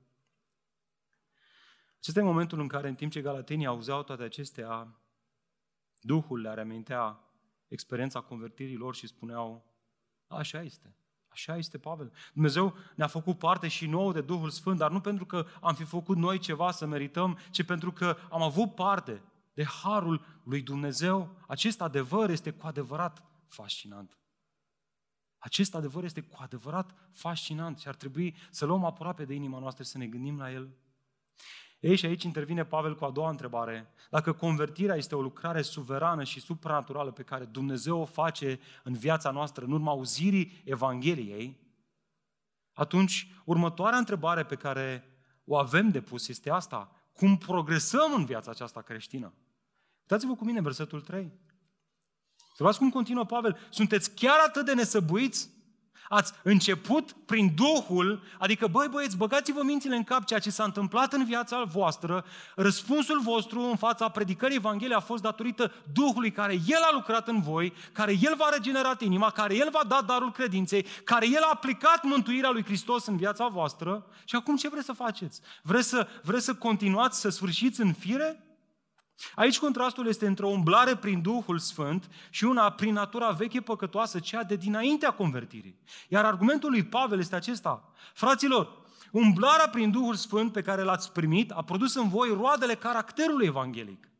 Acesta 2.04 2.20
e 2.20 2.24
momentul 2.24 2.60
în 2.60 2.68
care, 2.68 2.88
în 2.88 2.96
timp 2.96 3.12
ce 3.12 3.22
galatenii 3.22 3.66
auzeau 3.66 4.04
toate 4.04 4.24
acestea, 4.24 5.02
Duhul 6.02 6.42
le 6.42 6.54
reamintea 6.54 7.20
experiența 7.68 8.22
convertirii 8.22 8.76
lor 8.76 8.96
și 8.96 9.08
spuneau, 9.08 9.66
așa 10.28 10.62
este, 10.62 10.96
așa 11.28 11.58
este 11.58 11.78
Pavel. 11.78 12.14
Dumnezeu 12.34 12.76
ne-a 12.96 13.08
făcut 13.08 13.38
parte 13.38 13.68
și 13.68 13.86
nouă 13.86 14.14
de 14.14 14.22
Duhul 14.22 14.50
Sfânt, 14.50 14.78
dar 14.78 14.92
nu 14.92 15.02
pentru 15.02 15.26
că 15.26 15.46
am 15.62 15.76
fi 15.76 15.84
făcut 15.84 16.18
noi 16.18 16.40
ceva 16.40 16.72
să 16.72 16.86
merităm, 16.86 17.40
ci 17.52 17.64
pentru 17.64 17.92
că 17.92 18.18
am 18.30 18.42
avut 18.42 18.76
parte 18.76 19.22
de 19.54 19.64
harul 19.64 20.42
lui 20.44 20.62
Dumnezeu. 20.62 21.38
Acest 21.48 21.82
adevăr 21.82 22.30
este 22.30 22.52
cu 22.52 22.68
adevărat 22.68 23.24
fascinant. 23.48 24.18
Acest 25.38 25.76
adevăr 25.76 26.04
este 26.04 26.22
cu 26.22 26.38
adevărat 26.40 26.96
fascinant 27.12 27.80
și 27.80 27.88
ar 27.88 27.96
trebui 27.96 28.36
să 28.50 28.66
luăm 28.66 28.84
aproape 28.84 29.26
de 29.26 29.34
inima 29.34 29.60
noastră 29.60 29.84
să 29.84 29.98
ne 29.98 30.08
gândim 30.08 30.38
la 30.38 30.52
el. 30.52 30.78
Ei, 31.84 31.96
și 31.96 32.06
aici 32.06 32.24
intervine 32.24 32.66
Pavel 32.66 32.96
cu 32.96 33.06
a 33.06 33.12
doua 33.12 33.30
întrebare. 33.30 33.94
Dacă 34.10 34.34
convertirea 34.34 34.96
este 34.96 35.16
o 35.16 35.22
lucrare 35.22 35.62
suverană 35.62 36.24
și 36.24 36.40
supranaturală 36.40 37.12
pe 37.12 37.24
care 37.24 37.46
Dumnezeu 37.46 38.00
o 38.00 38.06
face 38.06 38.60
în 38.84 38.94
viața 38.94 39.32
noastră 39.32 39.66
în 39.66 39.72
urma 39.72 39.92
auzirii 39.92 40.62
Evangheliei, 40.66 41.60
atunci 42.74 43.28
următoarea 43.46 43.98
întrebare 43.98 44.44
pe 44.44 44.56
care 44.56 45.08
o 45.46 45.58
avem 45.58 45.90
de 45.90 46.02
pus 46.02 46.28
este 46.28 46.50
asta. 46.50 46.92
Cum 47.14 47.38
progresăm 47.38 48.14
în 48.14 48.26
viața 48.26 48.52
aceasta 48.52 48.82
creștină? 48.82 49.34
Uitați-vă 50.02 50.36
cu 50.36 50.46
mine 50.46 50.62
versetul 50.62 51.02
3. 51.02 51.32
Să 52.56 52.76
cum 52.78 52.90
continuă 52.90 53.26
Pavel. 53.26 53.58
Sunteți 53.70 54.16
chiar 54.16 54.38
atât 54.48 54.66
de 54.66 54.74
nesăbuiți? 54.74 55.50
Ați 56.10 56.34
început 56.44 57.12
prin 57.26 57.54
Duhul, 57.56 58.24
adică, 58.40 58.68
băi 58.68 58.88
băieți, 58.92 59.18
băgați-vă 59.18 59.64
mințile 59.64 59.96
în 59.96 60.04
cap 60.04 60.26
ceea 60.26 60.40
ce 60.40 60.50
s-a 60.50 60.64
întâmplat 60.64 61.14
în 61.14 61.26
viața 61.26 61.64
voastră, 61.64 62.26
răspunsul 62.56 63.20
vostru 63.22 63.62
în 63.62 63.76
fața 63.76 64.10
predicării 64.10 64.56
Evangheliei 64.56 64.98
a 64.98 65.00
fost 65.00 65.22
datorită 65.22 65.72
Duhului 65.94 66.32
care 66.32 66.54
El 66.68 66.82
a 66.82 66.94
lucrat 66.94 67.28
în 67.28 67.42
voi, 67.42 67.74
care 67.92 68.12
El 68.22 68.36
v-a 68.38 68.50
regenerat 68.50 69.02
inima, 69.02 69.30
care 69.30 69.56
El 69.56 69.70
v-a 69.72 69.84
dat 69.88 70.06
darul 70.06 70.32
credinței, 70.32 70.86
care 71.04 71.28
El 71.28 71.42
a 71.42 71.50
aplicat 71.52 72.04
mântuirea 72.04 72.50
lui 72.50 72.64
Hristos 72.64 73.06
în 73.06 73.18
viața 73.18 73.48
voastră 73.48 74.06
și 74.26 74.36
acum 74.36 74.56
ce 74.56 74.70
vreți 74.70 74.86
să 74.86 74.94
faceți? 74.94 75.42
Vreți 75.62 75.90
să, 75.90 76.08
vreți 76.24 76.46
să 76.46 76.54
continuați 76.54 77.20
să 77.20 77.30
sfârșiți 77.30 77.82
în 77.82 77.94
fire? 77.94 78.53
Aici 79.36 79.60
contrastul 79.60 80.08
este 80.08 80.28
între 80.28 80.46
o 80.46 80.50
umblare 80.50 80.96
prin 80.96 81.22
Duhul 81.22 81.60
Sfânt 81.60 82.10
și 82.30 82.44
una 82.44 82.72
prin 82.72 82.94
natura 82.94 83.30
veche 83.30 83.62
păcătoasă, 83.62 84.20
cea 84.20 84.44
de 84.44 84.56
dinaintea 84.56 85.12
convertirii. 85.12 85.80
Iar 86.10 86.26
argumentul 86.26 86.70
lui 86.70 86.86
Pavel 86.86 87.20
este 87.20 87.36
acesta. 87.36 87.92
Fraților, 88.14 88.82
umblarea 89.12 89.70
prin 89.70 89.92
Duhul 89.92 90.16
Sfânt 90.16 90.52
pe 90.52 90.62
care 90.62 90.82
l-ați 90.82 91.12
primit 91.12 91.52
a 91.52 91.62
produs 91.62 91.96
în 91.96 92.10
voi 92.10 92.30
roadele 92.30 92.76
caracterului 92.76 93.46
evanghelic. 93.46 94.12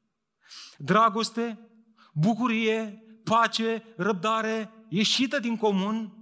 Dragoste, 0.78 1.70
bucurie, 2.14 3.04
pace, 3.24 3.84
răbdare, 3.98 4.72
ieșită 4.90 5.40
din 5.40 5.58
comun, 5.58 6.14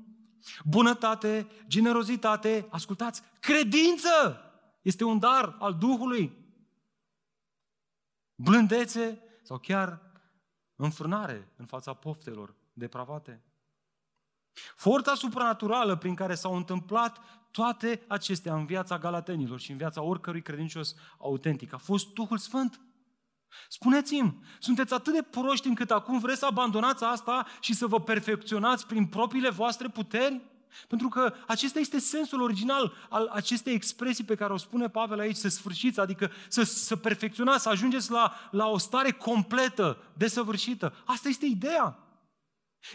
bunătate, 0.64 1.48
generozitate, 1.68 2.68
ascultați, 2.70 3.22
credință 3.40 4.42
este 4.82 5.04
un 5.04 5.20
dar 5.20 5.56
al 5.60 5.76
Duhului 5.80 6.41
blândețe 8.42 9.22
sau 9.44 9.58
chiar 9.58 10.02
înfrânare 10.76 11.52
în 11.56 11.66
fața 11.66 11.94
poftelor 11.94 12.56
depravate. 12.74 13.44
Forța 14.76 15.16
supranaturală 15.16 15.96
prin 15.96 16.16
care 16.16 16.36
s-au 16.36 16.56
întâmplat 16.56 17.20
toate 17.52 18.04
acestea 18.08 18.56
în 18.56 18.66
viața 18.66 18.98
galatenilor 18.98 19.60
și 19.60 19.72
în 19.72 19.78
viața 19.78 20.02
oricărui 20.02 20.42
credincios 20.42 20.96
autentic 21.18 21.74
a 21.74 21.78
fost 21.78 22.14
Duhul 22.14 22.38
Sfânt. 22.38 22.82
Spuneți-mi, 23.70 24.40
sunteți 24.60 24.94
atât 24.94 25.14
de 25.14 25.22
proști 25.22 25.68
încât 25.68 25.92
acum 25.92 26.20
vreți 26.20 26.40
să 26.40 26.46
abandonați 26.46 27.04
asta 27.04 27.46
și 27.60 27.74
să 27.74 27.88
vă 27.88 28.02
perfecționați 28.02 28.88
prin 28.88 29.08
propriile 29.08 29.50
voastre 29.50 29.88
puteri? 29.88 30.42
Pentru 30.88 31.08
că 31.08 31.34
acesta 31.48 31.80
este 31.80 32.00
sensul 32.00 32.42
original 32.42 32.94
al 33.10 33.28
acestei 33.34 33.74
expresii 33.74 34.24
pe 34.24 34.36
care 34.36 34.54
o 34.54 34.58
spune 34.58 34.90
Pavel 34.90 35.20
aici, 35.20 35.36
să 35.36 35.50
sfârșiți, 35.50 36.00
adică 36.00 36.32
să, 36.48 36.64
să 36.64 36.96
perfecționați, 36.96 37.64
să 37.64 37.70
ajungeți 37.70 38.12
la, 38.12 38.34
la 38.52 38.68
o 38.68 38.78
stare 38.78 39.12
completă, 39.12 39.98
desăvârșită. 40.14 40.94
Asta 41.06 41.30
este 41.30 41.46
ideea. 41.46 42.00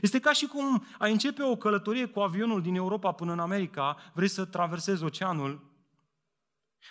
Este 0.00 0.18
ca 0.18 0.32
și 0.32 0.46
cum 0.46 0.84
ai 0.98 1.12
începe 1.12 1.42
o 1.42 1.56
călătorie 1.56 2.06
cu 2.06 2.20
avionul 2.20 2.62
din 2.62 2.74
Europa 2.74 3.12
până 3.12 3.32
în 3.32 3.38
America, 3.38 3.96
vrei 4.14 4.28
să 4.28 4.44
traversezi 4.44 5.04
oceanul, 5.04 5.74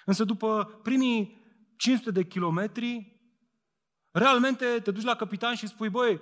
însă 0.06 0.24
după 0.24 0.80
primii 0.84 1.44
500 1.78 2.12
de 2.12 2.26
kilometri, 2.26 3.20
realmente 4.12 4.66
te 4.66 4.92
duci 4.92 5.04
la 5.04 5.16
capitan 5.16 5.56
și 5.56 5.68
spui, 5.68 5.90
băi, 5.90 6.22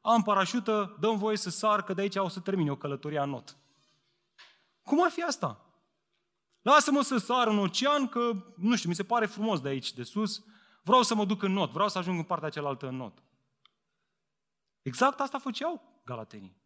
am 0.00 0.22
parașută, 0.22 0.96
dăm 1.00 1.18
voie 1.18 1.36
să 1.36 1.50
sar, 1.50 1.82
că 1.82 1.94
de 1.94 2.00
aici 2.00 2.16
o 2.16 2.28
să 2.28 2.40
termine 2.40 2.70
o 2.70 2.76
călătorie 2.76 3.18
în 3.18 3.30
not. 3.30 3.56
Cum 4.84 5.04
ar 5.04 5.10
fi 5.10 5.22
asta? 5.22 5.60
Lasă-mă 6.62 7.02
să 7.02 7.16
sar 7.16 7.46
în 7.46 7.58
ocean, 7.58 8.08
că, 8.08 8.30
nu 8.56 8.76
știu, 8.76 8.88
mi 8.88 8.94
se 8.94 9.04
pare 9.04 9.26
frumos 9.26 9.60
de 9.60 9.68
aici, 9.68 9.92
de 9.92 10.02
sus. 10.02 10.44
Vreau 10.82 11.02
să 11.02 11.14
mă 11.14 11.24
duc 11.24 11.42
în 11.42 11.52
not, 11.52 11.70
vreau 11.70 11.88
să 11.88 11.98
ajung 11.98 12.18
în 12.18 12.24
partea 12.24 12.48
cealaltă 12.48 12.88
în 12.88 12.96
not. 12.96 13.22
Exact 14.82 15.20
asta 15.20 15.38
făceau 15.38 16.00
galatenii. 16.04 16.62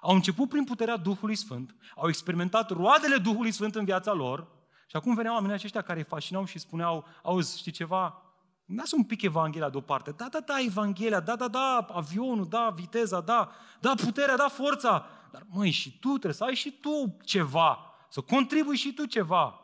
Au 0.00 0.14
început 0.14 0.48
prin 0.48 0.64
puterea 0.64 0.96
Duhului 0.96 1.34
Sfânt, 1.34 1.74
au 1.96 2.08
experimentat 2.08 2.70
roadele 2.70 3.16
Duhului 3.16 3.52
Sfânt 3.52 3.74
în 3.74 3.84
viața 3.84 4.12
lor 4.12 4.48
și 4.86 4.96
acum 4.96 5.14
veneau 5.14 5.34
oamenii 5.34 5.56
aceștia 5.56 5.82
care 5.82 5.98
îi 5.98 6.04
fascinau 6.04 6.44
și 6.44 6.58
spuneau, 6.58 7.06
auzi, 7.22 7.58
știi 7.58 7.72
ceva, 7.72 8.24
Lasă 8.66 8.96
un 8.96 9.04
pic 9.04 9.22
Evanghelia 9.22 9.70
deoparte. 9.70 10.10
Da, 10.10 10.28
da, 10.30 10.40
da, 10.40 10.60
Evanghelia, 10.60 11.20
da, 11.20 11.36
da, 11.36 11.48
da, 11.48 11.86
avionul, 11.92 12.48
da, 12.48 12.70
viteza, 12.74 13.20
da, 13.20 13.50
da, 13.80 13.94
puterea, 13.94 14.36
da, 14.36 14.48
forța. 14.48 15.06
Dar 15.34 15.46
măi, 15.48 15.70
și 15.70 15.98
tu 15.98 16.08
trebuie 16.08 16.32
să 16.32 16.44
ai 16.44 16.54
și 16.54 16.72
tu 16.80 17.16
ceva, 17.24 17.94
să 18.08 18.20
contribui 18.20 18.76
și 18.76 18.94
tu 18.94 19.06
ceva. 19.06 19.60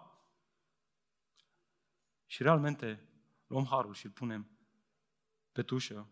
Și 2.26 2.42
realmente 2.42 3.08
luăm 3.46 3.64
harul 3.64 3.94
și 3.94 4.06
îl 4.06 4.12
punem 4.12 4.50
pe 5.52 5.62
tușă, 5.62 6.08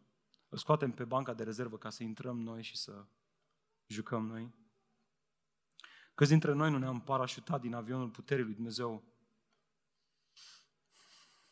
îl 0.48 0.58
scoatem 0.58 0.92
pe 0.92 1.04
banca 1.04 1.34
de 1.34 1.42
rezervă 1.42 1.78
ca 1.78 1.90
să 1.90 2.02
intrăm 2.02 2.40
noi 2.40 2.62
și 2.62 2.76
să 2.76 3.06
jucăm 3.86 4.26
noi. 4.26 4.54
Câți 6.14 6.30
dintre 6.30 6.52
noi 6.52 6.70
nu 6.70 6.78
ne-am 6.78 7.00
parașutat 7.00 7.60
din 7.60 7.74
avionul 7.74 8.10
puterii 8.10 8.44
lui 8.44 8.54
Dumnezeu 8.54 9.04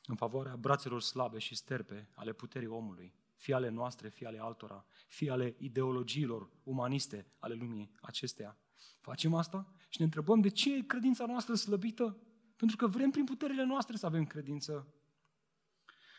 în 0.05 0.17
favoarea 0.17 0.57
brațelor 0.57 1.01
slabe 1.01 1.39
și 1.39 1.55
sterpe 1.55 2.11
ale 2.15 2.33
puterii 2.33 2.69
omului, 2.69 3.15
fie 3.37 3.55
ale 3.55 3.69
noastre, 3.69 4.09
fie 4.09 4.27
ale 4.27 4.41
altora, 4.41 4.87
fie 5.09 5.31
ale 5.31 5.55
ideologiilor 5.59 6.51
umaniste 6.63 7.27
ale 7.39 7.55
lumii 7.55 7.91
acesteia. 8.01 8.59
Facem 9.01 9.35
asta 9.35 9.73
și 9.89 9.99
ne 9.99 10.05
întrebăm 10.05 10.41
de 10.41 10.49
ce 10.49 10.75
e 10.75 10.83
credința 10.83 11.27
noastră 11.27 11.55
slăbită? 11.55 12.19
Pentru 12.57 12.77
că 12.77 12.87
vrem 12.87 13.11
prin 13.11 13.25
puterile 13.25 13.65
noastre 13.65 13.97
să 13.97 14.07
avem 14.07 14.27
credință. 14.27 14.95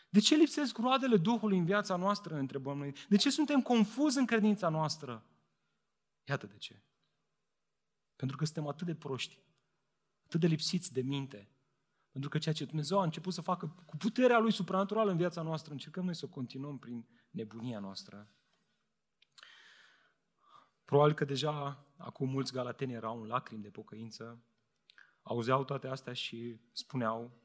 De 0.10 0.20
ce 0.20 0.36
lipsesc 0.36 0.78
roadele 0.78 1.18
Duhului 1.18 1.58
în 1.58 1.66
viața 1.66 1.96
noastră, 1.96 2.34
ne 2.34 2.40
întrebăm 2.40 2.78
noi? 2.78 2.94
De 3.10 3.16
ce 3.16 3.30
suntem 3.30 3.62
confuzi 3.62 4.18
în 4.18 4.26
credința 4.26 4.70
noastră? 4.70 5.26
Iată 6.24 6.46
de 6.46 6.58
ce. 6.58 6.82
Pentru 8.16 8.38
că 8.38 8.46
suntem 8.46 8.68
atât 8.68 8.86
de 8.86 8.96
proști, 8.96 9.40
atât 10.26 10.40
de 10.40 10.48
lipsiți 10.48 10.94
de 10.94 11.02
minte, 11.02 11.50
pentru 12.18 12.38
că 12.38 12.44
ceea 12.44 12.56
ce 12.56 12.66
Dumnezeu 12.66 13.00
a 13.00 13.04
început 13.04 13.34
să 13.34 13.42
facă 13.42 13.84
cu 13.86 13.98
puterea 13.98 14.40
Lui 14.40 14.52
supranaturală 14.52 15.12
în 15.12 15.18
viața 15.18 15.42
noastră, 15.42 15.72
încercăm 15.72 16.06
noi 16.06 16.16
să 16.16 16.26
o 16.26 16.34
continuăm 16.34 16.78
prin 16.78 17.08
nebunia 17.30 17.80
noastră. 17.80 18.30
Probabil 20.86 21.14
că 21.14 21.26
deja 21.26 21.86
acum 21.98 22.30
mulți 22.30 22.54
galateni 22.54 22.94
erau 22.94 23.22
în 23.22 23.28
lacrimi 23.28 23.62
de 23.62 23.70
pocăință, 23.70 24.44
auzeau 25.22 25.64
toate 25.64 25.88
astea 25.88 26.14
și 26.14 26.60
spuneau, 26.72 27.42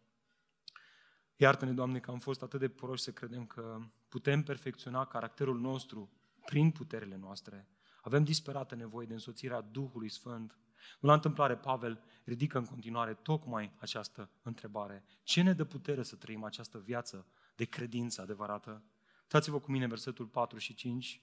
iartă-ne, 1.37 1.73
Doamne, 1.73 2.01
că 2.01 2.11
am 2.11 2.19
fost 2.19 2.43
atât 2.43 2.61
de 2.61 2.69
proști 2.69 3.05
să 3.05 3.13
credem 3.13 3.47
că 3.47 3.79
putem 4.09 4.43
perfecționa 4.43 5.07
caracterul 5.07 5.61
nostru 5.61 6.11
prin 6.45 6.71
puterile 6.71 7.17
noastre. 7.17 7.69
Avem 8.03 8.25
disperată 8.25 8.75
nevoie 8.75 9.07
de 9.07 9.12
însoțirea 9.12 9.61
Duhului 9.61 10.09
Sfânt 10.09 10.57
nu 11.01 11.09
la 11.09 11.15
întâmplare, 11.15 11.57
Pavel 11.57 12.03
ridică 12.25 12.59
în 12.59 12.65
continuare 12.65 13.15
tocmai 13.15 13.73
această 13.79 14.31
întrebare. 14.43 15.05
Ce 15.23 15.43
ne 15.43 15.53
dă 15.53 15.65
putere 15.65 16.03
să 16.03 16.17
trăim 16.17 16.45
această 16.45 16.79
viață 16.79 17.27
de 17.57 17.65
credință 17.65 18.21
adevărată? 18.21 18.85
Uitați-vă 19.21 19.61
cu 19.61 19.71
mine 19.71 19.87
versetul 19.87 20.27
4 20.27 20.59
și 20.59 20.75
5. 20.75 21.23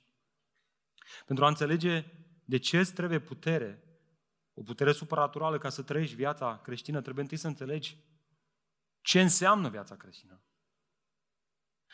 Pentru 1.25 1.45
a 1.45 1.47
înțelege 1.47 2.05
de 2.45 2.57
ce 2.57 2.79
îți 2.79 2.93
trebuie 2.93 3.19
putere, 3.19 3.83
o 4.53 4.61
putere 4.61 4.91
supranaturală 4.91 5.57
ca 5.57 5.69
să 5.69 5.83
trăiești 5.83 6.15
viața 6.15 6.59
creștină, 6.63 7.01
trebuie 7.01 7.23
întâi 7.23 7.37
să 7.37 7.47
înțelegi 7.47 7.97
ce 9.01 9.21
înseamnă 9.21 9.69
viața 9.69 9.95
creștină. 9.95 10.41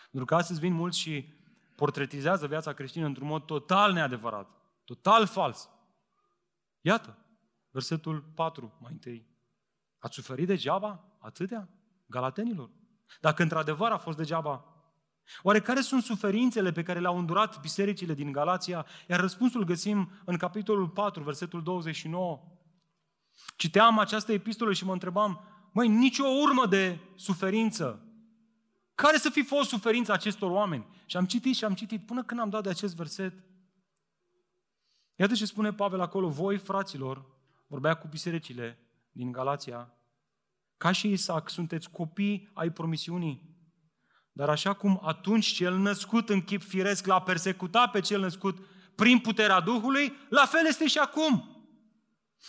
Pentru 0.01 0.25
că 0.25 0.35
astăzi 0.35 0.59
vin 0.59 0.73
mulți 0.73 0.99
și 0.99 1.33
portretizează 1.75 2.47
viața 2.47 2.73
creștină 2.73 3.05
într-un 3.05 3.27
mod 3.27 3.45
total 3.45 3.93
neadevărat, 3.93 4.64
total 4.85 5.25
fals. 5.25 5.69
Iată, 6.81 7.25
Versetul 7.75 8.23
4, 8.35 8.77
mai 8.81 8.91
întâi. 8.91 9.27
Ați 9.99 10.13
suferit 10.13 10.47
degeaba 10.47 11.03
atâtea? 11.19 11.69
Galatenilor. 12.05 12.69
Dacă 13.21 13.43
într-adevăr 13.43 13.91
a 13.91 13.97
fost 13.97 14.17
degeaba, 14.17 14.65
oare 15.41 15.61
care 15.61 15.81
sunt 15.81 16.03
suferințele 16.03 16.71
pe 16.71 16.83
care 16.83 16.99
le-au 16.99 17.17
îndurat 17.17 17.61
bisericile 17.61 18.13
din 18.13 18.31
Galația? 18.31 18.85
Iar 19.09 19.19
răspunsul 19.19 19.63
găsim 19.63 20.11
în 20.25 20.37
capitolul 20.37 20.89
4, 20.89 21.23
versetul 21.23 21.63
29. 21.63 22.43
Citeam 23.55 23.99
această 23.99 24.31
epistolă 24.31 24.73
și 24.73 24.85
mă 24.85 24.93
întrebam, 24.93 25.41
măi, 25.71 25.87
nicio 25.87 26.25
urmă 26.27 26.65
de 26.65 26.99
suferință. 27.15 28.05
Care 28.93 29.17
să 29.17 29.29
fi 29.29 29.43
fost 29.43 29.69
suferința 29.69 30.13
acestor 30.13 30.51
oameni? 30.51 30.87
Și 31.05 31.17
am 31.17 31.25
citit 31.25 31.55
și 31.55 31.65
am 31.65 31.73
citit 31.73 32.05
până 32.05 32.23
când 32.23 32.39
am 32.39 32.49
dat 32.49 32.63
de 32.63 32.69
acest 32.69 32.95
verset. 32.95 33.33
Iată 35.15 35.33
ce 35.33 35.45
spune 35.45 35.73
Pavel 35.73 36.01
acolo, 36.01 36.29
voi, 36.29 36.57
fraților, 36.57 37.25
vorbea 37.67 37.93
cu 37.93 38.07
bisericile 38.07 38.79
din 39.11 39.31
Galația, 39.31 39.93
ca 40.77 40.91
și 40.91 41.11
Isaac, 41.11 41.49
sunteți 41.49 41.89
copii 41.89 42.49
ai 42.53 42.69
promisiunii. 42.69 43.55
Dar 44.31 44.49
așa 44.49 44.73
cum 44.73 45.01
atunci 45.03 45.45
cel 45.45 45.77
născut 45.77 46.29
în 46.29 46.41
chip 46.41 46.61
firesc 46.61 47.05
l-a 47.05 47.21
persecutat 47.21 47.91
pe 47.91 47.99
cel 47.99 48.19
născut 48.19 48.57
prin 48.95 49.19
puterea 49.19 49.59
Duhului, 49.59 50.13
la 50.29 50.45
fel 50.45 50.65
este 50.67 50.87
și 50.87 50.97
acum. 50.97 51.49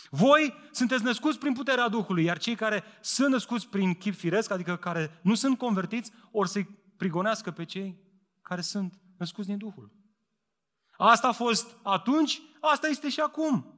Voi 0.09 0.53
sunteți 0.71 1.03
născuți 1.03 1.39
prin 1.39 1.53
puterea 1.53 1.87
Duhului, 1.87 2.23
iar 2.23 2.37
cei 2.37 2.55
care 2.55 2.83
sunt 3.01 3.31
născuți 3.31 3.67
prin 3.67 3.93
chip 3.93 4.15
firesc, 4.15 4.51
adică 4.51 4.75
care 4.75 5.19
nu 5.23 5.35
sunt 5.35 5.57
convertiți, 5.57 6.11
ori 6.31 6.49
să-i 6.49 6.67
prigonească 6.97 7.51
pe 7.51 7.65
cei 7.65 7.99
care 8.41 8.61
sunt 8.61 8.99
născuți 9.17 9.47
din 9.47 9.57
Duhul. 9.57 9.91
Asta 10.97 11.27
a 11.27 11.31
fost 11.31 11.75
atunci, 11.83 12.41
asta 12.61 12.87
este 12.87 13.09
și 13.09 13.19
acum. 13.19 13.77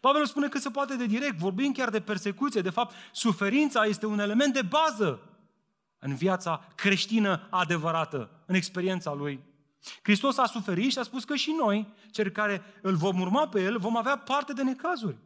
Pavel 0.00 0.26
spune 0.26 0.48
că 0.48 0.58
se 0.58 0.70
poate 0.70 0.96
de 0.96 1.06
direct, 1.06 1.36
vorbim 1.36 1.72
chiar 1.72 1.90
de 1.90 2.00
persecuție. 2.00 2.60
De 2.60 2.70
fapt, 2.70 2.94
suferința 3.12 3.84
este 3.84 4.06
un 4.06 4.18
element 4.18 4.52
de 4.52 4.62
bază 4.62 5.20
în 5.98 6.14
viața 6.14 6.64
creștină 6.74 7.46
adevărată, 7.50 8.30
în 8.46 8.54
experiența 8.54 9.12
lui. 9.12 9.44
Hristos 10.02 10.38
a 10.38 10.46
suferit 10.46 10.90
și 10.92 10.98
a 10.98 11.02
spus 11.02 11.24
că 11.24 11.34
și 11.34 11.50
noi, 11.50 11.94
cei 12.10 12.32
care 12.32 12.62
îl 12.82 12.94
vom 12.94 13.20
urma 13.20 13.48
pe 13.48 13.62
El, 13.62 13.78
vom 13.78 13.96
avea 13.96 14.18
parte 14.18 14.52
de 14.52 14.62
necazuri. 14.62 15.16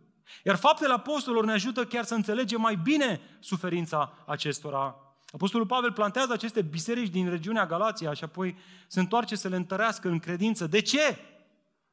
Iar 0.45 0.57
faptele 0.57 0.93
apostolilor 0.93 1.45
ne 1.45 1.53
ajută 1.53 1.85
chiar 1.85 2.05
să 2.05 2.15
înțelegem 2.15 2.61
mai 2.61 2.77
bine 2.77 3.21
suferința 3.41 4.13
acestora. 4.27 4.97
Apostolul 5.33 5.67
Pavel 5.67 5.93
plantează 5.93 6.33
aceste 6.33 6.63
biserici 6.63 7.11
din 7.11 7.29
regiunea 7.29 7.67
Galația 7.67 8.13
și 8.13 8.25
apoi 8.25 8.57
se 8.87 9.01
întoarce 9.01 9.37
să 9.37 9.49
le 9.49 9.57
întărească 9.57 10.09
în 10.09 10.19
credință. 10.19 10.67
De 10.67 10.81
ce? 10.81 11.19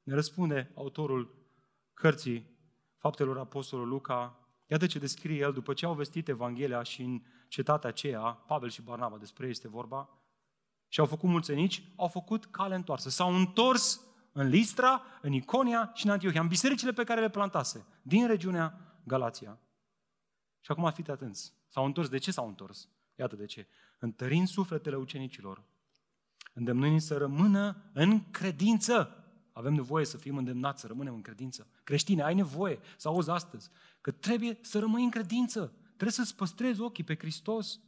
Ne 0.03 0.13
răspunde 0.13 0.71
autorul 0.75 1.35
cărții 1.93 2.57
Faptelor 2.97 3.37
Apostolului 3.37 3.91
Luca. 3.91 4.49
Iată 4.67 4.85
ce 4.85 4.99
descrie 4.99 5.37
el 5.37 5.53
după 5.53 5.73
ce 5.73 5.85
au 5.85 5.93
vestit 5.93 6.27
Evanghelia 6.27 6.83
și 6.83 7.01
în 7.01 7.21
cetatea 7.47 7.89
aceea, 7.89 8.19
Pavel 8.21 8.69
și 8.69 8.81
Barnaba, 8.81 9.17
despre 9.17 9.45
ei 9.45 9.51
este 9.51 9.67
vorba, 9.67 10.09
și 10.87 10.99
au 10.99 11.05
făcut 11.05 11.29
mulțenici, 11.29 11.83
au 11.95 12.07
făcut 12.07 12.45
cale 12.45 12.75
întoarsă. 12.75 13.09
S-au 13.09 13.35
întors 13.35 14.01
în 14.31 14.47
Listra, 14.47 15.03
în 15.21 15.33
Iconia 15.33 15.91
și 15.93 16.05
în 16.05 16.11
Antiohia, 16.11 16.41
în 16.41 16.47
bisericile 16.47 16.91
pe 16.91 17.03
care 17.03 17.21
le 17.21 17.29
plantase, 17.29 17.85
din 18.01 18.27
regiunea 18.27 18.79
Galația. 19.03 19.59
Și 20.59 20.71
acum 20.71 20.91
fiți 20.91 21.11
atenți. 21.11 21.53
S-au 21.67 21.85
întors. 21.85 22.09
De 22.09 22.17
ce 22.17 22.31
s-au 22.31 22.47
întors? 22.47 22.89
Iată 23.19 23.35
de 23.35 23.45
ce. 23.45 23.67
Întărind 23.97 24.47
sufletele 24.47 24.95
ucenicilor, 24.95 25.63
îndemnându 26.53 26.99
să 26.99 27.17
rămână 27.17 27.91
în 27.93 28.31
credință. 28.31 29.23
Avem 29.53 29.73
nevoie 29.73 30.05
să 30.05 30.17
fim 30.17 30.37
îndemnați 30.37 30.81
să 30.81 30.87
rămânem 30.87 31.13
în 31.13 31.21
credință. 31.21 31.67
Creștine, 31.83 32.23
ai 32.23 32.33
nevoie 32.33 32.79
să 32.97 33.07
auzi 33.07 33.29
astăzi 33.29 33.69
că 34.01 34.11
trebuie 34.11 34.57
să 34.61 34.79
rămâi 34.79 35.03
în 35.03 35.09
credință. 35.09 35.73
Trebuie 35.87 36.11
să-ți 36.11 36.35
păstrezi 36.35 36.81
ochii 36.81 37.03
pe 37.03 37.15
Hristos. 37.15 37.79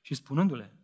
Și 0.00 0.14
spunându-le, 0.14 0.74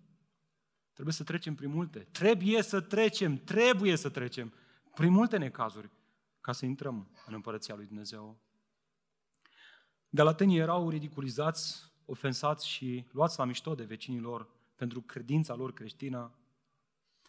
trebuie 0.93 1.15
să 1.15 1.25
trecem 1.25 1.55
prin 1.55 1.71
multe. 1.71 1.99
Trebuie 1.99 2.63
să 2.63 2.81
trecem, 2.81 3.37
trebuie 3.37 3.97
să 3.97 4.09
trecem 4.09 4.53
prin 4.95 5.13
multe 5.13 5.37
necazuri 5.37 5.91
ca 6.41 6.53
să 6.53 6.65
intrăm 6.65 7.11
în 7.27 7.35
Împărăția 7.35 7.75
lui 7.75 7.87
Dumnezeu. 7.87 8.41
Galatenii 10.09 10.59
erau 10.59 10.89
ridiculizați, 10.89 11.95
ofensați 12.07 12.69
și 12.69 13.07
luați 13.11 13.39
la 13.39 13.45
mișto 13.45 13.75
de 13.75 13.85
vecinii 13.85 14.21
lor 14.21 14.49
pentru 14.75 15.01
credința 15.01 15.55
lor 15.55 15.73
creștină. 15.73 16.33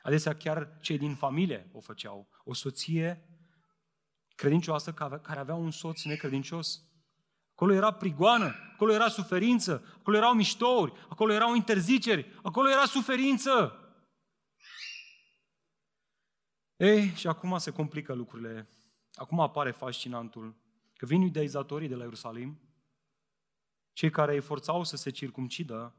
Adesea 0.02 0.36
chiar 0.36 0.78
cei 0.80 0.98
din 0.98 1.16
familie 1.16 1.70
o 1.74 1.80
făceau. 1.80 2.30
O 2.44 2.54
soție 2.54 3.28
credincioasă 4.36 4.94
care 4.94 5.40
avea 5.40 5.56
un 5.56 5.72
soț 5.72 6.04
necredincios. 6.04 6.82
Acolo 7.52 7.74
era 7.74 7.92
prigoană, 7.92 8.56
acolo 8.74 8.94
era 8.94 9.08
suferință, 9.08 9.84
acolo 10.00 10.18
erau 10.18 10.34
miștouri, 10.34 10.94
acolo 11.10 11.34
erau 11.34 11.56
interziceri, 11.56 12.40
acolo 12.44 12.70
era 12.70 12.86
suferință. 12.86 13.82
Ei, 16.76 17.10
și 17.16 17.28
acum 17.28 17.58
se 17.58 17.72
complică 17.72 18.14
lucrurile. 18.14 18.70
Acum 19.14 19.40
apare 19.40 19.72
fascinantul 19.72 20.56
că 20.96 21.06
vin 21.06 21.22
iudeizatorii 21.22 21.88
de 21.88 21.96
la 21.96 22.04
Ierusalim, 22.04 22.60
cei 23.98 24.10
care 24.10 24.34
îi 24.34 24.42
forțau 24.42 24.84
să 24.84 24.96
se 24.96 25.10
circumcidă, 25.10 25.96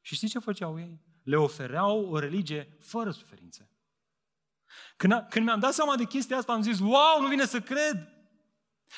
și 0.00 0.14
știți 0.14 0.32
ce 0.32 0.38
făceau 0.38 0.78
ei? 0.78 1.00
Le 1.22 1.36
ofereau 1.36 2.08
o 2.10 2.18
religie 2.18 2.76
fără 2.80 3.10
suferințe. 3.10 3.70
Când, 4.96 5.12
a, 5.12 5.24
când 5.24 5.44
mi-am 5.44 5.60
dat 5.60 5.72
seama 5.72 5.96
de 5.96 6.04
chestia 6.04 6.36
asta, 6.36 6.52
am 6.52 6.62
zis, 6.62 6.78
wow, 6.78 7.20
nu 7.20 7.28
vine 7.28 7.44
să 7.44 7.60
cred! 7.60 8.08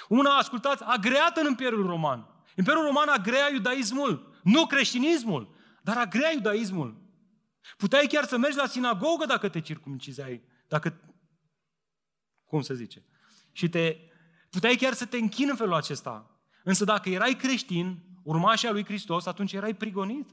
Una, 0.08 0.36
ascultați, 0.36 0.82
agreată 0.86 1.40
în 1.40 1.46
Imperiul 1.46 1.86
Roman. 1.86 2.44
Imperiul 2.56 2.84
Roman 2.84 3.08
agrea 3.08 3.50
iudaismul, 3.52 4.40
nu 4.42 4.66
creștinismul, 4.66 5.54
dar 5.82 5.96
agrea 5.96 6.32
iudaismul. 6.32 7.02
Puteai 7.76 8.06
chiar 8.06 8.24
să 8.24 8.36
mergi 8.36 8.56
la 8.56 8.66
sinagogă 8.66 9.24
dacă 9.24 9.48
te 9.48 9.60
circumcizai, 9.60 10.42
dacă, 10.68 11.00
cum 12.44 12.60
se 12.60 12.74
zice, 12.74 13.04
și 13.52 13.68
te, 13.68 13.96
puteai 14.50 14.76
chiar 14.76 14.92
să 14.92 15.06
te 15.06 15.16
închini 15.16 15.50
în 15.50 15.56
felul 15.56 15.74
acesta. 15.74 16.26
Însă 16.64 16.84
dacă 16.84 17.08
erai 17.08 17.34
creștin, 17.34 18.11
urmașa 18.22 18.70
lui 18.70 18.84
Hristos, 18.84 19.26
atunci 19.26 19.52
erai 19.52 19.74
prigonit. 19.74 20.30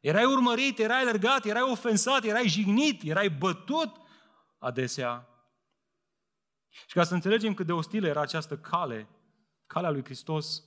Erai 0.00 0.24
urmărit, 0.24 0.78
erai 0.78 1.00
alergat, 1.00 1.44
erai 1.44 1.62
ofensat, 1.62 2.24
erai 2.24 2.48
jignit, 2.48 3.02
erai 3.02 3.30
bătut 3.30 3.96
adesea. 4.58 5.28
Și 6.68 6.94
ca 6.94 7.04
să 7.04 7.14
înțelegem 7.14 7.54
cât 7.54 7.66
de 7.66 7.72
ostilă 7.72 8.06
era 8.06 8.20
această 8.20 8.58
cale, 8.58 9.08
calea 9.66 9.90
lui 9.90 10.04
Hristos, 10.04 10.64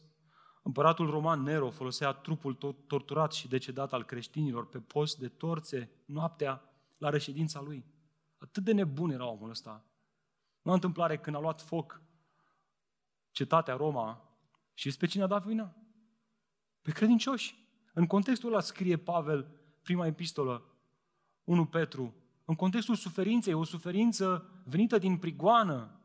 împăratul 0.64 1.10
roman 1.10 1.42
Nero 1.42 1.70
folosea 1.70 2.12
trupul 2.12 2.54
torturat 2.88 3.34
și 3.34 3.48
decedat 3.48 3.94
al 3.94 4.06
creștinilor 4.06 4.68
pe 4.68 4.80
post 4.80 5.18
de 5.20 5.28
torțe 5.28 5.92
noaptea 6.06 6.62
la 6.98 7.10
reședința 7.10 7.62
lui. 7.62 7.86
Atât 8.38 8.64
de 8.64 8.72
nebun 8.72 9.12
era 9.12 9.26
omul 9.26 9.50
ăsta. 9.50 9.86
Nu 10.62 10.72
a 10.72 10.74
întâmplare 10.74 11.18
când 11.18 11.36
a 11.36 11.40
luat 11.40 11.62
foc 11.62 12.02
cetatea 13.32 13.76
Roma 13.76 14.22
și 14.74 14.98
pe 14.98 15.06
cine 15.06 15.24
a 15.24 15.28
dat 15.28 15.46
vina? 15.46 15.76
Pe 16.88 16.94
credincioși. 16.94 17.56
În 17.94 18.06
contextul 18.06 18.52
ăla 18.52 18.62
scrie 18.62 18.98
Pavel, 18.98 19.48
prima 19.82 20.06
epistolă, 20.06 20.64
1 21.44 21.66
Petru, 21.66 22.16
în 22.46 22.56
contextul 22.56 22.96
suferinței, 22.96 23.54
o 23.54 23.64
suferință 23.64 24.50
venită 24.66 24.98
din 24.98 25.18
prigoană, 25.18 26.02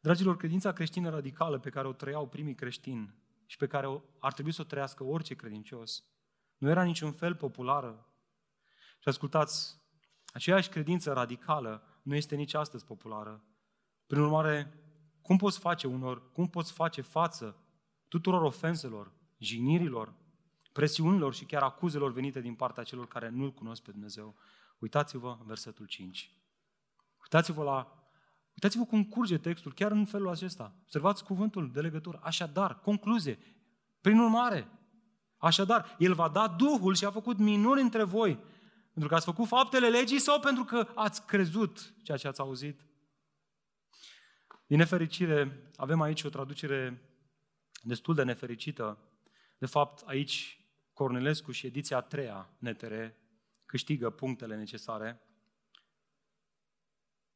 Dragilor, 0.00 0.36
credința 0.36 0.72
creștină 0.72 1.10
radicală 1.10 1.58
pe 1.58 1.70
care 1.70 1.86
o 1.86 1.92
trăiau 1.92 2.28
primii 2.28 2.54
creștini 2.54 3.14
și 3.46 3.56
pe 3.56 3.66
care 3.66 4.02
ar 4.18 4.32
trebui 4.32 4.52
să 4.52 4.60
o 4.60 4.64
trăiască 4.64 5.04
orice 5.04 5.34
credincios, 5.34 6.04
nu 6.56 6.68
era 6.68 6.82
niciun 6.82 7.12
fel 7.12 7.34
populară. 7.34 8.08
Și 8.98 9.08
ascultați, 9.08 9.80
aceeași 10.26 10.68
credință 10.68 11.12
radicală 11.12 12.00
nu 12.02 12.14
este 12.14 12.34
nici 12.34 12.54
astăzi 12.54 12.84
populară. 12.84 13.44
Prin 14.06 14.20
urmare, 14.20 14.78
cum 15.22 15.36
poți 15.36 15.58
face 15.58 15.86
unor, 15.86 16.32
cum 16.32 16.48
poți 16.48 16.72
face 16.72 17.00
față 17.00 17.63
tuturor 18.14 18.42
ofenselor, 18.42 19.12
jignirilor, 19.38 20.14
presiunilor 20.72 21.34
și 21.34 21.44
chiar 21.44 21.62
acuzelor 21.62 22.12
venite 22.12 22.40
din 22.40 22.54
partea 22.54 22.82
celor 22.82 23.08
care 23.08 23.28
nu-L 23.28 23.52
cunosc 23.52 23.82
pe 23.82 23.90
Dumnezeu? 23.90 24.34
Uitați-vă 24.78 25.36
în 25.40 25.46
versetul 25.46 25.86
5. 25.86 26.30
Uitați-vă 27.22 27.62
la 27.62 27.98
Uitați-vă 28.52 28.84
cum 28.84 29.04
curge 29.04 29.38
textul, 29.38 29.72
chiar 29.72 29.90
în 29.90 30.04
felul 30.04 30.28
acesta. 30.28 30.76
Observați 30.82 31.24
cuvântul 31.24 31.70
de 31.72 31.80
legătură. 31.80 32.20
Așadar, 32.22 32.80
concluzie. 32.80 33.38
Prin 34.00 34.18
urmare, 34.18 34.68
așadar, 35.36 35.96
El 35.98 36.14
va 36.14 36.28
da 36.28 36.48
Duhul 36.48 36.94
și 36.94 37.04
a 37.04 37.10
făcut 37.10 37.38
minuni 37.38 37.80
între 37.80 38.02
voi. 38.02 38.38
Pentru 38.90 39.08
că 39.08 39.14
ați 39.14 39.24
făcut 39.24 39.46
faptele 39.46 39.88
legii 39.88 40.18
sau 40.18 40.40
pentru 40.40 40.64
că 40.64 40.88
ați 40.94 41.26
crezut 41.26 41.94
ceea 42.02 42.16
ce 42.16 42.28
ați 42.28 42.40
auzit? 42.40 42.80
Din 44.66 44.78
nefericire, 44.78 45.70
avem 45.76 46.00
aici 46.00 46.22
o 46.22 46.28
traducere 46.28 47.02
destul 47.84 48.14
de 48.14 48.22
nefericită. 48.22 48.98
De 49.58 49.66
fapt, 49.66 50.02
aici 50.06 50.58
Cornelescu 50.92 51.50
și 51.50 51.66
ediția 51.66 51.96
a 51.96 52.02
treia 52.02 52.50
NTR 52.58 52.94
câștigă 53.64 54.10
punctele 54.10 54.56
necesare. 54.56 55.20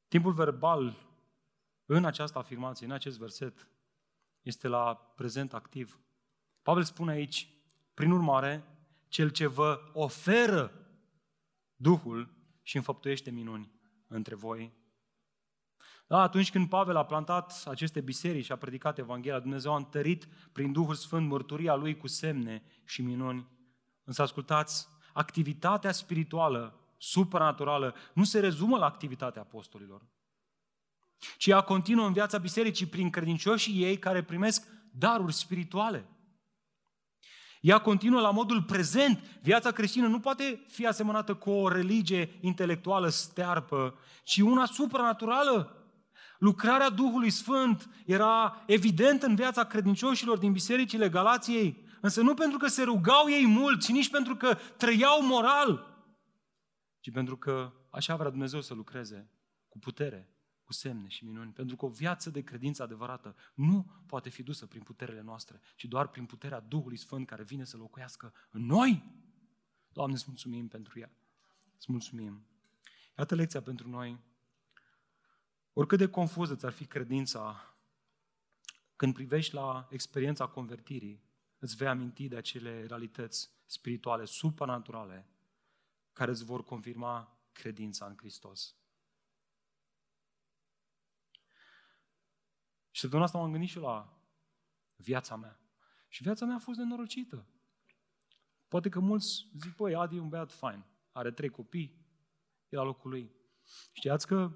Timpul 0.08 0.32
verbal 0.32 1.06
în 1.86 2.04
această 2.04 2.38
afirmație, 2.38 2.86
în 2.86 2.92
acest 2.92 3.18
verset, 3.18 3.68
este 4.42 4.68
la 4.68 4.94
prezent 4.94 5.54
activ. 5.54 6.00
Pavel 6.62 6.82
spune 6.82 7.12
aici, 7.12 7.48
prin 7.94 8.10
urmare, 8.10 8.64
cel 9.08 9.30
ce 9.30 9.46
vă 9.46 9.90
oferă 9.92 10.72
Duhul 11.80 12.34
și 12.62 12.76
înfăptuiește 12.76 13.30
minuni 13.30 13.72
între 14.06 14.34
voi. 14.34 14.72
Da, 16.08 16.20
atunci 16.20 16.50
când 16.50 16.68
Pavel 16.68 16.96
a 16.96 17.04
plantat 17.04 17.62
aceste 17.66 18.00
biserici 18.00 18.44
și 18.44 18.52
a 18.52 18.56
predicat 18.56 18.98
Evanghelia, 18.98 19.38
Dumnezeu 19.38 19.72
a 19.72 19.76
întărit 19.76 20.28
prin 20.52 20.72
Duhul 20.72 20.94
Sfânt 20.94 21.28
mărturia 21.28 21.74
lui 21.74 21.96
cu 21.96 22.06
semne 22.06 22.62
și 22.84 23.02
minuni. 23.02 23.48
Însă 24.04 24.22
ascultați, 24.22 24.88
activitatea 25.12 25.92
spirituală, 25.92 26.80
supranaturală, 26.96 27.94
nu 28.14 28.24
se 28.24 28.40
rezumă 28.40 28.78
la 28.78 28.86
activitatea 28.86 29.42
apostolilor 29.42 30.02
ci 31.36 31.46
ea 31.46 31.60
continuă 31.60 32.06
în 32.06 32.12
viața 32.12 32.38
bisericii 32.38 32.86
prin 32.86 33.10
credincioșii 33.10 33.82
ei 33.82 33.98
care 33.98 34.22
primesc 34.22 34.66
daruri 34.92 35.32
spirituale. 35.32 36.08
Ea 37.60 37.78
continuă 37.78 38.20
la 38.20 38.30
modul 38.30 38.62
prezent. 38.62 39.38
Viața 39.42 39.70
creștină 39.70 40.06
nu 40.06 40.20
poate 40.20 40.64
fi 40.68 40.86
asemănată 40.86 41.34
cu 41.34 41.50
o 41.50 41.68
religie 41.68 42.38
intelectuală 42.40 43.08
stearpă, 43.08 43.98
ci 44.24 44.40
una 44.40 44.66
supranaturală. 44.66 45.72
Lucrarea 46.38 46.90
Duhului 46.90 47.30
Sfânt 47.30 47.88
era 48.06 48.64
evidentă 48.66 49.26
în 49.26 49.34
viața 49.34 49.64
credincioșilor 49.64 50.38
din 50.38 50.52
bisericile 50.52 51.08
Galației, 51.08 51.84
însă 52.00 52.22
nu 52.22 52.34
pentru 52.34 52.58
că 52.58 52.66
se 52.66 52.82
rugau 52.82 53.28
ei 53.28 53.46
mult, 53.46 53.80
ci 53.80 53.88
nici 53.88 54.10
pentru 54.10 54.36
că 54.36 54.58
trăiau 54.76 55.26
moral, 55.26 55.96
ci 57.00 57.10
pentru 57.10 57.36
că 57.36 57.72
așa 57.90 58.16
vrea 58.16 58.30
Dumnezeu 58.30 58.60
să 58.60 58.74
lucreze 58.74 59.30
cu 59.68 59.78
putere 59.78 60.32
cu 60.68 60.72
semne 60.72 61.08
și 61.08 61.24
minuni. 61.24 61.52
Pentru 61.52 61.76
că 61.76 61.84
o 61.84 61.88
viață 61.88 62.30
de 62.30 62.42
credință 62.42 62.82
adevărată 62.82 63.36
nu 63.54 63.86
poate 64.06 64.28
fi 64.28 64.42
dusă 64.42 64.66
prin 64.66 64.82
puterile 64.82 65.20
noastre, 65.20 65.60
ci 65.76 65.84
doar 65.84 66.08
prin 66.08 66.26
puterea 66.26 66.60
Duhului 66.60 66.96
Sfânt 66.96 67.26
care 67.26 67.42
vine 67.42 67.64
să 67.64 67.76
locuiască 67.76 68.32
în 68.50 68.64
noi. 68.64 69.04
Doamne, 69.92 70.14
îți 70.14 70.24
mulțumim 70.26 70.68
pentru 70.68 70.98
ea. 70.98 71.10
Îți 71.76 71.86
mulțumim. 71.92 72.46
Iată 73.18 73.34
lecția 73.34 73.62
pentru 73.62 73.88
noi. 73.88 74.18
Oricât 75.72 75.98
de 75.98 76.08
confuză 76.08 76.56
ți-ar 76.56 76.72
fi 76.72 76.86
credința, 76.86 77.74
când 78.96 79.14
privești 79.14 79.54
la 79.54 79.88
experiența 79.90 80.46
convertirii, 80.46 81.22
îți 81.58 81.76
vei 81.76 81.88
aminti 81.88 82.28
de 82.28 82.36
acele 82.36 82.86
realități 82.86 83.50
spirituale, 83.66 84.24
supranaturale, 84.24 85.28
care 86.12 86.30
îți 86.30 86.44
vor 86.44 86.64
confirma 86.64 87.38
credința 87.52 88.06
în 88.06 88.16
Hristos. 88.16 88.76
Și 92.90 93.00
săptămâna 93.00 93.26
asta 93.26 93.38
m-am 93.38 93.50
gândit 93.50 93.68
și 93.68 93.78
la 93.78 94.22
viața 94.96 95.36
mea. 95.36 95.60
Și 96.08 96.22
viața 96.22 96.44
mea 96.44 96.54
a 96.54 96.58
fost 96.58 96.78
nenorocită. 96.78 97.46
Poate 98.68 98.88
că 98.88 99.00
mulți 99.00 99.48
zic, 99.60 99.76
băi, 99.76 99.94
Adi 99.94 100.16
e 100.16 100.20
un 100.20 100.28
băiat 100.28 100.52
fain, 100.52 100.84
are 101.12 101.30
trei 101.30 101.48
copii, 101.48 102.06
e 102.68 102.76
la 102.76 102.82
locul 102.82 103.10
lui. 103.10 103.32
Știați 103.92 104.26
că 104.26 104.52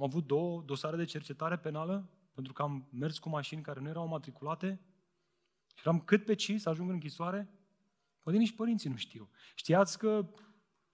am 0.00 0.06
avut 0.06 0.26
două 0.26 0.62
dosare 0.62 0.96
de 0.96 1.04
cercetare 1.04 1.58
penală 1.58 2.10
pentru 2.34 2.52
că 2.52 2.62
am 2.62 2.88
mers 2.92 3.18
cu 3.18 3.28
mașini 3.28 3.62
care 3.62 3.80
nu 3.80 3.88
erau 3.88 4.06
matriculate 4.06 4.80
și 5.74 5.82
eram 5.84 6.00
cât 6.00 6.24
pe 6.24 6.34
ci 6.34 6.54
să 6.56 6.68
ajung 6.68 6.88
în 6.88 6.94
închisoare? 6.94 7.50
Poate 8.22 8.38
nici 8.38 8.54
părinții 8.54 8.90
nu 8.90 8.96
știu. 8.96 9.30
Știați 9.54 9.98
că 9.98 10.30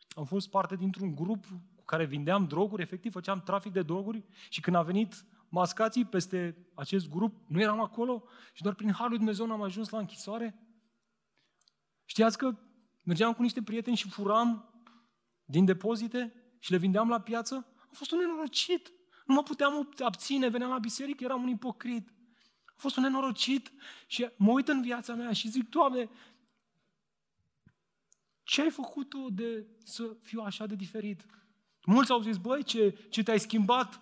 am 0.08 0.24
fost 0.24 0.50
parte 0.50 0.76
dintr-un 0.76 1.14
grup 1.14 1.44
cu 1.76 1.84
care 1.84 2.04
vindeam 2.04 2.46
droguri, 2.46 2.82
efectiv 2.82 3.12
făceam 3.12 3.42
trafic 3.42 3.72
de 3.72 3.82
droguri 3.82 4.24
și 4.48 4.60
când 4.60 4.76
a 4.76 4.82
venit 4.82 5.24
mascații 5.48 6.04
peste 6.04 6.66
acest 6.74 7.08
grup, 7.08 7.48
nu 7.48 7.60
eram 7.60 7.80
acolo 7.80 8.24
și 8.52 8.62
doar 8.62 8.74
prin 8.74 8.92
Harul 8.92 9.08
lui 9.08 9.18
Dumnezeu 9.18 9.50
am 9.50 9.62
ajuns 9.62 9.88
la 9.88 9.98
închisoare? 9.98 10.60
Știați 12.04 12.38
că 12.38 12.58
mergeam 13.02 13.32
cu 13.32 13.42
niște 13.42 13.62
prieteni 13.62 13.96
și 13.96 14.08
furam 14.08 14.80
din 15.44 15.64
depozite 15.64 16.34
și 16.58 16.70
le 16.70 16.78
vindeam 16.78 17.08
la 17.08 17.20
piață? 17.20 17.54
Am 17.54 17.92
fost 17.92 18.10
un 18.10 18.18
nenorocit. 18.18 18.95
Nu 19.26 19.34
mă 19.34 19.42
puteam 19.42 19.92
abține, 19.98 20.48
veneam 20.48 20.70
la 20.70 20.78
biserică, 20.78 21.24
eram 21.24 21.42
un 21.42 21.48
ipocrit. 21.48 22.08
Am 22.64 22.74
fost 22.76 22.96
un 22.96 23.02
nenorocit 23.02 23.72
și 24.06 24.30
mă 24.36 24.50
uit 24.50 24.68
în 24.68 24.82
viața 24.82 25.14
mea 25.14 25.32
și 25.32 25.48
zic, 25.48 25.68
Doamne, 25.68 26.10
ce 28.42 28.62
ai 28.62 28.70
făcut 28.70 29.08
tu 29.08 29.30
de 29.30 29.66
să 29.84 30.16
fiu 30.22 30.40
așa 30.40 30.66
de 30.66 30.74
diferit? 30.74 31.26
Mulți 31.84 32.10
au 32.10 32.20
zis, 32.20 32.36
băi, 32.36 32.62
ce, 32.62 32.98
ce 33.10 33.22
te-ai 33.22 33.40
schimbat? 33.40 34.00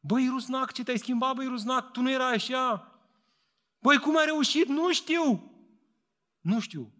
Băi, 0.00 0.28
Rusnac, 0.28 0.72
ce 0.72 0.82
te-ai 0.82 0.98
schimbat, 0.98 1.34
băi, 1.34 1.46
Rusnac, 1.46 1.92
tu 1.92 2.00
nu 2.00 2.10
erai 2.10 2.34
așa. 2.34 2.92
Băi, 3.78 3.98
cum 3.98 4.16
ai 4.16 4.24
reușit? 4.24 4.66
Nu 4.66 4.92
știu. 4.92 5.52
Nu 6.40 6.60
știu. 6.60 6.92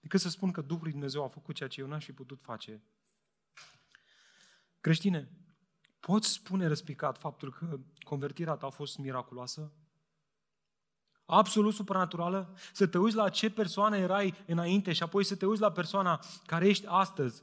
Decât 0.00 0.20
să 0.20 0.28
spun 0.28 0.50
că 0.50 0.60
Duhul 0.60 0.82
lui 0.82 0.92
Dumnezeu 0.92 1.24
a 1.24 1.28
făcut 1.28 1.54
ceea 1.54 1.68
ce 1.68 1.80
eu 1.80 1.86
n-aș 1.86 2.04
fi 2.04 2.12
putut 2.12 2.40
face. 2.42 2.82
Creștine, 4.80 5.30
poți 6.00 6.28
spune 6.28 6.66
răspicat 6.66 7.18
faptul 7.18 7.52
că 7.52 7.78
convertirea 8.04 8.54
ta 8.54 8.66
a 8.66 8.70
fost 8.70 8.98
miraculoasă? 8.98 9.72
Absolut 11.24 11.74
supranaturală? 11.74 12.54
Să 12.72 12.86
te 12.86 12.98
uiți 12.98 13.16
la 13.16 13.28
ce 13.28 13.50
persoană 13.50 13.96
erai 13.96 14.34
înainte 14.46 14.92
și 14.92 15.02
apoi 15.02 15.24
să 15.24 15.36
te 15.36 15.46
uiți 15.46 15.60
la 15.60 15.72
persoana 15.72 16.24
care 16.46 16.68
ești 16.68 16.86
astăzi 16.88 17.42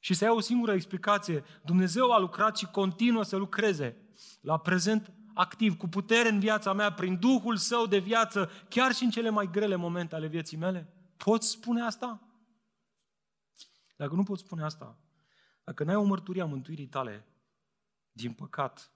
și 0.00 0.14
să 0.14 0.24
ai 0.24 0.30
o 0.30 0.40
singură 0.40 0.72
explicație. 0.72 1.44
Dumnezeu 1.64 2.12
a 2.12 2.18
lucrat 2.18 2.56
și 2.56 2.66
continuă 2.66 3.22
să 3.22 3.36
lucreze 3.36 3.96
la 4.40 4.58
prezent 4.58 5.12
activ, 5.34 5.76
cu 5.76 5.88
putere 5.88 6.28
în 6.28 6.38
viața 6.38 6.72
mea, 6.72 6.92
prin 6.92 7.18
Duhul 7.18 7.56
Său 7.56 7.86
de 7.86 7.98
viață, 7.98 8.50
chiar 8.68 8.92
și 8.92 9.04
în 9.04 9.10
cele 9.10 9.30
mai 9.30 9.50
grele 9.50 9.76
momente 9.76 10.14
ale 10.14 10.26
vieții 10.26 10.56
mele? 10.56 10.92
Poți 11.16 11.48
spune 11.48 11.82
asta? 11.82 12.20
Dacă 13.96 14.14
nu 14.14 14.22
poți 14.22 14.42
spune 14.42 14.62
asta, 14.64 14.98
dacă 15.64 15.84
n-ai 15.84 15.94
o 15.94 16.02
mărturie 16.02 16.42
a 16.42 16.46
mântuirii 16.46 16.86
tale, 16.86 17.26
din 18.12 18.32
păcat, 18.32 18.92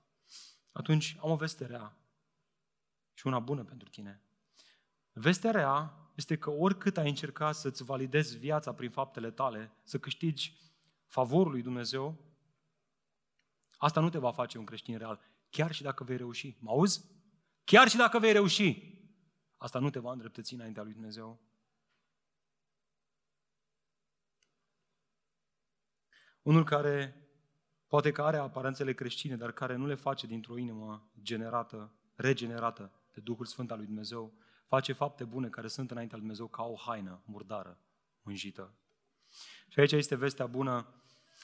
atunci 0.72 1.16
am 1.20 1.30
o 1.30 1.36
veste 1.36 1.66
rea 1.66 1.96
și 3.12 3.26
una 3.26 3.38
bună 3.38 3.64
pentru 3.64 3.88
tine. 3.88 4.20
Vestea 5.12 5.50
rea 5.50 5.94
este 6.14 6.38
că 6.38 6.50
oricât 6.50 6.96
ai 6.96 7.08
încercat 7.08 7.54
să-ți 7.54 7.84
validezi 7.84 8.38
viața 8.38 8.74
prin 8.74 8.90
faptele 8.90 9.30
tale, 9.30 9.72
să 9.82 9.98
câștigi 9.98 10.56
favorul 11.06 11.52
lui 11.52 11.62
Dumnezeu, 11.62 12.16
asta 13.76 14.00
nu 14.00 14.08
te 14.08 14.18
va 14.18 14.32
face 14.32 14.58
un 14.58 14.64
creștin 14.64 14.98
real, 14.98 15.20
chiar 15.50 15.72
și 15.72 15.82
dacă 15.82 16.04
vei 16.04 16.16
reuși. 16.16 16.56
Mă 16.58 16.70
auzi? 16.70 17.04
Chiar 17.64 17.88
și 17.88 17.96
dacă 17.96 18.18
vei 18.18 18.32
reuși, 18.32 18.94
asta 19.56 19.78
nu 19.78 19.90
te 19.90 19.98
va 19.98 20.12
îndreptăți 20.12 20.54
înaintea 20.54 20.82
lui 20.82 20.92
Dumnezeu. 20.92 21.40
Unul 26.46 26.64
care 26.64 27.26
poate 27.86 28.12
că 28.12 28.22
are 28.22 28.36
aparențele 28.36 28.92
creștine, 28.92 29.36
dar 29.36 29.52
care 29.52 29.76
nu 29.76 29.86
le 29.86 29.94
face 29.94 30.26
dintr-o 30.26 30.58
inimă 30.58 31.10
generată, 31.22 31.92
regenerată 32.14 32.92
de 33.14 33.20
Duhul 33.20 33.44
Sfânt 33.44 33.70
al 33.70 33.76
lui 33.76 33.86
Dumnezeu, 33.86 34.32
face 34.66 34.92
fapte 34.92 35.24
bune 35.24 35.48
care 35.48 35.68
sunt 35.68 35.90
înaintea 35.90 36.16
lui 36.16 36.26
Dumnezeu 36.26 36.48
ca 36.48 36.62
o 36.62 36.74
haină 36.76 37.22
murdară, 37.24 37.78
mânjită. 38.22 38.74
Și 39.68 39.80
aici 39.80 39.92
este 39.92 40.14
vestea 40.16 40.46
bună. 40.46 40.94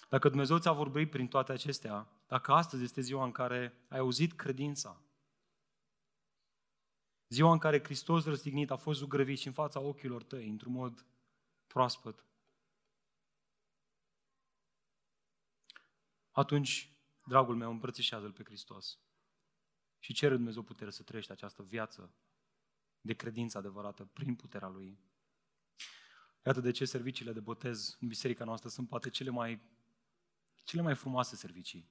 Dacă 0.09 0.29
Dumnezeu 0.29 0.59
ți-a 0.59 0.73
vorbit 0.73 1.11
prin 1.11 1.29
toate 1.29 1.53
acestea, 1.53 2.09
dacă 2.27 2.53
astăzi 2.53 2.83
este 2.83 3.01
ziua 3.01 3.25
în 3.25 3.33
care 3.33 3.75
ai 3.89 3.99
auzit 3.99 4.33
credința, 4.33 5.01
ziua 7.29 7.53
în 7.53 7.59
care 7.59 7.83
Hristos 7.83 8.25
răstignit 8.25 8.71
a 8.71 8.77
fost 8.77 8.99
zugrăvit 8.99 9.39
și 9.39 9.47
în 9.47 9.53
fața 9.53 9.81
ochilor 9.81 10.23
tăi, 10.23 10.49
într-un 10.49 10.73
mod 10.73 11.07
proaspăt, 11.67 12.25
atunci, 16.33 16.93
dragul 17.27 17.57
meu, 17.57 17.71
îmbrățișează-L 17.71 18.33
pe 18.33 18.45
Hristos 18.45 18.99
și 19.99 20.13
cere 20.13 20.35
Dumnezeu 20.35 20.63
putere 20.63 20.91
să 20.91 21.03
trăiești 21.03 21.33
această 21.33 21.63
viață 21.63 22.15
de 23.01 23.15
credință 23.15 23.59
adevărată 23.59 24.05
prin 24.05 24.35
puterea 24.35 24.69
Lui. 24.69 24.99
Iată 26.45 26.61
de 26.61 26.71
ce 26.71 26.85
serviciile 26.85 27.33
de 27.33 27.41
botez 27.41 27.97
în 28.01 28.09
biserica 28.09 28.45
noastră 28.45 28.69
sunt 28.69 28.89
poate 28.89 29.11
cele 29.11 29.31
mai, 29.31 29.63
cele 30.65 30.83
mai 30.83 30.95
frumoase 30.95 31.37
servicii. 31.37 31.91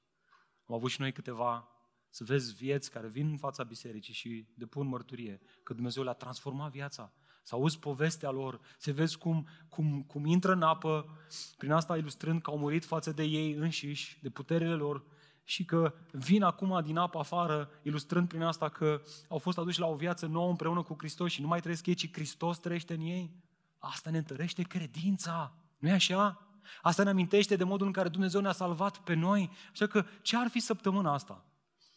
Am 0.66 0.76
avut 0.76 0.89
și 0.89 1.00
noi 1.00 1.12
câteva 1.12 1.70
să 2.10 2.24
vezi 2.24 2.54
vieți 2.54 2.92
care 2.92 3.08
vin 3.08 3.28
în 3.28 3.38
fața 3.38 3.64
bisericii 3.64 4.14
și 4.14 4.48
depun 4.56 4.88
mărturie 4.88 5.42
că 5.64 5.74
Dumnezeu 5.74 6.04
le-a 6.04 6.14
transformat 6.14 6.72
viața. 6.72 7.14
Să 7.42 7.56
auzi 7.56 7.80
povestea 7.80 8.30
lor, 8.30 8.60
să 8.78 8.92
vezi 8.92 9.18
cum, 9.18 9.48
cum, 9.70 10.02
cum 10.02 10.26
intră 10.26 10.52
în 10.52 10.62
apă, 10.62 11.18
prin 11.58 11.72
asta 11.72 11.98
ilustrând 11.98 12.42
că 12.42 12.50
au 12.50 12.58
murit 12.58 12.86
față 12.86 13.12
de 13.12 13.24
ei 13.24 13.54
înșiși, 13.54 14.18
de 14.22 14.30
puterile 14.30 14.74
lor, 14.74 15.04
și 15.44 15.66
că 15.66 15.94
vin 16.12 16.44
acum 16.44 16.82
din 16.84 16.98
apă 16.98 17.20
afară, 17.20 17.70
ilustrând 17.82 18.28
prin 18.28 18.42
asta 18.42 18.70
că 18.70 19.02
au 19.28 19.38
fost 19.38 19.58
aduși 19.58 19.80
la 19.80 19.88
o 19.88 19.96
viață 19.96 20.26
nouă 20.26 20.50
împreună 20.50 20.82
cu 20.82 20.96
Hristos 20.98 21.32
și 21.32 21.42
nu 21.42 21.48
mai 21.48 21.60
trăiesc 21.60 21.86
ei, 21.86 21.94
ci 21.94 22.12
Hristos 22.12 22.60
trăiește 22.60 22.94
în 22.94 23.02
ei. 23.02 23.36
Asta 23.78 24.10
ne 24.10 24.18
întărește 24.18 24.62
credința. 24.62 25.54
nu 25.78 25.88
e 25.88 25.92
așa? 25.92 26.48
Asta 26.82 27.04
ne 27.04 27.10
amintește 27.10 27.56
de 27.56 27.64
modul 27.64 27.88
în 27.88 27.94
care 27.94 28.10
Dumnezeu 28.10 28.42
ne-a 28.42 28.52
salvat 28.52 28.98
pe 28.98 29.14
noi. 29.14 29.50
Așa 29.72 29.88
că 29.88 30.06
ce 30.22 30.38
ar 30.38 30.48
fi 30.48 30.60
săptămâna 30.60 31.14
asta? 31.14 31.46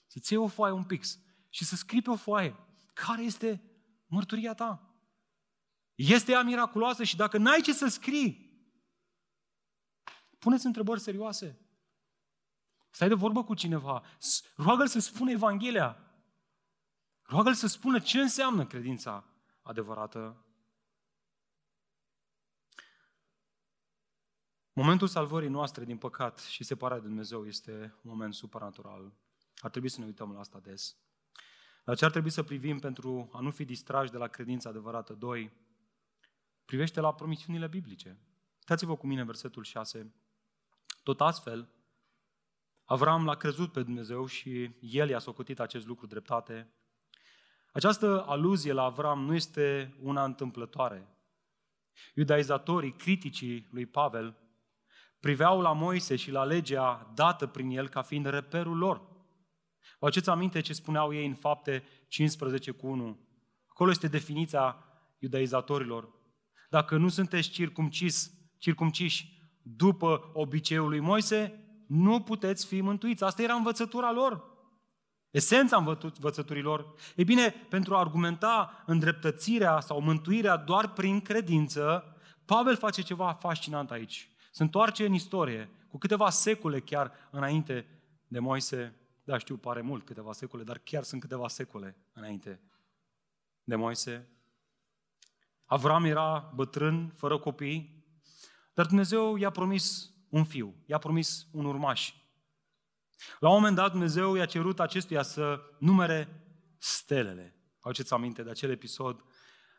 Să-ți 0.06 0.32
iei 0.32 0.42
o 0.42 0.46
foaie, 0.46 0.72
un 0.72 0.84
pix 0.84 1.18
și 1.48 1.64
să 1.64 1.76
scrii 1.76 2.02
pe 2.02 2.10
o 2.10 2.16
foaie 2.16 2.56
care 2.92 3.22
este 3.22 3.62
mărturia 4.06 4.54
ta. 4.54 4.93
Este 5.94 6.32
ea 6.32 6.42
miraculoasă 6.42 7.04
și 7.04 7.16
dacă 7.16 7.38
n-ai 7.38 7.60
ce 7.60 7.72
să 7.72 7.86
scrii, 7.86 8.44
puneți 10.38 10.66
întrebări 10.66 11.00
serioase. 11.00 11.58
Stai 12.90 13.08
de 13.08 13.14
vorbă 13.14 13.44
cu 13.44 13.54
cineva. 13.54 14.02
Roagă-l 14.56 14.86
să 14.86 14.98
spună 14.98 15.30
Evanghelia. 15.30 15.98
Roagă-l 17.22 17.54
să 17.54 17.66
spună 17.66 18.00
ce 18.00 18.20
înseamnă 18.20 18.66
credința 18.66 19.24
adevărată. 19.62 20.44
Momentul 24.72 25.08
salvării 25.08 25.48
noastre 25.48 25.84
din 25.84 25.98
păcat 25.98 26.38
și 26.38 26.64
separarea 26.64 27.02
de 27.02 27.08
Dumnezeu 27.08 27.46
este 27.46 27.72
un 28.02 28.10
moment 28.10 28.34
supernatural. 28.34 29.12
Ar 29.56 29.70
trebui 29.70 29.88
să 29.88 30.00
ne 30.00 30.06
uităm 30.06 30.32
la 30.32 30.38
asta 30.38 30.58
des. 30.58 30.96
Dar 31.84 31.96
ce 31.96 32.04
ar 32.04 32.10
trebui 32.10 32.30
să 32.30 32.42
privim 32.42 32.78
pentru 32.78 33.30
a 33.32 33.40
nu 33.40 33.50
fi 33.50 33.64
distrași 33.64 34.10
de 34.10 34.16
la 34.16 34.28
credința 34.28 34.68
adevărată? 34.68 35.12
Doi, 35.12 35.52
privește 36.64 37.00
la 37.00 37.14
promisiunile 37.14 37.66
biblice. 37.66 38.18
Uitați-vă 38.58 38.96
cu 38.96 39.06
mine 39.06 39.24
versetul 39.24 39.62
6. 39.62 40.14
Tot 41.02 41.20
astfel, 41.20 41.68
Avram 42.84 43.24
l-a 43.24 43.34
crezut 43.34 43.72
pe 43.72 43.82
Dumnezeu 43.82 44.26
și 44.26 44.70
el 44.80 45.08
i-a 45.08 45.18
socotit 45.18 45.60
acest 45.60 45.86
lucru 45.86 46.06
dreptate. 46.06 46.74
Această 47.72 48.24
aluzie 48.26 48.72
la 48.72 48.82
Avram 48.82 49.24
nu 49.24 49.34
este 49.34 49.96
una 50.00 50.24
întâmplătoare. 50.24 51.08
Iudaizatorii, 52.14 52.92
criticii 52.92 53.68
lui 53.70 53.86
Pavel, 53.86 54.36
priveau 55.20 55.60
la 55.60 55.72
Moise 55.72 56.16
și 56.16 56.30
la 56.30 56.44
legea 56.44 57.12
dată 57.14 57.46
prin 57.46 57.70
el 57.70 57.88
ca 57.88 58.02
fiind 58.02 58.26
reperul 58.26 58.76
lor. 58.76 58.96
Vă 59.98 60.06
aduceți 60.06 60.30
aminte 60.30 60.60
ce 60.60 60.72
spuneau 60.72 61.14
ei 61.14 61.26
în 61.26 61.34
fapte 61.34 61.84
15 62.08 62.70
cu 62.70 62.86
1? 62.86 63.18
Acolo 63.66 63.90
este 63.90 64.08
definiția 64.08 64.84
iudaizatorilor. 65.18 66.08
Dacă 66.74 66.96
nu 66.96 67.08
sunteți 67.08 67.48
circumcis, 67.48 68.32
circumciși 68.58 69.38
după 69.62 70.30
obiceiul 70.32 70.88
lui 70.88 71.00
Moise, 71.00 71.64
nu 71.86 72.20
puteți 72.20 72.66
fi 72.66 72.80
mântuiți. 72.80 73.24
Asta 73.24 73.42
era 73.42 73.54
învățătura 73.54 74.12
lor. 74.12 74.44
Esența 75.30 75.76
învățăturilor. 75.76 76.94
E 77.16 77.24
bine, 77.24 77.50
pentru 77.68 77.94
a 77.94 77.98
argumenta 77.98 78.82
îndreptățirea 78.86 79.80
sau 79.80 80.00
mântuirea 80.00 80.56
doar 80.56 80.92
prin 80.92 81.20
credință, 81.20 82.16
Pavel 82.44 82.76
face 82.76 83.02
ceva 83.02 83.32
fascinant 83.32 83.90
aici. 83.90 84.30
Se 84.50 84.62
întoarce 84.62 85.06
în 85.06 85.12
istorie, 85.12 85.70
cu 85.88 85.98
câteva 85.98 86.30
secole 86.30 86.80
chiar 86.80 87.12
înainte 87.30 87.86
de 88.28 88.38
Moise. 88.38 88.94
Da, 89.24 89.38
știu, 89.38 89.56
pare 89.56 89.80
mult 89.80 90.04
câteva 90.04 90.32
secole, 90.32 90.62
dar 90.62 90.78
chiar 90.78 91.02
sunt 91.02 91.20
câteva 91.20 91.48
secole 91.48 91.96
înainte 92.12 92.60
de 93.64 93.76
Moise. 93.76 94.28
Avram 95.74 96.04
era 96.04 96.52
bătrân, 96.54 97.12
fără 97.16 97.38
copii, 97.38 98.04
dar 98.74 98.86
Dumnezeu 98.86 99.36
i-a 99.36 99.50
promis 99.50 100.12
un 100.28 100.44
fiu, 100.44 100.74
i-a 100.86 100.98
promis 100.98 101.46
un 101.52 101.64
urmaș. 101.64 102.14
La 103.38 103.48
un 103.48 103.54
moment 103.54 103.76
dat 103.76 103.90
Dumnezeu 103.90 104.34
i-a 104.34 104.46
cerut 104.46 104.80
acestuia 104.80 105.22
să 105.22 105.60
numere 105.78 106.44
stelele. 106.78 107.56
Aduceți 107.80 108.12
aminte 108.12 108.42
de 108.42 108.50
acel 108.50 108.70
episod? 108.70 109.24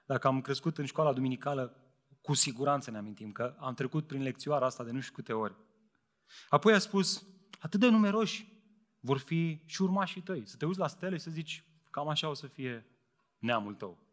Dacă 0.06 0.28
am 0.28 0.42
crescut 0.42 0.78
în 0.78 0.86
școala 0.86 1.14
duminicală, 1.14 1.78
cu 2.22 2.34
siguranță 2.34 2.92
ne 2.92 2.98
amintim 2.98 3.32
că 3.32 3.56
am 3.60 3.74
trecut 3.74 4.08
prin 4.08 4.22
lecțioara 4.22 4.66
asta 4.66 4.84
de 4.84 4.92
nu 4.92 5.00
știu 5.00 5.14
câte 5.14 5.34
ori. 5.34 5.56
Apoi 6.50 6.74
a 6.74 6.80
spus, 6.80 7.26
atât 7.60 7.80
de 7.80 7.90
numeroși 7.90 8.48
vor 9.00 9.18
fi 9.18 9.62
și 9.66 9.82
urmașii 9.82 10.22
tăi. 10.22 10.48
Să 10.48 10.58
te 10.58 10.66
uiți 10.66 10.80
la 10.80 10.88
stele 10.88 11.18
și 11.18 11.24
să 11.24 11.32
zici, 11.32 11.66
cam 11.92 12.08
așa 12.08 12.30
o 12.30 12.34
să 12.34 12.48
fie 12.48 12.86
neamul 13.38 13.74
tău. 13.74 14.05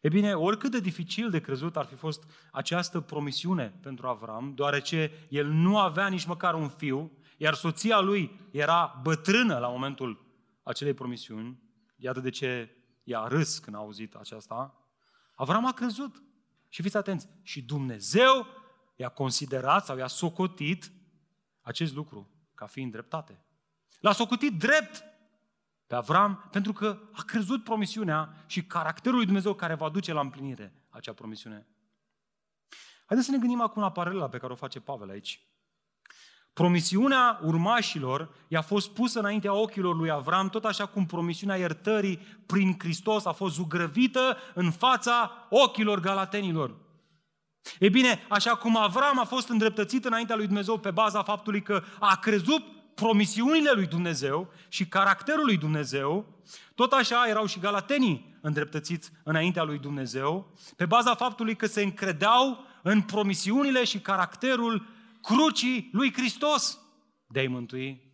E 0.00 0.08
bine, 0.08 0.34
oricât 0.34 0.70
de 0.70 0.80
dificil 0.80 1.30
de 1.30 1.40
crezut 1.40 1.76
ar 1.76 1.84
fi 1.84 1.94
fost 1.94 2.24
această 2.52 3.00
promisiune 3.00 3.78
pentru 3.82 4.06
Avram, 4.06 4.54
deoarece 4.54 5.10
el 5.28 5.46
nu 5.46 5.78
avea 5.78 6.08
nici 6.08 6.26
măcar 6.26 6.54
un 6.54 6.68
fiu, 6.68 7.18
iar 7.36 7.54
soția 7.54 8.00
lui 8.00 8.48
era 8.50 9.00
bătrână 9.02 9.58
la 9.58 9.68
momentul 9.68 10.26
acelei 10.62 10.94
promisiuni, 10.94 11.62
iată 11.96 12.20
de 12.20 12.30
ce 12.30 12.76
i-a 13.04 13.26
râs 13.26 13.58
când 13.58 13.76
a 13.76 13.78
auzit 13.78 14.14
aceasta, 14.14 14.72
Avram 15.34 15.66
a 15.66 15.72
crezut. 15.72 16.22
Și 16.68 16.82
fiți 16.82 16.96
atenți, 16.96 17.28
și 17.42 17.62
Dumnezeu 17.62 18.46
i-a 18.96 19.08
considerat 19.08 19.84
sau 19.84 19.96
i-a 19.96 20.06
socotit 20.06 20.92
acest 21.60 21.94
lucru 21.94 22.30
ca 22.54 22.66
fiind 22.66 22.92
dreptate. 22.92 23.44
L-a 24.00 24.12
socotit 24.12 24.58
drept 24.58 25.04
pe 25.88 25.94
Avram 25.94 26.48
pentru 26.50 26.72
că 26.72 26.98
a 27.12 27.22
crezut 27.22 27.64
promisiunea 27.64 28.44
și 28.46 28.64
caracterul 28.64 29.16
lui 29.16 29.24
Dumnezeu 29.24 29.54
care 29.54 29.74
va 29.74 29.88
duce 29.88 30.12
la 30.12 30.20
împlinire 30.20 30.72
acea 30.88 31.12
promisiune. 31.12 31.66
Haideți 33.06 33.28
să 33.28 33.34
ne 33.34 33.40
gândim 33.40 33.60
acum 33.60 33.82
la 33.82 33.90
paralela 33.90 34.28
pe 34.28 34.38
care 34.38 34.52
o 34.52 34.56
face 34.56 34.80
Pavel 34.80 35.10
aici. 35.10 35.42
Promisiunea 36.52 37.40
urmașilor 37.42 38.34
i-a 38.48 38.62
fost 38.62 38.90
pusă 38.90 39.18
înaintea 39.18 39.52
ochilor 39.52 39.96
lui 39.96 40.10
Avram, 40.10 40.48
tot 40.48 40.64
așa 40.64 40.86
cum 40.86 41.06
promisiunea 41.06 41.56
iertării 41.56 42.18
prin 42.46 42.74
Hristos 42.78 43.24
a 43.24 43.32
fost 43.32 43.54
zugrăvită 43.54 44.36
în 44.54 44.70
fața 44.70 45.46
ochilor 45.50 46.00
galatenilor. 46.00 46.76
E 47.78 47.88
bine, 47.88 48.26
așa 48.28 48.56
cum 48.56 48.76
Avram 48.76 49.18
a 49.18 49.24
fost 49.24 49.48
îndreptățit 49.48 50.04
înaintea 50.04 50.36
lui 50.36 50.46
Dumnezeu 50.46 50.78
pe 50.78 50.90
baza 50.90 51.22
faptului 51.22 51.62
că 51.62 51.82
a 51.98 52.16
crezut 52.16 52.77
promisiunile 53.00 53.70
lui 53.74 53.86
Dumnezeu 53.86 54.52
și 54.68 54.86
caracterul 54.86 55.44
lui 55.44 55.56
Dumnezeu, 55.56 56.26
tot 56.74 56.92
așa 56.92 57.28
erau 57.28 57.46
și 57.46 57.58
galatenii 57.58 58.38
îndreptățiți 58.40 59.10
înaintea 59.24 59.62
lui 59.62 59.78
Dumnezeu, 59.78 60.54
pe 60.76 60.86
baza 60.86 61.14
faptului 61.14 61.56
că 61.56 61.66
se 61.66 61.82
încredeau 61.82 62.64
în 62.82 63.02
promisiunile 63.02 63.84
și 63.84 64.00
caracterul 64.00 64.86
crucii 65.22 65.90
lui 65.92 66.12
Hristos 66.12 66.78
de 67.26 67.38
a-i 67.38 67.46
mântui. 67.46 68.12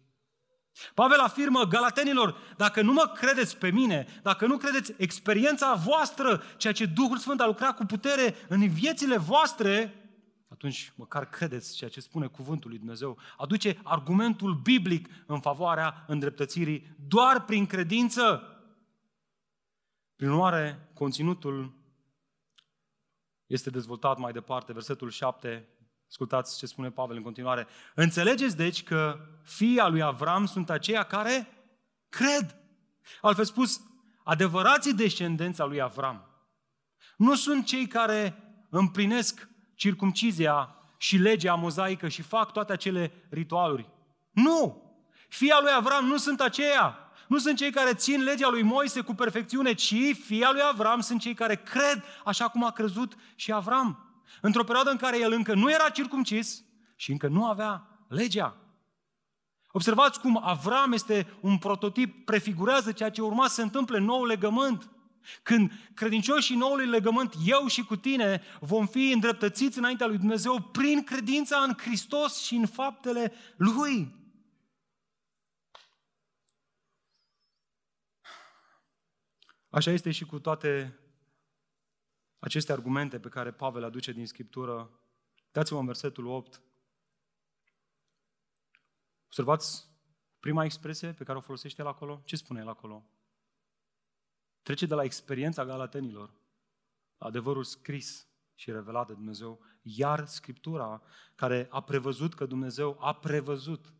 Pavel 0.95 1.19
afirmă 1.19 1.63
galatenilor, 1.63 2.37
dacă 2.57 2.83
nu 2.83 2.93
mă 2.93 3.13
credeți 3.15 3.57
pe 3.57 3.71
mine, 3.71 4.07
dacă 4.23 4.47
nu 4.47 4.57
credeți 4.57 4.95
experiența 4.97 5.75
voastră, 5.75 6.43
ceea 6.57 6.73
ce 6.73 6.87
Duhul 6.87 7.19
Sfânt 7.19 7.41
a 7.41 7.47
lucrat 7.47 7.77
cu 7.77 7.85
putere 7.85 8.35
în 8.49 8.69
viețile 8.69 9.17
voastre, 9.17 10.04
atunci 10.55 10.93
măcar 10.97 11.29
credeți 11.29 11.77
ceea 11.77 11.91
ce 11.91 12.01
spune 12.01 12.27
cuvântul 12.27 12.71
lui 12.71 12.79
Dumnezeu. 12.79 13.19
Aduce 13.37 13.81
argumentul 13.83 14.55
biblic 14.55 15.09
în 15.27 15.41
favoarea 15.41 16.05
îndreptățirii 16.07 16.97
doar 17.09 17.45
prin 17.45 17.67
credință. 17.67 18.43
Prin 20.17 20.29
urmare, 20.29 20.91
conținutul 20.95 21.73
este 23.47 23.71
dezvoltat 23.71 24.19
mai 24.19 24.33
departe, 24.33 24.73
versetul 24.73 25.11
7, 25.11 25.69
Ascultați 26.09 26.59
ce 26.59 26.67
spune 26.67 26.91
Pavel 26.91 27.17
în 27.17 27.23
continuare. 27.23 27.67
Înțelegeți 27.95 28.57
deci 28.57 28.83
că 28.83 29.19
fii 29.43 29.79
al 29.79 29.91
lui 29.91 30.03
Avram 30.03 30.47
sunt 30.47 30.71
aceia 30.71 31.03
care 31.03 31.49
cred. 32.09 32.57
Altfel 33.21 33.45
spus, 33.45 33.81
adevărații 34.25 34.95
descendenți 34.95 35.61
al 35.61 35.69
lui 35.69 35.81
Avram 35.81 36.29
nu 37.17 37.35
sunt 37.35 37.67
cei 37.67 37.87
care 37.87 38.37
împlinesc 38.71 39.49
circumcizia 39.75 40.75
și 40.97 41.17
legea 41.17 41.55
mozaică 41.55 42.09
și 42.09 42.23
fac 42.23 42.53
toate 42.53 42.73
acele 42.73 43.13
ritualuri. 43.31 43.89
Nu! 44.31 44.83
Fii 45.29 45.51
al 45.51 45.63
lui 45.63 45.73
Avram 45.77 46.05
nu 46.05 46.17
sunt 46.17 46.41
aceia. 46.41 46.99
Nu 47.29 47.39
sunt 47.39 47.57
cei 47.57 47.71
care 47.71 47.95
țin 47.95 48.23
legea 48.23 48.49
lui 48.49 48.63
Moise 48.63 49.01
cu 49.01 49.15
perfecțiune, 49.15 49.73
ci 49.73 49.95
fii 50.25 50.45
al 50.45 50.53
lui 50.53 50.63
Avram 50.71 51.01
sunt 51.01 51.21
cei 51.21 51.35
care 51.35 51.57
cred 51.57 52.05
așa 52.25 52.49
cum 52.49 52.65
a 52.65 52.71
crezut 52.71 53.15
și 53.35 53.53
Avram 53.53 54.19
într-o 54.41 54.65
perioadă 54.65 54.91
în 54.91 54.97
care 54.97 55.19
el 55.19 55.33
încă 55.33 55.55
nu 55.55 55.71
era 55.71 55.89
circumcis 55.89 56.65
și 56.97 57.11
încă 57.11 57.29
nu 57.29 57.47
avea 57.47 57.89
legea. 58.09 58.57
Observați 59.71 60.21
cum 60.21 60.41
Avram 60.45 60.93
este 60.93 61.37
un 61.41 61.59
prototip, 61.59 62.25
prefigurează 62.25 62.93
ceea 62.93 63.11
ce 63.11 63.23
urma 63.23 63.47
să 63.47 63.55
se 63.55 63.63
întâmple 63.63 63.99
în 63.99 64.05
nou 64.05 64.25
legământ. 64.25 64.91
Când 65.43 65.73
credincioșii 65.95 66.57
noului 66.57 66.87
legământ, 66.87 67.35
eu 67.45 67.67
și 67.67 67.85
cu 67.85 67.97
tine, 67.97 68.43
vom 68.61 68.87
fi 68.87 69.11
îndreptățiți 69.11 69.79
înaintea 69.79 70.07
lui 70.07 70.19
Dumnezeu 70.19 70.63
prin 70.63 71.05
credința 71.05 71.63
în 71.63 71.75
Hristos 71.77 72.43
și 72.43 72.55
în 72.55 72.67
faptele 72.67 73.33
Lui. 73.57 74.23
Așa 79.69 79.91
este 79.91 80.11
și 80.11 80.25
cu 80.25 80.39
toate 80.39 80.99
aceste 82.39 82.73
argumente 82.73 83.21
pe 83.21 83.29
care 83.29 83.53
Pavel 83.53 83.81
le 83.81 83.87
aduce 83.87 84.13
din 84.13 84.27
Scriptură. 84.27 85.01
Dați-vă 85.53 85.79
în 85.79 85.87
versetul 85.87 86.27
8. 86.27 86.63
Observați 89.25 89.89
prima 90.41 90.65
expresie 90.65 91.13
pe 91.13 91.25
care 91.25 91.39
o 91.39 91.41
folosește 91.41 91.83
el 91.83 91.89
acolo. 91.89 92.23
Ce 92.25 92.37
spune 92.37 92.61
el 92.61 92.69
acolo? 92.69 93.14
Trece 94.65 94.87
de 94.87 94.95
la 94.95 95.03
experiența 95.03 95.65
galatenilor 95.65 96.35
la 97.19 97.27
adevărul 97.27 97.65
scris 97.65 98.29
și 98.55 98.71
revelat 98.71 99.07
de 99.07 99.13
Dumnezeu, 99.13 99.61
iar 99.83 100.27
Scriptura 100.27 101.03
care 101.35 101.67
a 101.71 101.81
prevăzut 101.81 102.35
că 102.35 102.47
Dumnezeu 102.47 102.97
a 103.01 103.13
prevăzut, 103.13 103.95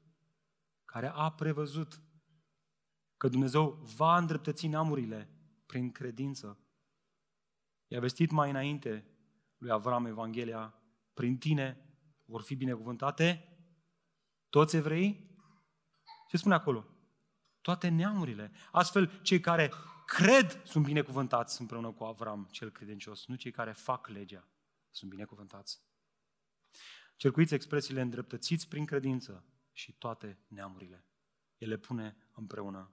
care 0.85 1.09
a 1.09 1.31
prevăzut 1.31 2.01
că 3.17 3.29
Dumnezeu 3.29 3.71
va 3.97 4.17
îndreptăți 4.17 4.67
neamurile 4.67 5.31
prin 5.67 5.93
credință. 5.93 6.59
I-a 7.87 8.01
vestit 8.01 8.31
mai 8.31 8.51
înainte 8.51 9.07
lui 9.59 9.71
Avram 9.71 10.07
Evanghelia, 10.07 10.75
prin 11.15 11.39
tine 11.39 11.97
vor 12.25 12.43
fi 12.43 12.55
binecuvântate 12.55 13.49
toți 14.49 14.77
evrei? 14.77 15.31
Ce 16.29 16.37
spune 16.37 16.55
acolo? 16.55 16.87
Toate 17.61 17.89
neamurile. 17.89 18.53
Astfel, 18.73 19.21
cei 19.23 19.41
care 19.41 19.73
cred 20.07 20.63
sunt 20.65 20.85
binecuvântați 20.85 21.61
împreună 21.61 21.91
cu 21.91 22.05
Avram, 22.05 22.49
cel 22.51 22.71
credincios, 22.71 23.27
nu 23.27 23.35
cei 23.35 23.51
care 23.51 23.73
fac 23.73 24.09
legea 24.09 24.49
sunt 24.91 25.11
binecuvântați. 25.11 25.83
Cercuiți 27.17 27.55
expresiile 27.55 28.01
îndreptățiți 28.01 28.69
prin 28.69 28.85
credință 28.85 29.45
și 29.73 29.93
toate 29.93 30.39
neamurile. 30.49 31.05
El 31.59 31.69
le 31.69 31.77
pune 31.77 32.17
împreună. 32.35 32.91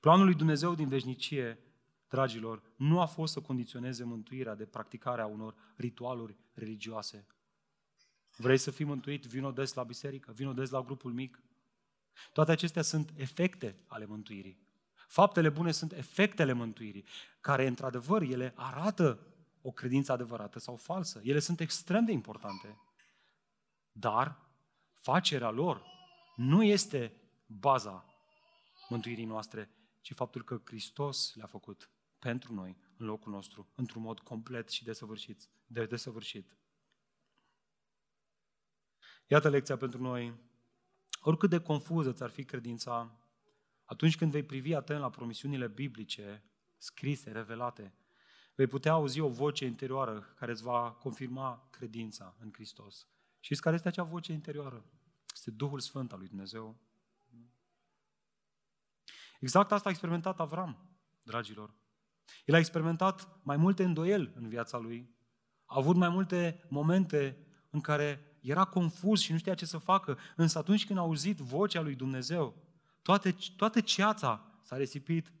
Planul 0.00 0.24
lui 0.24 0.34
Dumnezeu 0.34 0.74
din 0.74 0.88
veșnicie 0.88 1.58
dragilor, 2.08 2.62
nu 2.76 3.00
a 3.00 3.06
fost 3.06 3.32
să 3.32 3.40
condiționeze 3.40 4.04
mântuirea 4.04 4.54
de 4.54 4.66
practicarea 4.66 5.26
unor 5.26 5.54
ritualuri 5.76 6.36
religioase. 6.52 7.26
Vrei 8.36 8.58
să 8.58 8.70
fii 8.70 8.84
mântuit? 8.84 9.24
Vino 9.24 9.50
des 9.50 9.72
la 9.72 9.82
biserică, 9.82 10.32
vino 10.32 10.52
des 10.52 10.70
la 10.70 10.80
grupul 10.80 11.12
mic. 11.12 11.42
Toate 12.32 12.50
acestea 12.50 12.82
sunt 12.82 13.12
efecte 13.16 13.82
ale 13.86 14.06
mântuirii. 14.06 14.58
Faptele 15.12 15.48
bune 15.48 15.72
sunt 15.72 15.92
efectele 15.92 16.52
mântuirii, 16.52 17.04
care, 17.40 17.66
într-adevăr, 17.66 18.22
ele 18.22 18.52
arată 18.56 19.26
o 19.62 19.70
credință 19.70 20.12
adevărată 20.12 20.58
sau 20.58 20.76
falsă. 20.76 21.20
Ele 21.24 21.38
sunt 21.38 21.60
extrem 21.60 22.04
de 22.04 22.12
importante. 22.12 22.78
Dar 23.90 24.50
facerea 24.92 25.50
lor 25.50 25.84
nu 26.36 26.62
este 26.62 27.12
baza 27.46 28.04
mântuirii 28.88 29.24
noastre, 29.24 29.70
ci 30.00 30.14
faptul 30.14 30.44
că 30.44 30.60
Hristos 30.64 31.34
le-a 31.34 31.46
făcut 31.46 31.90
pentru 32.18 32.54
noi, 32.54 32.76
în 32.96 33.06
locul 33.06 33.32
nostru, 33.32 33.72
într-un 33.74 34.02
mod 34.02 34.20
complet 34.20 34.68
și 34.68 34.84
desăvârșit. 34.84 35.48
De 35.66 35.86
desăvârșit. 35.86 36.56
Iată 39.26 39.48
lecția 39.48 39.76
pentru 39.76 40.02
noi. 40.02 40.34
Oricât 41.20 41.50
de 41.50 41.60
confuză 41.60 42.12
ți-ar 42.12 42.30
fi 42.30 42.44
credința, 42.44 43.21
atunci 43.92 44.16
când 44.16 44.30
vei 44.30 44.42
privi 44.42 44.74
atent 44.74 45.00
la 45.00 45.10
promisiunile 45.10 45.66
biblice, 45.66 46.44
scrise, 46.76 47.30
revelate, 47.30 47.94
vei 48.54 48.66
putea 48.66 48.92
auzi 48.92 49.20
o 49.20 49.28
voce 49.28 49.64
interioară 49.64 50.34
care 50.38 50.50
îți 50.50 50.62
va 50.62 50.90
confirma 50.90 51.68
credința 51.70 52.36
în 52.38 52.50
Hristos. 52.52 53.06
Și 53.40 53.54
care 53.54 53.74
este 53.74 53.88
acea 53.88 54.02
voce 54.02 54.32
interioară? 54.32 54.84
Este 55.34 55.50
Duhul 55.50 55.80
Sfânt 55.80 56.12
al 56.12 56.18
lui 56.18 56.28
Dumnezeu. 56.28 56.76
Exact 59.40 59.72
asta 59.72 59.88
a 59.88 59.90
experimentat 59.90 60.40
Avram, 60.40 60.88
dragilor. 61.22 61.74
El 62.44 62.54
a 62.54 62.58
experimentat 62.58 63.40
mai 63.42 63.56
multe 63.56 63.84
îndoieli 63.84 64.32
în 64.34 64.48
viața 64.48 64.78
lui. 64.78 65.10
A 65.64 65.74
avut 65.78 65.96
mai 65.96 66.08
multe 66.08 66.66
momente 66.68 67.46
în 67.70 67.80
care 67.80 68.36
era 68.40 68.64
confuz 68.64 69.20
și 69.20 69.32
nu 69.32 69.38
știa 69.38 69.54
ce 69.54 69.66
să 69.66 69.78
facă, 69.78 70.18
însă 70.36 70.58
atunci 70.58 70.86
când 70.86 70.98
a 70.98 71.02
auzit 71.02 71.38
vocea 71.38 71.80
lui 71.80 71.94
Dumnezeu, 71.94 72.71
toate, 73.02 73.36
toată 73.56 73.80
ceața 73.80 74.44
s-a 74.62 74.76
resipit. 74.76 75.32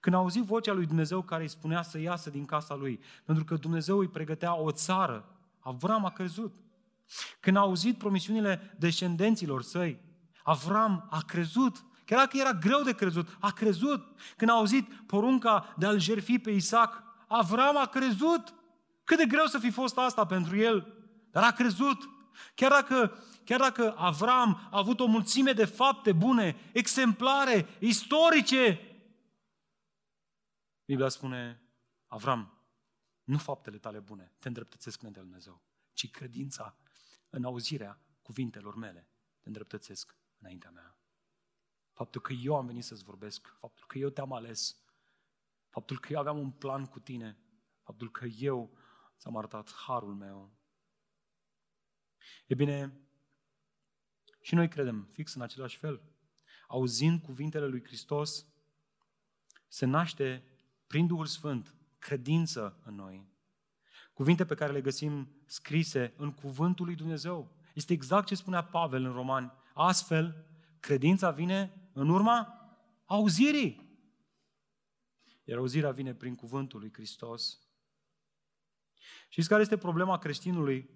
Când 0.00 0.14
a 0.14 0.18
auzit 0.18 0.42
vocea 0.42 0.72
lui 0.72 0.86
Dumnezeu 0.86 1.22
care 1.22 1.42
îi 1.42 1.48
spunea 1.48 1.82
să 1.82 1.98
iasă 1.98 2.30
din 2.30 2.44
casa 2.44 2.74
lui, 2.74 3.00
pentru 3.24 3.44
că 3.44 3.54
Dumnezeu 3.54 3.98
îi 3.98 4.08
pregătea 4.08 4.56
o 4.56 4.70
țară, 4.70 5.30
Avram 5.60 6.04
a 6.04 6.10
crezut. 6.10 6.54
Când 7.40 7.56
a 7.56 7.60
auzit 7.60 7.98
promisiunile 7.98 8.74
descendenților 8.78 9.62
săi, 9.62 10.00
Avram 10.42 11.06
a 11.10 11.22
crezut. 11.26 11.84
Chiar 12.04 12.18
dacă 12.18 12.36
era 12.36 12.52
greu 12.52 12.82
de 12.82 12.92
crezut, 12.92 13.36
a 13.40 13.50
crezut. 13.50 14.04
Când 14.36 14.50
a 14.50 14.54
auzit 14.54 14.92
porunca 15.06 15.74
de 15.78 15.86
a-l 15.86 15.98
jerfi 15.98 16.38
pe 16.38 16.50
Isaac, 16.50 17.02
Avram 17.28 17.76
a 17.76 17.86
crezut. 17.86 18.54
Cât 19.04 19.18
de 19.18 19.26
greu 19.26 19.46
să 19.46 19.58
fi 19.58 19.70
fost 19.70 19.98
asta 19.98 20.26
pentru 20.26 20.56
el, 20.56 20.94
dar 21.30 21.42
a 21.42 21.52
crezut. 21.52 22.08
Chiar 22.54 22.70
dacă, 22.70 23.24
chiar 23.44 23.60
dacă 23.60 23.94
Avram 23.96 24.68
a 24.70 24.78
avut 24.78 25.00
o 25.00 25.06
mulțime 25.06 25.52
de 25.52 25.64
fapte 25.64 26.12
bune, 26.12 26.56
exemplare, 26.72 27.66
istorice, 27.80 28.80
Biblia 30.84 31.08
spune, 31.08 31.60
Avram, 32.06 32.56
nu 33.24 33.38
faptele 33.38 33.78
tale 33.78 33.98
bune 33.98 34.34
te 34.38 34.48
îndreptățesc 34.48 35.00
înaintea 35.00 35.22
lui 35.22 35.30
Dumnezeu, 35.30 35.62
ci 35.92 36.10
credința 36.10 36.76
în 37.30 37.44
auzirea 37.44 38.00
cuvintelor 38.22 38.74
mele 38.74 39.08
te 39.40 39.48
îndreptățesc 39.48 40.16
înaintea 40.38 40.70
mea. 40.70 40.98
Faptul 41.92 42.20
că 42.20 42.32
eu 42.32 42.56
am 42.56 42.66
venit 42.66 42.84
să-ți 42.84 43.04
vorbesc, 43.04 43.56
faptul 43.58 43.86
că 43.86 43.98
eu 43.98 44.08
te-am 44.08 44.32
ales, 44.32 44.76
faptul 45.68 46.00
că 46.00 46.12
eu 46.12 46.18
aveam 46.18 46.38
un 46.38 46.50
plan 46.50 46.86
cu 46.86 47.00
tine, 47.00 47.38
faptul 47.82 48.10
că 48.10 48.24
eu 48.24 48.78
ți-am 49.18 49.36
arătat 49.36 49.72
harul 49.72 50.14
meu. 50.14 50.55
E 52.46 52.54
bine, 52.54 53.00
și 54.40 54.54
noi 54.54 54.68
credem 54.68 55.08
fix 55.12 55.34
în 55.34 55.42
același 55.42 55.76
fel. 55.76 56.02
Auzind 56.68 57.22
cuvintele 57.22 57.66
lui 57.66 57.84
Hristos, 57.84 58.46
se 59.68 59.86
naște 59.86 60.44
prin 60.86 61.06
Duhul 61.06 61.26
Sfânt 61.26 61.74
credință 61.98 62.80
în 62.84 62.94
noi. 62.94 63.28
Cuvinte 64.12 64.44
pe 64.44 64.54
care 64.54 64.72
le 64.72 64.80
găsim 64.80 65.42
scrise 65.46 66.14
în 66.16 66.32
cuvântul 66.32 66.84
lui 66.84 66.94
Dumnezeu. 66.94 67.56
Este 67.74 67.92
exact 67.92 68.26
ce 68.26 68.34
spunea 68.34 68.64
Pavel 68.64 69.04
în 69.04 69.12
Romani. 69.12 69.52
Astfel, 69.74 70.46
credința 70.80 71.30
vine 71.30 71.90
în 71.92 72.08
urma 72.08 72.68
auzirii. 73.04 74.00
Iar 75.44 75.58
auzirea 75.58 75.90
vine 75.90 76.14
prin 76.14 76.34
cuvântul 76.34 76.80
lui 76.80 76.92
Hristos. 76.92 77.60
Știți 79.28 79.48
care 79.48 79.62
este 79.62 79.76
problema 79.76 80.18
creștinului? 80.18 80.90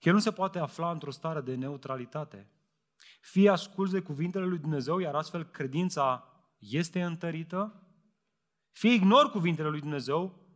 Că 0.00 0.08
el 0.08 0.14
nu 0.14 0.20
se 0.20 0.32
poate 0.32 0.58
afla 0.58 0.90
într-o 0.90 1.10
stare 1.10 1.40
de 1.40 1.54
neutralitate. 1.54 2.50
Fie 3.20 3.50
asculți 3.50 3.92
de 3.92 4.00
cuvintele 4.00 4.44
lui 4.44 4.58
Dumnezeu, 4.58 4.98
iar 4.98 5.14
astfel 5.14 5.44
credința 5.44 6.32
este 6.58 7.02
întărită, 7.02 7.82
fie 8.70 8.92
ignori 8.92 9.30
cuvintele 9.30 9.68
lui 9.68 9.80
Dumnezeu 9.80 10.46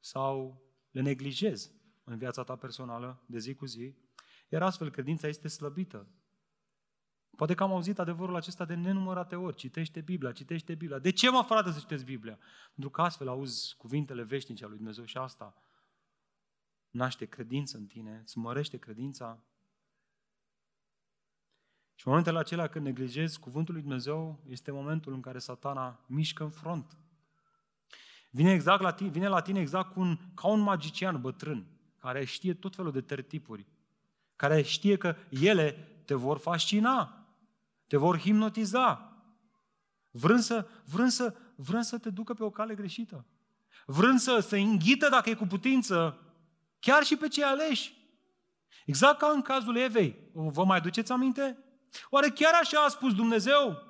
sau 0.00 0.62
le 0.90 1.00
neglijezi 1.00 1.70
în 2.04 2.18
viața 2.18 2.42
ta 2.42 2.56
personală 2.56 3.24
de 3.26 3.38
zi 3.38 3.54
cu 3.54 3.66
zi, 3.66 3.94
iar 4.48 4.62
astfel 4.62 4.90
credința 4.90 5.28
este 5.28 5.48
slăbită. 5.48 6.08
Poate 7.36 7.54
că 7.54 7.62
am 7.62 7.72
auzit 7.72 7.98
adevărul 7.98 8.36
acesta 8.36 8.64
de 8.64 8.74
nenumărate 8.74 9.36
ori. 9.36 9.56
Citește 9.56 10.00
Biblia, 10.00 10.32
citește 10.32 10.74
Biblia. 10.74 10.98
De 10.98 11.10
ce 11.10 11.30
mă 11.30 11.42
frate 11.42 11.70
să 11.70 11.78
citești 11.78 12.04
Biblia? 12.04 12.38
Pentru 12.72 12.90
că 12.90 13.02
astfel 13.02 13.28
auzi 13.28 13.74
cuvintele 13.76 14.22
veșnice 14.22 14.62
ale 14.62 14.68
lui 14.68 14.78
Dumnezeu 14.78 15.04
și 15.04 15.16
asta 15.16 15.54
naște 16.96 17.24
credință 17.24 17.76
în 17.76 17.86
tine, 17.86 18.20
îți 18.22 18.38
mărește 18.38 18.76
credința. 18.76 19.38
Și 21.94 22.06
în 22.06 22.10
momentele 22.12 22.38
acelea 22.38 22.66
când 22.66 22.84
neglijezi 22.84 23.38
cuvântul 23.38 23.74
lui 23.74 23.82
Dumnezeu, 23.82 24.40
este 24.48 24.70
momentul 24.70 25.12
în 25.12 25.20
care 25.20 25.38
satana 25.38 26.00
mișcă 26.06 26.42
în 26.42 26.50
front. 26.50 26.96
Vine, 28.30 28.52
exact 28.52 28.82
la 28.82 28.92
tine, 28.92 29.08
vine 29.08 29.28
la 29.28 29.40
tine 29.40 29.60
exact 29.60 29.96
un, 29.96 30.18
ca 30.34 30.48
un 30.48 30.60
magician 30.60 31.20
bătrân, 31.20 31.66
care 31.98 32.24
știe 32.24 32.54
tot 32.54 32.74
felul 32.74 32.92
de 32.92 33.00
tertipuri, 33.00 33.66
care 34.36 34.62
știe 34.62 34.96
că 34.96 35.16
ele 35.30 35.72
te 36.04 36.14
vor 36.14 36.38
fascina, 36.38 37.26
te 37.86 37.96
vor 37.96 38.18
hipnotiza, 38.18 39.16
vrând 40.10 40.40
să, 40.40 40.68
vrând 40.84 41.10
să, 41.10 41.36
vrând 41.54 41.84
să 41.84 41.98
te 41.98 42.10
ducă 42.10 42.34
pe 42.34 42.44
o 42.44 42.50
cale 42.50 42.74
greșită, 42.74 43.24
vrând 43.86 44.18
să, 44.18 44.38
să 44.38 44.56
înghită, 44.56 45.08
dacă 45.08 45.30
e 45.30 45.34
cu 45.34 45.46
putință, 45.46 46.25
chiar 46.86 47.02
și 47.02 47.16
pe 47.16 47.28
cei 47.28 47.42
aleși. 47.42 47.94
Exact 48.84 49.18
ca 49.18 49.28
în 49.28 49.42
cazul 49.42 49.76
Evei. 49.76 50.30
Vă 50.32 50.64
mai 50.64 50.80
duceți 50.80 51.12
aminte? 51.12 51.58
Oare 52.10 52.28
chiar 52.28 52.52
așa 52.54 52.84
a 52.84 52.88
spus 52.88 53.14
Dumnezeu? 53.14 53.82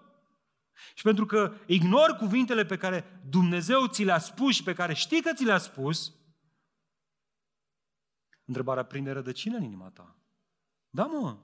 Și 0.95 1.03
pentru 1.03 1.27
că 1.27 1.55
ignori 1.67 2.17
cuvintele 2.17 2.65
pe 2.65 2.77
care 2.77 3.21
Dumnezeu 3.29 3.87
ți 3.87 4.05
le-a 4.05 4.19
spus 4.19 4.55
și 4.55 4.63
pe 4.63 4.75
care 4.75 4.95
știi 4.95 5.23
că 5.23 5.33
ți 5.33 5.45
le-a 5.45 5.59
spus, 5.59 6.15
întrebarea 8.45 8.85
prinde 8.85 9.11
rădăcină 9.11 9.57
în 9.57 9.63
inima 9.63 9.91
ta. 9.91 10.17
Da, 10.89 11.05
mă, 11.05 11.39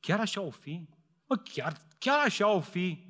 chiar 0.00 0.20
așa 0.20 0.40
o 0.40 0.50
fi? 0.50 0.88
Mă, 1.26 1.36
chiar, 1.36 1.76
chiar 1.98 2.24
așa 2.24 2.48
o 2.48 2.60
fi? 2.60 3.06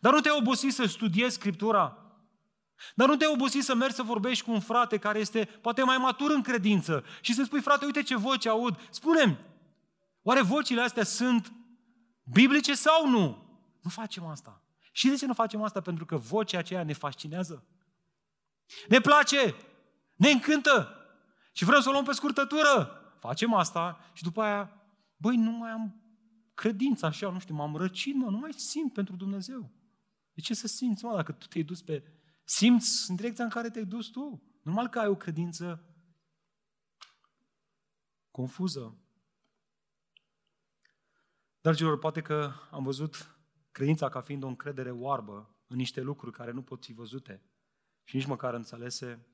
Dar 0.00 0.12
nu 0.12 0.20
te 0.20 0.30
obosi 0.30 0.68
să 0.68 0.84
studiezi 0.84 1.34
Scriptura? 1.34 2.07
Dar 2.94 3.08
nu 3.08 3.16
te 3.16 3.26
obosi 3.26 3.58
să 3.58 3.74
mergi 3.74 3.94
să 3.94 4.02
vorbești 4.02 4.44
cu 4.44 4.50
un 4.50 4.60
frate 4.60 4.98
care 4.98 5.18
este 5.18 5.44
poate 5.44 5.82
mai 5.82 5.96
matur 5.96 6.30
în 6.30 6.42
credință 6.42 7.04
și 7.20 7.34
să 7.34 7.42
spui, 7.42 7.60
frate, 7.60 7.84
uite 7.84 8.02
ce 8.02 8.16
voce 8.16 8.48
aud. 8.48 8.80
Spune-mi, 8.90 9.38
oare 10.22 10.42
vocile 10.42 10.80
astea 10.80 11.04
sunt 11.04 11.52
biblice 12.22 12.74
sau 12.74 13.08
nu? 13.08 13.46
Nu 13.82 13.90
facem 13.90 14.26
asta. 14.26 14.62
Și 14.92 15.08
de 15.08 15.16
ce 15.16 15.26
nu 15.26 15.34
facem 15.34 15.62
asta? 15.62 15.80
Pentru 15.80 16.04
că 16.04 16.16
vocea 16.16 16.58
aceea 16.58 16.84
ne 16.84 16.92
fascinează. 16.92 17.64
Ne 18.88 19.00
place, 19.00 19.54
ne 20.16 20.30
încântă 20.30 20.92
și 21.52 21.64
vrem 21.64 21.80
să 21.80 21.88
o 21.88 21.92
luăm 21.92 22.04
pe 22.04 22.12
scurtătură. 22.12 23.02
Facem 23.18 23.54
asta 23.54 24.00
și 24.12 24.22
după 24.22 24.42
aia, 24.42 24.70
băi, 25.16 25.36
nu 25.36 25.50
mai 25.50 25.70
am 25.70 26.02
credință 26.54 27.06
așa, 27.06 27.30
nu 27.30 27.38
știu, 27.38 27.54
m-am 27.54 27.76
răcit, 27.76 28.14
mă, 28.14 28.30
nu 28.30 28.38
mai 28.38 28.52
simt 28.52 28.92
pentru 28.92 29.16
Dumnezeu. 29.16 29.70
De 30.32 30.40
ce 30.40 30.54
să 30.54 30.66
simți, 30.66 31.04
mă, 31.04 31.14
dacă 31.14 31.32
tu 31.32 31.46
te-ai 31.46 31.64
dus 31.64 31.82
pe... 31.82 32.02
Simți 32.50 33.10
în 33.10 33.16
direcția 33.16 33.44
în 33.44 33.50
care 33.50 33.70
te-ai 33.70 33.84
dus 33.84 34.06
tu. 34.06 34.42
Normal 34.62 34.88
că 34.88 34.98
ai 34.98 35.08
o 35.08 35.16
credință 35.16 35.84
confuză. 38.30 38.98
Dragilor, 41.60 41.98
poate 41.98 42.20
că 42.22 42.52
am 42.70 42.82
văzut 42.82 43.38
Credința 43.78 44.08
ca 44.08 44.20
fiind 44.20 44.42
o 44.42 44.46
încredere 44.46 44.90
oarbă 44.90 45.54
în 45.66 45.76
niște 45.76 46.00
lucruri 46.00 46.36
care 46.36 46.50
nu 46.50 46.62
pot 46.62 46.84
fi 46.84 46.92
văzute 46.92 47.42
și 48.04 48.16
nici 48.16 48.26
măcar 48.26 48.54
înțelese. 48.54 49.26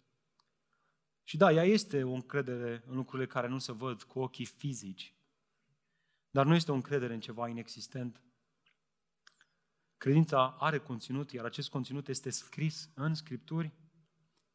Și 1.23 1.37
da, 1.37 1.53
ea 1.53 1.63
este 1.63 2.03
o 2.03 2.13
încredere 2.13 2.83
în 2.87 2.95
lucrurile 2.97 3.27
care 3.27 3.49
nu 3.49 3.59
se 3.59 3.73
văd 3.73 4.03
cu 4.03 4.19
ochii 4.19 4.45
fizici, 4.45 5.15
dar 6.31 6.47
nu 6.47 6.55
este 6.55 6.71
o 6.71 6.75
încredere 6.75 7.15
în 7.15 7.21
ceva 7.21 7.49
inexistent. 7.49 8.24
Credința 10.05 10.57
are 10.59 10.79
conținut, 10.79 11.33
iar 11.33 11.45
acest 11.45 11.71
conținut 11.71 12.09
este 12.09 12.31
scris 12.31 12.91
în 12.95 13.15
Scripturi. 13.15 13.73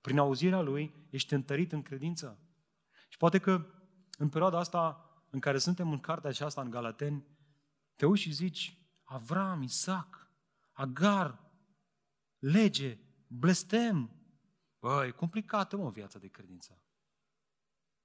Prin 0.01 0.17
auzirea 0.17 0.61
lui 0.61 0.93
ești 1.09 1.33
întărit 1.33 1.71
în 1.71 1.81
credință. 1.81 2.39
Și 3.07 3.17
poate 3.17 3.39
că 3.39 3.65
în 4.17 4.29
perioada 4.29 4.57
asta 4.57 5.11
în 5.29 5.39
care 5.39 5.57
suntem 5.57 5.91
în 5.91 5.99
cartea 5.99 6.29
aceasta, 6.29 6.61
în 6.61 6.69
Galateni, 6.69 7.25
te 7.95 8.05
uiți 8.05 8.21
și 8.21 8.31
zici, 8.31 8.77
Avram, 9.03 9.61
Isaac, 9.61 10.31
Agar, 10.71 11.51
lege, 12.39 12.97
blestem. 13.27 14.09
Bă, 14.79 15.05
e 15.05 15.11
complicată, 15.11 15.77
mă, 15.77 15.89
viața 15.89 16.19
de 16.19 16.27
credință. 16.27 16.81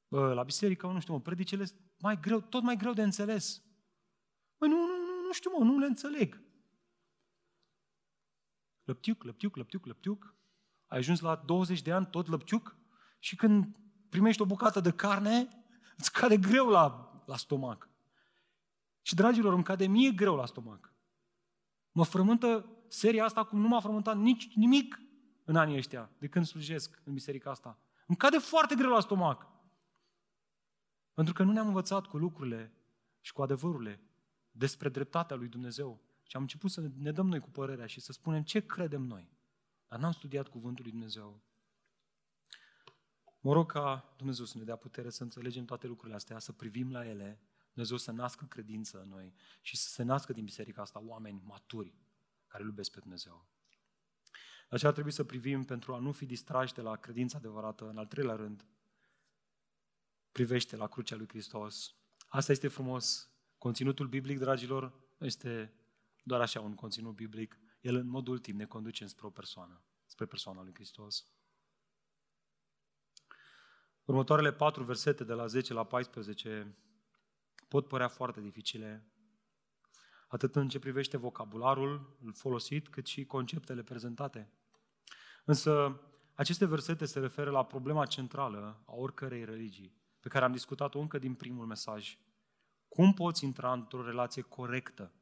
Bă, 0.09 0.33
la 0.33 0.43
biserică, 0.43 0.87
nu 0.87 1.01
știu, 1.01 1.13
mă, 1.13 1.21
predicele 1.21 1.67
mai 1.99 2.21
greu, 2.21 2.41
tot 2.41 2.63
mai 2.63 2.77
greu 2.77 2.93
de 2.93 3.03
înțeles. 3.03 3.63
Băi, 4.59 4.69
nu, 4.69 4.77
nu, 4.77 4.87
nu, 4.87 5.27
nu 5.27 5.33
știu, 5.33 5.51
mă, 5.59 5.65
nu 5.65 5.79
le 5.79 5.87
înțeleg. 5.87 6.44
Lăptiuc, 8.85 9.23
lăptiuc, 9.23 9.57
lăptiuc, 9.57 9.87
lăptiuc, 9.87 10.35
ai 10.87 10.99
ajuns 10.99 11.21
la 11.21 11.43
20 11.47 11.83
de 11.83 11.93
ani 11.93 12.07
tot 12.07 12.27
lăptiuc 12.27 12.77
și 13.19 13.37
când 13.37 13.77
primești 14.09 14.43
o 14.43 14.47
bucată 14.47 14.81
de 14.81 14.93
carne, 14.93 15.49
îți 15.97 16.13
cade 16.13 16.37
greu 16.37 16.69
la, 16.69 17.13
la 17.27 17.37
stomac. 17.37 17.89
Și, 19.03 19.15
dragilor, 19.15 19.53
îmi 19.53 19.65
cade 19.65 19.87
mie 19.87 20.11
greu 20.11 20.35
la 20.35 20.47
stomac. 20.47 20.93
Mă 21.93 22.05
frământă 22.05 22.69
seria 22.89 23.25
asta 23.25 23.45
cum 23.45 23.61
nu 23.61 23.69
m-a 23.69 23.81
frământat 23.81 24.17
nici 24.17 24.55
nimic 24.55 25.01
în 25.45 25.57
anii 25.57 25.77
ăștia, 25.77 26.11
de 26.19 26.29
când 26.29 26.47
slujesc 26.47 27.03
în 27.05 27.13
biserica 27.13 27.51
asta. 27.51 27.79
Îmi 28.07 28.17
cade 28.17 28.39
foarte 28.39 28.75
greu 28.75 28.91
la 28.91 29.01
stomac. 29.01 29.47
Pentru 31.15 31.35
că 31.35 31.43
nu 31.43 31.53
ne-am 31.53 31.67
învățat 31.67 32.07
cu 32.07 32.17
lucrurile 32.17 32.73
și 33.21 33.33
cu 33.33 33.43
adevărurile 33.43 34.01
despre 34.51 34.89
dreptatea 34.89 35.37
lui 35.37 35.49
Dumnezeu. 35.49 36.01
Și 36.27 36.37
am 36.37 36.43
început 36.43 36.71
să 36.71 36.91
ne 36.97 37.13
dăm 37.13 37.27
noi 37.27 37.41
cu 37.41 37.51
părerea 37.51 37.87
și 37.87 38.01
să 38.01 38.13
spunem 38.13 38.43
ce 38.43 38.67
credem 38.67 39.03
noi. 39.03 39.33
Dar 39.89 39.99
n-am 39.99 40.13
studiat 40.13 40.49
cuvântul 40.49 40.83
lui 40.83 40.93
Dumnezeu. 40.93 41.43
Mă 43.41 43.53
rog 43.53 43.73
ca 43.73 44.15
Dumnezeu 44.17 44.45
să 44.45 44.59
ne 44.59 44.65
dea 44.65 44.77
putere 44.77 45.11
să 45.11 45.23
înțelegem 45.23 45.65
toate 45.65 45.87
lucrurile 45.87 46.17
astea, 46.17 46.39
să 46.39 46.53
privim 46.53 46.93
la 46.93 47.07
ele, 47.07 47.41
Dumnezeu 47.73 47.97
să 47.97 48.11
nască 48.11 48.45
credință 48.45 49.01
în 49.01 49.09
noi 49.09 49.35
și 49.61 49.77
să 49.77 49.89
se 49.89 50.03
nască 50.03 50.33
din 50.33 50.45
biserica 50.45 50.83
asta 50.83 51.03
oameni 51.03 51.43
maturi 51.45 51.95
care 52.47 52.63
îl 52.63 52.69
iubesc 52.69 52.91
pe 52.91 53.01
Dumnezeu. 53.01 53.47
De 54.69 54.75
aceea 54.81 54.93
trebuie 54.93 55.13
să 55.13 55.25
privim 55.25 55.65
pentru 55.65 55.95
a 55.95 55.99
nu 55.99 56.13
fi 56.13 56.27
distrași 56.27 56.75
de 56.75 56.81
la 56.81 56.97
credința 56.97 57.39
adevărată. 57.39 57.89
În 57.89 57.99
al 57.99 58.07
treilea 58.07 58.35
rând, 58.35 58.67
privește 60.33 60.77
la 60.77 60.87
crucea 60.87 61.17
lui 61.17 61.29
Hristos. 61.29 61.95
Asta 62.27 62.53
este 62.53 62.69
frumos. 62.69 63.31
Conținutul 63.59 64.07
biblic, 64.07 64.39
dragilor, 64.39 64.93
nu 65.19 65.27
este 65.27 65.75
doar 66.27 66.41
așa 66.41 66.61
un 66.61 66.75
conținut 66.75 67.15
biblic. 67.15 67.59
El, 67.81 67.95
în 67.95 68.07
mod 68.07 68.27
ultim, 68.27 68.57
ne 68.57 68.67
conduce 68.67 69.07
spre 69.07 69.27
o 69.27 69.31
persoană, 69.31 69.83
spre 70.07 70.27
persoana 70.27 70.63
lui 70.63 70.75
Hristos. 70.75 71.27
Următoarele 74.05 74.53
patru 74.53 74.85
versete, 74.85 75.25
de 75.25 75.33
la 75.33 75.47
10 75.47 75.73
la 75.73 75.85
14, 75.85 76.77
pot 77.69 77.89
părea 77.89 78.09
foarte 78.09 78.41
dificile, 78.41 79.09
atât 80.29 80.57
în 80.57 80.69
ce 80.69 80.79
privește 80.79 81.17
vocabularul 81.17 82.17
folosit, 82.33 82.89
cât 82.89 83.07
și 83.07 83.25
conceptele 83.25 83.83
prezentate. 83.83 84.53
Însă, 85.45 86.01
aceste 86.35 86.67
versete 86.67 87.05
se 87.05 87.21
referă 87.21 87.51
la 87.51 87.65
problema 87.65 88.07
centrală 88.07 88.83
a 88.87 88.95
oricărei 88.95 89.45
religii, 89.45 89.97
pe 90.21 90.29
care 90.29 90.45
am 90.45 90.53
discutat-o 90.53 90.99
încă 90.99 91.19
din 91.19 91.35
primul 91.35 91.67
mesaj. 91.67 92.19
Cum 92.89 93.13
poți 93.13 93.45
intra 93.45 93.73
într-o 93.73 94.05
relație 94.05 94.43
corectă 94.43 95.13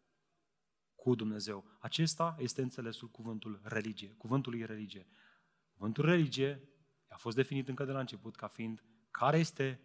cu 1.02 1.14
Dumnezeu? 1.14 1.64
Acesta 1.78 2.36
este 2.38 2.62
înțelesul 2.62 3.08
cuvântul 3.08 3.60
religie, 3.62 4.14
cuvântului 4.18 4.66
religie. 4.66 5.06
Cuvântul 5.72 6.04
religie 6.04 6.68
a 7.08 7.16
fost 7.16 7.36
definit 7.36 7.68
încă 7.68 7.84
de 7.84 7.92
la 7.92 7.98
început 7.98 8.36
ca 8.36 8.46
fiind 8.46 8.84
care 9.10 9.38
este 9.38 9.80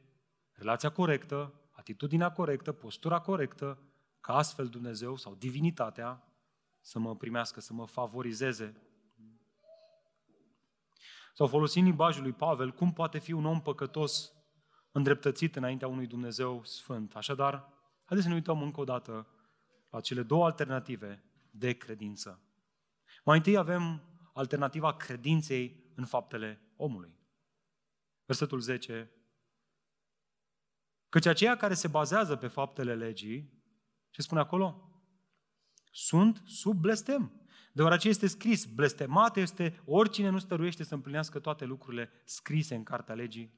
relația 0.51 0.89
corectă, 0.89 1.61
atitudinea 1.71 2.31
corectă, 2.31 2.71
postura 2.71 3.19
corectă, 3.19 3.79
ca 4.21 4.33
astfel 4.33 4.67
Dumnezeu 4.67 5.15
sau 5.15 5.35
divinitatea 5.35 6.23
să 6.81 6.99
mă 6.99 7.15
primească, 7.15 7.59
să 7.59 7.73
mă 7.73 7.85
favorizeze. 7.85 8.81
Sau 11.33 11.47
folosind 11.47 11.85
limbajul 11.85 12.23
lui 12.23 12.33
Pavel, 12.33 12.71
cum 12.71 12.93
poate 12.93 13.19
fi 13.19 13.31
un 13.31 13.45
om 13.45 13.61
păcătos 13.61 14.33
îndreptățit 14.91 15.55
înaintea 15.55 15.87
unui 15.87 16.07
Dumnezeu 16.07 16.63
sfânt. 16.63 17.15
Așadar, 17.15 17.69
haideți 18.05 18.21
să 18.21 18.27
ne 18.27 18.33
uităm 18.33 18.61
încă 18.61 18.79
o 18.79 18.83
dată 18.83 19.27
la 19.89 20.01
cele 20.01 20.23
două 20.23 20.45
alternative 20.45 21.23
de 21.51 21.73
credință. 21.73 22.41
Mai 23.23 23.37
întâi 23.37 23.57
avem 23.57 24.01
alternativa 24.33 24.95
credinței 24.95 25.91
în 25.95 26.05
faptele 26.05 26.61
omului. 26.75 27.17
Versetul 28.25 28.59
10. 28.59 29.11
Căci 31.09 31.25
aceia 31.25 31.57
care 31.57 31.73
se 31.73 31.87
bazează 31.87 32.35
pe 32.35 32.47
faptele 32.47 32.95
legii, 32.95 33.63
ce 34.09 34.21
spune 34.21 34.41
acolo? 34.41 34.91
Sunt 35.91 36.41
sub 36.45 36.77
blestem. 36.77 37.41
Deoarece 37.73 38.07
este 38.07 38.27
scris, 38.27 38.65
blestemat 38.65 39.37
este 39.37 39.81
oricine 39.85 40.29
nu 40.29 40.39
stăruiește 40.39 40.83
să 40.83 40.93
împlinească 40.93 41.39
toate 41.39 41.65
lucrurile 41.65 42.11
scrise 42.25 42.75
în 42.75 42.83
cartea 42.83 43.15
legii. 43.15 43.53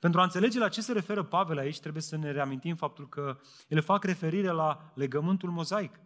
Pentru 0.00 0.20
a 0.20 0.22
înțelege 0.22 0.58
la 0.58 0.68
ce 0.68 0.80
se 0.80 0.92
referă 0.92 1.22
Pavel 1.22 1.58
aici, 1.58 1.80
trebuie 1.80 2.02
să 2.02 2.16
ne 2.16 2.30
reamintim 2.30 2.76
faptul 2.76 3.08
că 3.08 3.38
ele 3.68 3.80
fac 3.80 4.04
referire 4.04 4.48
la 4.48 4.92
legământul 4.94 5.50
mozaic. 5.50 6.00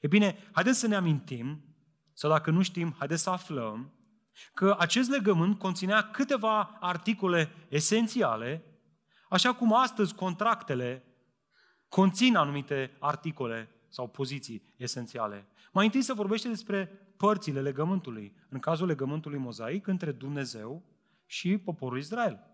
E 0.00 0.06
bine, 0.06 0.38
haideți 0.52 0.78
să 0.78 0.86
ne 0.86 0.94
amintim, 0.94 1.64
sau 2.12 2.30
dacă 2.30 2.50
nu 2.50 2.62
știm, 2.62 2.94
haideți 2.98 3.22
să 3.22 3.30
aflăm, 3.30 3.92
că 4.54 4.76
acest 4.78 5.10
legământ 5.10 5.58
conținea 5.58 6.02
câteva 6.02 6.76
articole 6.80 7.50
esențiale, 7.68 8.64
așa 9.28 9.54
cum 9.54 9.74
astăzi 9.74 10.14
contractele 10.14 11.04
conțin 11.88 12.36
anumite 12.36 12.96
articole 13.00 13.68
sau 13.88 14.08
poziții 14.08 14.74
esențiale. 14.76 15.46
Mai 15.72 15.84
întâi 15.84 16.02
se 16.02 16.12
vorbește 16.12 16.48
despre 16.48 16.86
părțile 17.16 17.60
legământului, 17.60 18.36
în 18.48 18.58
cazul 18.58 18.86
legământului 18.86 19.38
mozaic, 19.38 19.86
între 19.86 20.12
Dumnezeu 20.12 20.82
și 21.26 21.58
poporul 21.58 21.98
Israel. 21.98 22.53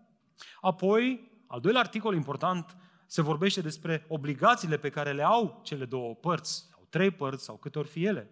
Apoi, 0.61 1.31
al 1.47 1.59
doilea 1.59 1.81
articol 1.81 2.15
important, 2.15 2.77
se 3.07 3.21
vorbește 3.21 3.61
despre 3.61 4.05
obligațiile 4.07 4.77
pe 4.77 4.89
care 4.89 5.11
le 5.11 5.23
au 5.23 5.61
cele 5.63 5.85
două 5.85 6.15
părți, 6.15 6.67
sau 6.69 6.87
trei 6.89 7.11
părți, 7.11 7.43
sau 7.43 7.57
câte 7.57 7.79
ori 7.79 7.87
fi 7.87 8.05
ele. 8.05 8.31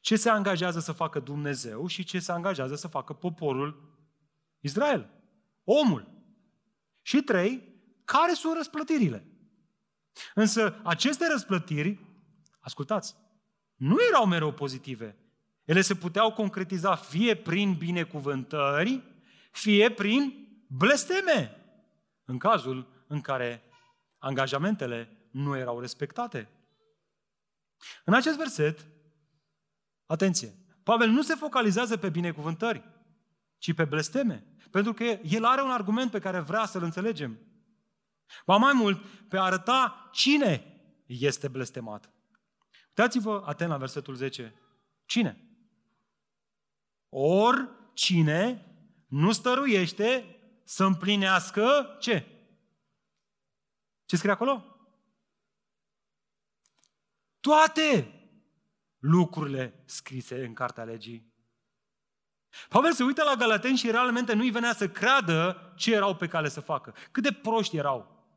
Ce 0.00 0.16
se 0.16 0.28
angajează 0.28 0.80
să 0.80 0.92
facă 0.92 1.20
Dumnezeu 1.20 1.86
și 1.86 2.04
ce 2.04 2.18
se 2.18 2.32
angajează 2.32 2.74
să 2.74 2.88
facă 2.88 3.12
poporul 3.12 3.98
Israel, 4.60 5.10
omul. 5.64 6.08
Și 7.02 7.22
trei, 7.22 7.62
care 8.04 8.32
sunt 8.32 8.56
răsplătirile? 8.56 9.26
Însă 10.34 10.80
aceste 10.84 11.26
răsplătiri, 11.30 12.06
ascultați, 12.60 13.16
nu 13.74 13.96
erau 14.08 14.26
mereu 14.26 14.52
pozitive. 14.52 15.16
Ele 15.64 15.80
se 15.80 15.94
puteau 15.94 16.32
concretiza 16.32 16.94
fie 16.94 17.34
prin 17.34 17.74
binecuvântări, 17.74 19.02
fie 19.50 19.90
prin 19.90 20.49
blesteme, 20.76 21.56
în 22.24 22.38
cazul 22.38 23.04
în 23.06 23.20
care 23.20 23.62
angajamentele 24.18 25.28
nu 25.30 25.56
erau 25.56 25.80
respectate. 25.80 26.48
În 28.04 28.14
acest 28.14 28.36
verset, 28.36 28.86
atenție, 30.06 30.54
Pavel 30.82 31.08
nu 31.08 31.22
se 31.22 31.34
focalizează 31.34 31.96
pe 31.96 32.10
binecuvântări, 32.10 32.84
ci 33.58 33.74
pe 33.74 33.84
blesteme, 33.84 34.46
pentru 34.70 34.92
că 34.92 35.04
el 35.04 35.44
are 35.44 35.62
un 35.62 35.70
argument 35.70 36.10
pe 36.10 36.18
care 36.18 36.40
vrea 36.40 36.66
să-l 36.66 36.82
înțelegem. 36.82 37.38
Ba 38.46 38.56
mai 38.56 38.72
mult, 38.72 39.04
pe 39.28 39.36
a 39.36 39.42
arăta 39.42 40.08
cine 40.12 40.82
este 41.06 41.48
blestemat. 41.48 42.12
Uitați-vă 42.88 43.42
atent 43.46 43.70
la 43.70 43.76
versetul 43.76 44.14
10. 44.14 44.54
Cine? 45.04 45.44
Oricine 47.08 48.64
nu 49.06 49.32
stăruiește 49.32 50.39
să 50.70 50.84
împlinească 50.84 51.96
ce? 52.00 52.26
Ce 54.04 54.16
scrie 54.16 54.32
acolo? 54.32 54.64
Toate 57.40 58.14
lucrurile 58.98 59.82
scrise 59.86 60.44
în 60.44 60.54
Cartea 60.54 60.84
Legii. 60.84 61.34
Pavel 62.68 62.92
se 62.92 63.02
uită 63.02 63.22
la 63.22 63.34
Galateni 63.34 63.76
și 63.76 63.90
realmente 63.90 64.32
nu-i 64.32 64.50
venea 64.50 64.72
să 64.72 64.88
creadă 64.88 65.72
ce 65.76 65.94
erau 65.94 66.16
pe 66.16 66.28
cale 66.28 66.48
să 66.48 66.60
facă. 66.60 66.94
Cât 67.10 67.22
de 67.22 67.32
proști 67.32 67.76
erau. 67.76 68.28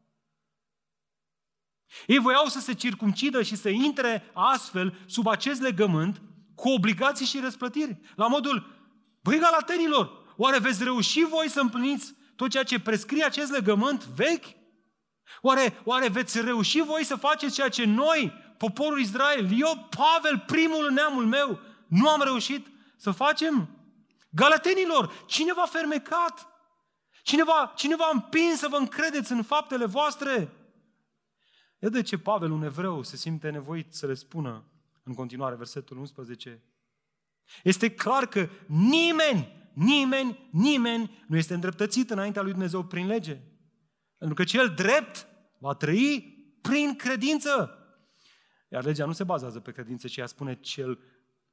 Ei 2.07 2.19
voiau 2.19 2.45
să 2.45 2.59
se 2.59 2.73
circumcidă 2.73 3.41
și 3.43 3.55
să 3.55 3.69
intre 3.69 4.31
astfel 4.33 5.03
sub 5.07 5.27
acest 5.27 5.61
legământ 5.61 6.21
cu 6.55 6.69
obligații 6.69 7.25
și 7.25 7.39
răsplătiri. 7.39 7.99
La 8.15 8.27
modul, 8.27 8.87
băi 9.21 9.39
galatenilor, 9.39 10.33
oare 10.37 10.59
veți 10.59 10.83
reuși 10.83 11.23
voi 11.23 11.49
să 11.49 11.59
împliniți 11.59 12.21
tot 12.35 12.49
ceea 12.49 12.63
ce 12.63 12.79
prescrie 12.79 13.23
acest 13.23 13.51
legământ 13.51 14.05
vechi? 14.05 14.45
Oare, 15.41 15.81
oare 15.83 16.07
veți 16.07 16.41
reuși 16.41 16.81
voi 16.81 17.03
să 17.03 17.15
faceți 17.15 17.53
ceea 17.53 17.69
ce 17.69 17.85
noi, 17.85 18.33
poporul 18.57 18.99
Israel, 18.99 19.49
eu, 19.59 19.87
Pavel, 19.97 20.43
primul 20.47 20.85
în 20.87 20.93
neamul 20.93 21.25
meu, 21.25 21.59
nu 21.87 22.09
am 22.09 22.21
reușit 22.21 22.67
să 22.97 23.11
facem? 23.11 23.69
Galatenilor, 24.29 25.23
cine 25.25 25.53
v-a 25.53 25.65
fermecat? 25.65 26.47
Cine 27.23 27.43
v-a, 27.43 27.73
cine 27.75 27.95
v-a 27.95 28.09
împins 28.11 28.59
să 28.59 28.67
vă 28.67 28.75
încredeți 28.75 29.31
în 29.31 29.43
faptele 29.43 29.85
voastre? 29.85 30.51
E 31.79 31.89
de 31.89 32.01
ce 32.01 32.17
Pavel, 32.17 32.51
un 32.51 32.63
evreu, 32.63 33.03
se 33.03 33.17
simte 33.17 33.49
nevoit 33.49 33.93
să 33.93 34.05
le 34.05 34.13
spună 34.13 34.63
în 35.03 35.13
continuare, 35.13 35.55
versetul 35.55 35.97
11. 35.97 36.63
Este 37.63 37.91
clar 37.91 38.27
că 38.27 38.49
nimeni 38.65 39.62
nimeni, 39.73 40.49
nimeni 40.51 41.23
nu 41.27 41.37
este 41.37 41.53
îndreptățit 41.53 42.09
înaintea 42.09 42.41
lui 42.41 42.51
Dumnezeu 42.51 42.83
prin 42.83 43.07
lege. 43.07 43.41
Pentru 44.17 44.35
că 44.35 44.43
cel 44.43 44.73
drept 44.75 45.27
va 45.59 45.73
trăi 45.73 46.33
prin 46.61 46.95
credință. 46.95 47.77
Iar 48.69 48.83
legea 48.83 49.05
nu 49.05 49.11
se 49.11 49.23
bazează 49.23 49.59
pe 49.59 49.71
credință, 49.71 50.07
ci 50.07 50.17
ea 50.17 50.25
spune 50.25 50.55
cel, 50.55 50.99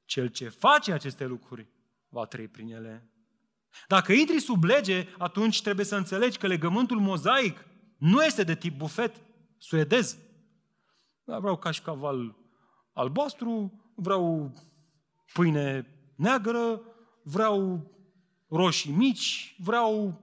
cel 0.05 0.27
ce 0.29 0.49
face 0.49 0.93
aceste 0.93 1.27
lucruri 1.27 1.69
va 2.09 2.25
trăi 2.25 2.49
prin 2.49 2.73
ele. 2.73 3.11
Dacă 3.89 4.13
intri 4.13 4.41
sub 4.41 4.65
lege, 4.65 5.07
atunci 5.19 5.63
trebuie 5.63 5.85
să 5.85 5.97
înțelegi 5.97 6.39
că 6.39 6.47
legământul 6.47 7.01
mozaic 7.01 7.67
nu 7.99 8.25
este 8.25 8.43
de 8.43 8.55
tip 8.55 8.77
bufet 8.77 9.23
suedez. 9.59 10.19
Da, 11.25 11.39
vreau 11.39 11.57
cașcaval 11.57 12.37
albastru, 12.93 13.83
vreau 13.95 14.55
pâine 15.33 15.87
neagră, 16.17 16.81
vreau 17.23 17.91
roșii 18.51 18.93
mici, 18.93 19.57
vreau... 19.59 20.21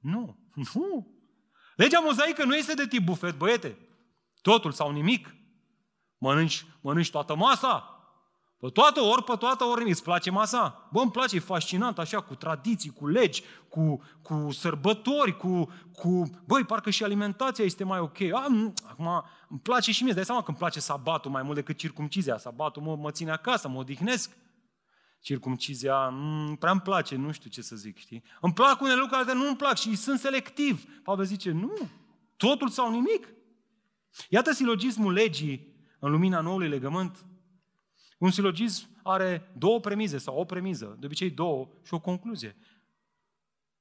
Nu, 0.00 0.36
nu. 0.74 1.06
Legea 1.76 1.98
mozaică 1.98 2.44
nu 2.44 2.56
este 2.56 2.74
de 2.74 2.86
tip 2.86 3.04
bufet, 3.04 3.36
băiete. 3.36 3.78
Totul 4.42 4.72
sau 4.72 4.90
nimic. 4.90 5.34
Mănânci, 6.18 6.66
mănânci 6.80 7.10
toată 7.10 7.36
masa, 7.36 7.96
pe 8.58 8.68
toată 8.68 9.00
ori, 9.00 9.24
pe 9.24 9.36
toată 9.38 9.64
ori, 9.64 9.90
îți 9.90 10.02
place 10.02 10.30
masa? 10.30 10.88
Bă, 10.92 11.00
îmi 11.00 11.10
place, 11.10 11.36
e 11.36 11.40
fascinant, 11.40 11.98
așa, 11.98 12.20
cu 12.20 12.34
tradiții, 12.34 12.90
cu 12.90 13.06
legi, 13.06 13.42
cu, 13.68 14.02
cu 14.22 14.48
sărbători, 14.52 15.36
cu, 15.36 15.68
cu... 15.92 16.22
Băi, 16.46 16.64
parcă 16.64 16.90
și 16.90 17.04
alimentația 17.04 17.64
este 17.64 17.84
mai 17.84 17.98
ok. 17.98 18.20
A, 18.20 18.46
acum, 18.88 19.24
îmi 19.48 19.60
place 19.62 19.92
și 19.92 20.02
mie, 20.02 20.10
îți 20.10 20.16
dai 20.16 20.24
seama 20.24 20.42
că 20.42 20.50
îmi 20.50 20.58
place 20.58 20.80
sabatul 20.80 21.30
mai 21.30 21.42
mult 21.42 21.54
decât 21.54 21.76
circumcizia. 21.76 22.38
Sabatul 22.38 22.82
mă, 22.82 22.96
mă 22.96 23.10
ține 23.10 23.30
acasă, 23.30 23.68
mă 23.68 23.78
odihnesc. 23.78 24.36
Circumcizia, 25.26 26.08
m- 26.08 26.58
prea 26.58 26.70
îmi 26.70 26.80
place, 26.80 27.16
nu 27.16 27.32
știu 27.32 27.50
ce 27.50 27.62
să 27.62 27.76
zic, 27.76 27.96
știi? 27.96 28.22
Îmi 28.40 28.52
plac 28.52 28.80
unele 28.80 28.96
lucruri, 28.96 29.24
care 29.24 29.38
nu 29.38 29.46
îmi 29.46 29.56
plac 29.56 29.76
și 29.76 29.96
sunt 29.96 30.18
selectiv. 30.18 31.02
Pavel 31.02 31.24
zice, 31.24 31.50
nu, 31.50 31.72
totul 32.36 32.68
sau 32.68 32.90
nimic. 32.90 33.28
Iată 34.28 34.52
silogismul 34.52 35.12
legii 35.12 35.74
în 35.98 36.10
lumina 36.10 36.40
noului 36.40 36.68
legământ 36.68 37.24
un 38.18 38.30
silogism 38.30 38.86
are 39.02 39.52
două 39.58 39.80
premize 39.80 40.18
sau 40.18 40.36
o 40.36 40.44
premiză, 40.44 40.96
de 41.00 41.06
obicei 41.06 41.30
două, 41.30 41.68
și 41.82 41.94
o 41.94 42.00
concluzie. 42.00 42.56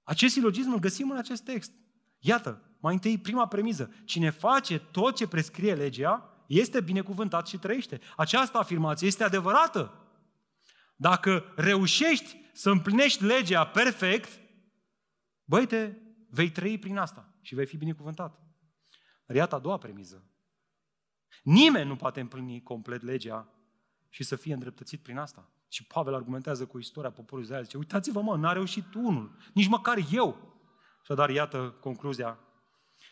Acest 0.04 0.34
silogism 0.34 0.72
îl 0.72 0.80
găsim 0.80 1.12
în 1.12 1.18
acest 1.18 1.44
text. 1.44 1.72
Iată, 2.20 2.62
mai 2.80 2.94
întâi 2.94 3.18
prima 3.18 3.48
premiză. 3.48 3.94
Cine 4.06 4.30
face 4.30 4.80
tot 4.80 5.16
ce 5.16 5.28
prescrie 5.28 5.74
legea, 5.74 6.44
este 6.48 6.82
binecuvântat 6.82 7.48
și 7.48 7.58
trăiește. 7.58 8.00
Această 8.18 8.58
afirmație 8.58 9.08
este 9.08 9.24
adevărată. 9.24 10.00
Dacă 10.96 11.54
reușești 11.56 12.38
să 12.54 12.70
împlinești 12.70 13.24
legea 13.24 13.68
perfect, 13.68 14.40
băi, 15.44 15.66
te 15.66 15.94
vei 16.30 16.52
trăi 16.52 16.80
prin 16.80 16.98
asta 16.98 17.34
și 17.42 17.56
vei 17.56 17.66
fi 17.66 17.78
binecuvântat. 17.78 18.40
Dar 19.26 19.36
iată 19.36 19.56
a 19.56 19.60
doua 19.60 19.78
premiză. 19.78 20.30
Nimeni 21.44 21.88
nu 21.88 21.96
poate 21.96 22.20
împlini 22.20 22.64
complet 22.64 23.02
legea 23.02 23.50
și 24.10 24.24
să 24.24 24.36
fie 24.36 24.54
îndreptățit 24.54 25.04
prin 25.04 25.18
asta. 25.18 25.50
Și 25.70 25.86
Pavel 25.86 26.14
argumentează 26.14 26.66
cu 26.66 26.78
istoria 26.78 27.12
poporului 27.12 27.44
Israel. 27.44 27.64
Zice, 27.64 27.78
uitați-vă 27.78 28.22
mă, 28.22 28.38
n-a 28.38 28.52
reușit 28.52 28.94
unul, 28.94 29.38
nici 29.54 29.68
măcar 29.68 29.98
eu. 30.12 30.54
Și 31.04 31.14
dar 31.14 31.30
iată 31.30 31.78
concluzia. 31.80 32.40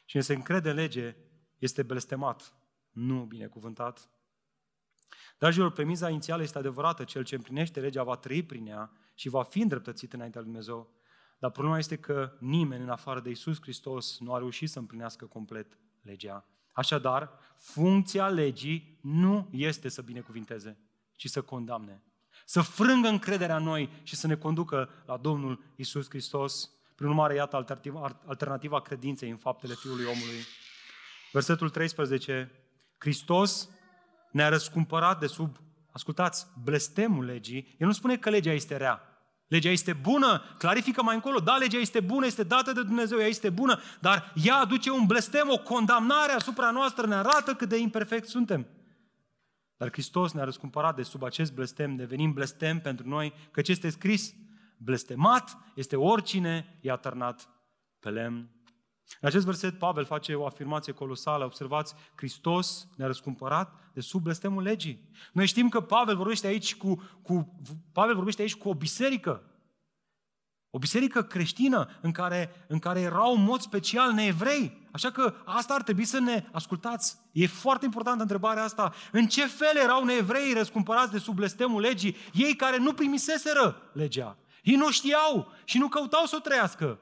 Cine 0.05 0.21
se 0.21 0.33
încrede 0.33 0.69
în 0.69 0.75
lege 0.75 1.15
este 1.57 1.83
blestemat, 1.83 2.53
nu 2.91 3.25
binecuvântat. 3.25 4.09
Dragilor, 5.37 5.71
premiza 5.71 6.09
inițială 6.09 6.41
este 6.41 6.57
adevărată. 6.57 7.03
Cel 7.03 7.23
ce 7.23 7.35
împlinește 7.35 7.79
legea 7.79 8.03
va 8.03 8.15
trăi 8.15 8.43
prin 8.43 8.67
ea 8.67 8.91
și 9.13 9.29
va 9.29 9.43
fi 9.43 9.61
îndreptățit 9.61 10.13
înaintea 10.13 10.41
lui 10.41 10.49
Dumnezeu. 10.49 10.91
Dar 11.39 11.51
problema 11.51 11.77
este 11.77 11.95
că 11.95 12.31
nimeni 12.39 12.83
în 12.83 12.89
afară 12.89 13.19
de 13.19 13.29
Isus 13.29 13.61
Hristos 13.61 14.19
nu 14.19 14.33
a 14.33 14.37
reușit 14.37 14.69
să 14.69 14.79
împlinească 14.79 15.25
complet 15.25 15.77
legea. 16.01 16.47
Așadar, 16.71 17.31
funcția 17.57 18.27
legii 18.27 18.99
nu 19.01 19.49
este 19.51 19.89
să 19.89 20.01
binecuvinteze, 20.01 20.77
ci 21.15 21.27
să 21.27 21.41
condamne. 21.41 22.03
Să 22.45 22.61
frângă 22.61 23.07
încrederea 23.07 23.57
în 23.57 23.63
noi 23.63 23.89
și 24.03 24.15
să 24.15 24.27
ne 24.27 24.35
conducă 24.35 24.89
la 25.05 25.17
Domnul 25.17 25.63
Isus 25.75 26.09
Hristos. 26.09 26.71
Prin 26.95 27.07
urmare, 27.07 27.35
iată 27.35 27.55
alternativa, 27.55 28.21
alternativa 28.25 28.81
credinței 28.81 29.29
în 29.29 29.37
faptele 29.37 29.73
Fiului 29.73 30.05
omului. 30.05 30.45
Versetul 31.31 31.69
13. 31.69 32.51
Hristos 32.97 33.69
ne-a 34.33 34.49
răscumpărat 34.49 35.19
de 35.19 35.27
sub, 35.27 35.57
ascultați, 35.91 36.47
blestemul 36.63 37.25
legii. 37.25 37.75
El 37.79 37.87
nu 37.87 37.93
spune 37.93 38.17
că 38.17 38.29
legea 38.29 38.51
este 38.51 38.77
rea. 38.77 39.01
Legea 39.47 39.69
este 39.69 39.93
bună, 39.93 40.41
clarifică 40.57 41.03
mai 41.03 41.15
încolo, 41.15 41.39
da, 41.39 41.55
legea 41.55 41.77
este 41.77 41.99
bună, 41.99 42.25
este 42.25 42.43
dată 42.43 42.71
de 42.71 42.83
Dumnezeu, 42.83 43.19
ea 43.19 43.27
este 43.27 43.49
bună, 43.49 43.79
dar 43.99 44.33
ea 44.43 44.55
aduce 44.55 44.91
un 44.91 45.05
blestem, 45.05 45.49
o 45.49 45.57
condamnare 45.57 46.31
asupra 46.31 46.71
noastră, 46.71 47.07
ne 47.07 47.15
arată 47.15 47.53
cât 47.53 47.69
de 47.69 47.77
imperfect 47.77 48.27
suntem. 48.27 48.67
Dar 49.77 49.91
Hristos 49.91 50.31
ne-a 50.31 50.43
răscumpărat 50.43 50.95
de 50.95 51.03
sub 51.03 51.23
acest 51.23 51.53
blestem, 51.53 51.95
devenim 51.95 52.33
blestem 52.33 52.79
pentru 52.79 53.07
noi, 53.07 53.33
căci 53.51 53.67
este 53.67 53.89
scris, 53.89 54.33
blestemat 54.77 55.57
este 55.75 55.95
oricine 55.95 56.77
i-a 56.81 56.95
tărnat 56.95 57.49
pe 57.99 58.09
lemn. 58.09 58.49
În 59.21 59.27
acest 59.27 59.45
verset, 59.45 59.77
Pavel 59.77 60.05
face 60.05 60.35
o 60.35 60.45
afirmație 60.45 60.93
colosală. 60.93 61.45
Observați, 61.45 61.95
Hristos 62.15 62.87
ne-a 62.95 63.07
răscumpărat 63.07 63.91
de 63.93 64.01
sub 64.01 64.21
blestemul 64.21 64.63
legii. 64.63 65.09
Noi 65.33 65.45
știm 65.45 65.69
că 65.69 65.81
Pavel 65.81 66.15
vorbește 66.15 66.47
aici 66.47 66.75
cu, 66.75 67.01
cu, 67.21 67.61
Pavel 67.91 68.15
vorbește 68.15 68.41
aici 68.41 68.55
cu 68.55 68.69
o 68.69 68.73
biserică. 68.73 69.43
O 70.69 70.77
biserică 70.77 71.23
creștină 71.23 71.89
în 72.01 72.11
care, 72.11 72.65
în 72.67 72.79
care 72.79 72.99
erau 72.99 73.35
în 73.35 73.43
mod 73.43 73.61
special 73.61 74.11
neevrei. 74.11 74.87
Așa 74.91 75.11
că 75.11 75.33
asta 75.45 75.73
ar 75.73 75.83
trebui 75.83 76.05
să 76.05 76.19
ne 76.19 76.45
ascultați. 76.51 77.17
E 77.31 77.47
foarte 77.47 77.85
importantă 77.85 78.21
întrebarea 78.21 78.63
asta. 78.63 78.93
În 79.11 79.27
ce 79.27 79.45
fel 79.45 79.77
erau 79.83 80.03
neevrei 80.03 80.53
răscumpărați 80.53 81.11
de 81.11 81.17
sub 81.17 81.35
blestemul 81.35 81.81
legii? 81.81 82.15
Ei 82.33 82.55
care 82.55 82.77
nu 82.77 82.93
primiseseră 82.93 83.81
legea. 83.93 84.37
Ei 84.63 84.75
nu 84.75 84.91
știau 84.91 85.51
și 85.63 85.77
nu 85.77 85.87
căutau 85.87 86.25
să 86.25 86.35
o 86.35 86.41
trăiască. 86.41 86.99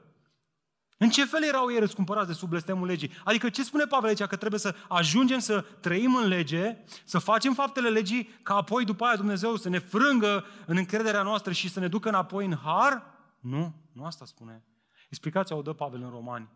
În 1.02 1.10
ce 1.10 1.24
fel 1.24 1.44
erau 1.44 1.72
ei 1.72 1.78
răscumpărați 1.78 2.26
de 2.26 2.32
sub 2.32 2.48
blestemul 2.48 2.86
legii? 2.86 3.10
Adică 3.24 3.50
ce 3.50 3.64
spune 3.64 3.84
Pavel 3.84 4.08
aici? 4.08 4.22
Că 4.22 4.36
trebuie 4.36 4.60
să 4.60 4.74
ajungem 4.88 5.38
să 5.38 5.64
trăim 5.80 6.14
în 6.14 6.28
lege, 6.28 6.76
să 7.04 7.18
facem 7.18 7.54
faptele 7.54 7.88
legii, 7.88 8.28
ca 8.42 8.54
apoi 8.54 8.84
după 8.84 9.04
aia 9.04 9.16
Dumnezeu 9.16 9.56
să 9.56 9.68
ne 9.68 9.78
frângă 9.78 10.44
în 10.66 10.76
încrederea 10.76 11.22
noastră 11.22 11.52
și 11.52 11.68
să 11.68 11.80
ne 11.80 11.88
ducă 11.88 12.08
înapoi 12.08 12.44
în 12.44 12.56
har? 12.56 13.02
Nu, 13.40 13.74
nu 13.92 14.04
asta 14.04 14.24
spune. 14.24 14.64
Explicația 15.08 15.56
o 15.56 15.62
dă 15.62 15.72
Pavel 15.72 16.02
în 16.02 16.10
Romani. 16.10 16.50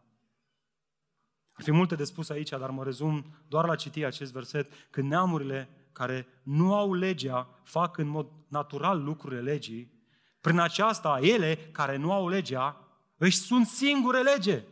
Ar 1.52 1.64
fi 1.64 1.70
multe 1.70 1.94
de 1.94 2.04
spus 2.04 2.28
aici, 2.28 2.48
dar 2.48 2.70
mă 2.70 2.84
rezum 2.84 3.24
doar 3.48 3.66
la 3.66 3.74
citi 3.74 4.04
acest 4.04 4.32
verset. 4.32 4.72
Când 4.90 5.08
neamurile 5.08 5.88
care 5.92 6.26
nu 6.42 6.74
au 6.74 6.92
legea 6.94 7.48
fac 7.62 7.98
în 7.98 8.08
mod 8.08 8.26
natural 8.48 9.02
lucrurile 9.02 9.40
legii, 9.40 9.92
prin 10.40 10.58
aceasta 10.58 11.18
ele 11.20 11.56
care 11.56 11.96
nu 11.96 12.12
au 12.12 12.28
legea 12.28 12.80
își 13.16 13.36
sunt 13.36 13.66
singure 13.66 14.22
lege. 14.22 14.64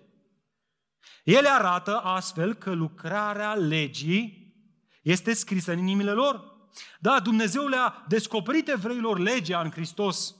Ele 1.24 1.48
arată 1.48 1.98
astfel 1.98 2.54
că 2.54 2.72
lucrarea 2.72 3.54
legii 3.54 4.54
este 5.02 5.32
scrisă 5.32 5.72
în 5.72 5.78
inimile 5.78 6.10
lor. 6.10 6.52
Da, 6.98 7.20
Dumnezeu 7.20 7.66
le-a 7.66 8.04
descoperit 8.08 8.68
evreilor 8.68 9.18
legea 9.18 9.60
în 9.60 9.70
Hristos, 9.70 10.34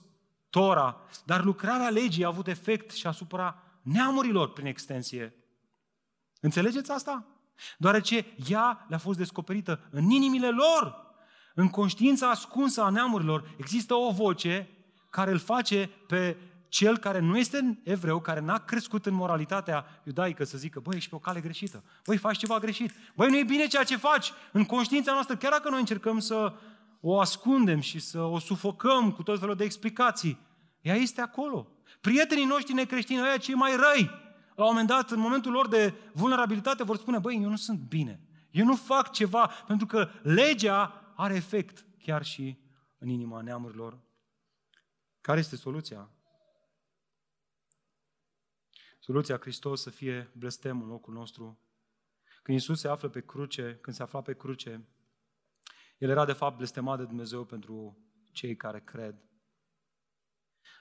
Tora, 0.49 1.01
dar 1.25 1.43
lucrarea 1.43 1.89
legii 1.89 2.23
a 2.23 2.27
avut 2.27 2.47
efect 2.47 2.91
și 2.91 3.07
asupra 3.07 3.63
neamurilor 3.81 4.53
prin 4.53 4.65
extensie. 4.65 5.35
Înțelegeți 6.41 6.91
asta? 6.91 7.25
Deoarece 7.77 8.25
ea 8.49 8.85
le-a 8.89 8.97
fost 8.97 9.17
descoperită 9.17 9.87
în 9.91 10.09
inimile 10.09 10.49
lor, 10.49 11.03
în 11.53 11.69
conștiința 11.69 12.29
ascunsă 12.29 12.81
a 12.81 12.89
neamurilor, 12.89 13.55
există 13.57 13.93
o 13.93 14.11
voce 14.11 14.69
care 15.09 15.31
îl 15.31 15.37
face 15.37 15.89
pe 16.07 16.37
cel 16.75 16.97
care 16.97 17.19
nu 17.19 17.37
este 17.37 17.79
evreu, 17.83 18.19
care 18.19 18.39
n-a 18.39 18.57
crescut 18.57 19.05
în 19.05 19.13
moralitatea 19.13 19.85
iudaică 20.03 20.43
să 20.43 20.57
zică, 20.57 20.79
băi, 20.79 20.95
ești 20.95 21.09
pe 21.09 21.15
o 21.15 21.19
cale 21.19 21.39
greșită, 21.41 21.83
băi, 22.05 22.17
faci 22.17 22.37
ceva 22.37 22.59
greșit, 22.59 22.91
băi, 23.15 23.29
nu 23.29 23.37
e 23.37 23.43
bine 23.43 23.67
ceea 23.67 23.83
ce 23.83 23.97
faci, 23.97 24.31
în 24.51 24.65
conștiința 24.65 25.11
noastră, 25.11 25.35
chiar 25.35 25.51
dacă 25.51 25.69
noi 25.69 25.79
încercăm 25.79 26.19
să 26.19 26.53
o 26.99 27.19
ascundem 27.19 27.79
și 27.79 27.99
să 27.99 28.21
o 28.21 28.39
sufocăm 28.39 29.11
cu 29.11 29.23
tot 29.23 29.39
felul 29.39 29.55
de 29.55 29.63
explicații, 29.63 30.39
ea 30.81 30.95
este 30.95 31.21
acolo. 31.21 31.67
Prietenii 32.01 32.45
noștri 32.45 32.73
necreștini, 32.73 33.21
ăia 33.21 33.37
cei 33.37 33.55
mai 33.55 33.75
răi, 33.75 34.09
la 34.55 34.63
un 34.63 34.69
moment 34.69 34.87
dat, 34.87 35.11
în 35.11 35.19
momentul 35.19 35.51
lor 35.51 35.67
de 35.67 35.93
vulnerabilitate, 36.13 36.83
vor 36.83 36.97
spune, 36.97 37.19
băi, 37.19 37.39
eu 37.41 37.49
nu 37.49 37.55
sunt 37.55 37.79
bine, 37.79 38.19
eu 38.51 38.65
nu 38.65 38.75
fac 38.75 39.11
ceva, 39.11 39.51
pentru 39.67 39.85
că 39.85 40.09
legea 40.21 41.13
are 41.15 41.35
efect 41.35 41.85
chiar 42.03 42.23
și 42.23 42.57
în 42.97 43.07
inima 43.07 43.41
neamurilor. 43.41 43.99
Care 45.21 45.39
este 45.39 45.55
soluția? 45.55 46.09
Soluția 49.05 49.37
Hristos 49.37 49.81
să 49.81 49.89
fie 49.89 50.31
blestem 50.37 50.81
în 50.81 50.87
locul 50.87 51.13
nostru. 51.13 51.59
Când 52.43 52.57
Iisus 52.57 52.79
se 52.79 52.87
află 52.87 53.09
pe 53.09 53.21
cruce, 53.21 53.77
când 53.81 53.95
se 53.95 54.03
afla 54.03 54.21
pe 54.21 54.35
cruce, 54.35 54.87
El 55.97 56.09
era 56.09 56.25
de 56.25 56.33
fapt 56.33 56.57
blestemat 56.57 56.97
de 56.97 57.05
Dumnezeu 57.05 57.45
pentru 57.45 57.97
cei 58.31 58.55
care 58.55 58.81
cred. 58.81 59.23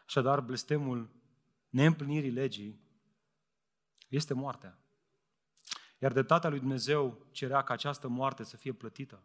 Așadar, 0.07 0.41
blestemul 0.41 1.11
neîmplinirii 1.69 2.31
legii 2.31 2.81
este 4.09 4.35
moartea. 4.35 4.79
Iar 5.99 6.13
dreptatea 6.13 6.51
lui 6.51 6.59
Dumnezeu 6.59 7.27
cerea 7.31 7.63
ca 7.63 7.73
această 7.73 8.09
moarte 8.09 8.43
să 8.43 8.57
fie 8.57 8.73
plătită. 8.73 9.23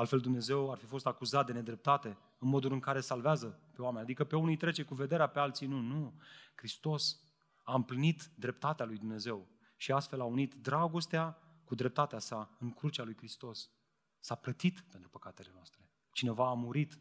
Altfel 0.00 0.20
Dumnezeu 0.20 0.70
ar 0.70 0.78
fi 0.78 0.84
fost 0.84 1.06
acuzat 1.06 1.46
de 1.46 1.52
nedreptate 1.52 2.18
în 2.38 2.48
modul 2.48 2.72
în 2.72 2.80
care 2.80 3.00
salvează 3.00 3.60
pe 3.72 3.82
oameni. 3.82 4.02
Adică 4.02 4.24
pe 4.24 4.36
unii 4.36 4.56
trece 4.56 4.82
cu 4.82 4.94
vederea, 4.94 5.26
pe 5.26 5.38
alții 5.38 5.66
nu. 5.66 5.80
Nu. 5.80 6.14
Hristos 6.54 7.20
a 7.64 7.74
împlinit 7.74 8.30
dreptatea 8.34 8.86
lui 8.86 8.98
Dumnezeu 8.98 9.48
și 9.76 9.92
astfel 9.92 10.20
a 10.20 10.24
unit 10.24 10.54
dragostea 10.54 11.38
cu 11.64 11.74
dreptatea 11.74 12.18
sa 12.18 12.56
în 12.58 12.70
crucea 12.70 13.02
lui 13.02 13.16
Hristos. 13.16 13.70
S-a 14.18 14.34
plătit 14.34 14.80
pentru 14.80 15.08
păcatele 15.08 15.50
noastre. 15.54 15.90
Cineva 16.12 16.48
a 16.48 16.54
murit. 16.54 16.98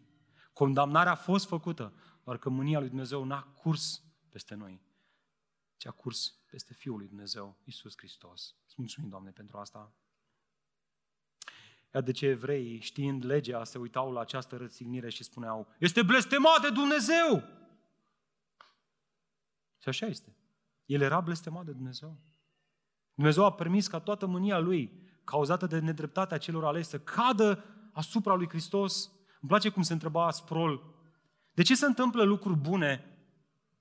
Condamnarea 0.54 1.12
a 1.12 1.16
fost 1.16 1.48
făcută, 1.48 1.94
doar 2.24 2.38
că 2.38 2.50
mânia 2.50 2.80
lui 2.80 2.88
Dumnezeu 2.88 3.24
n-a 3.24 3.42
curs 3.42 4.04
peste 4.30 4.56
noi, 4.56 4.82
ci 5.78 5.86
a 5.86 5.92
curs 5.92 6.40
peste 6.50 6.74
Fiul 6.74 6.98
lui 6.98 7.08
Dumnezeu, 7.08 7.58
Isus 7.64 7.94
Hristos. 7.98 8.56
Îți 8.66 8.76
mulțumim, 8.78 9.10
Doamne, 9.10 9.32
pentru 9.32 9.58
asta. 9.58 9.94
Iar 11.94 12.04
de 12.04 12.12
ce 12.12 12.26
evreii, 12.26 12.80
știind 12.80 13.26
legea, 13.26 13.64
se 13.64 13.78
uitau 13.78 14.12
la 14.12 14.20
această 14.20 14.56
rățignire 14.56 15.10
și 15.10 15.24
spuneau, 15.24 15.68
este 15.80 16.02
blestemat 16.02 16.62
de 16.62 16.70
Dumnezeu! 16.70 17.44
Și 19.82 19.90
așa 19.90 20.06
este. 20.06 20.36
El 20.86 21.02
era 21.02 21.20
blestemat 21.20 21.66
de 21.66 21.72
Dumnezeu. 21.72 22.18
Dumnezeu 23.14 23.46
a 23.46 23.54
permis 23.54 23.88
ca 23.88 24.00
toată 24.00 24.26
mânia 24.26 24.60
lui, 24.60 25.08
cauzată 25.24 25.68
de 25.68 25.80
nedreptatea 25.80 26.38
celor 26.38 26.66
aleși, 26.66 26.88
să 26.88 27.00
cadă 27.00 27.66
asupra 27.94 28.34
lui 28.34 28.48
Hristos. 28.48 29.12
Îmi 29.42 29.50
place 29.50 29.70
cum 29.70 29.82
se 29.82 29.94
întreba 29.94 30.32
Sprol. 30.32 30.84
De 31.54 31.62
ce 31.62 31.76
se 31.76 31.86
întâmplă 31.86 32.24
lucruri 32.24 32.58
bune, 32.58 33.18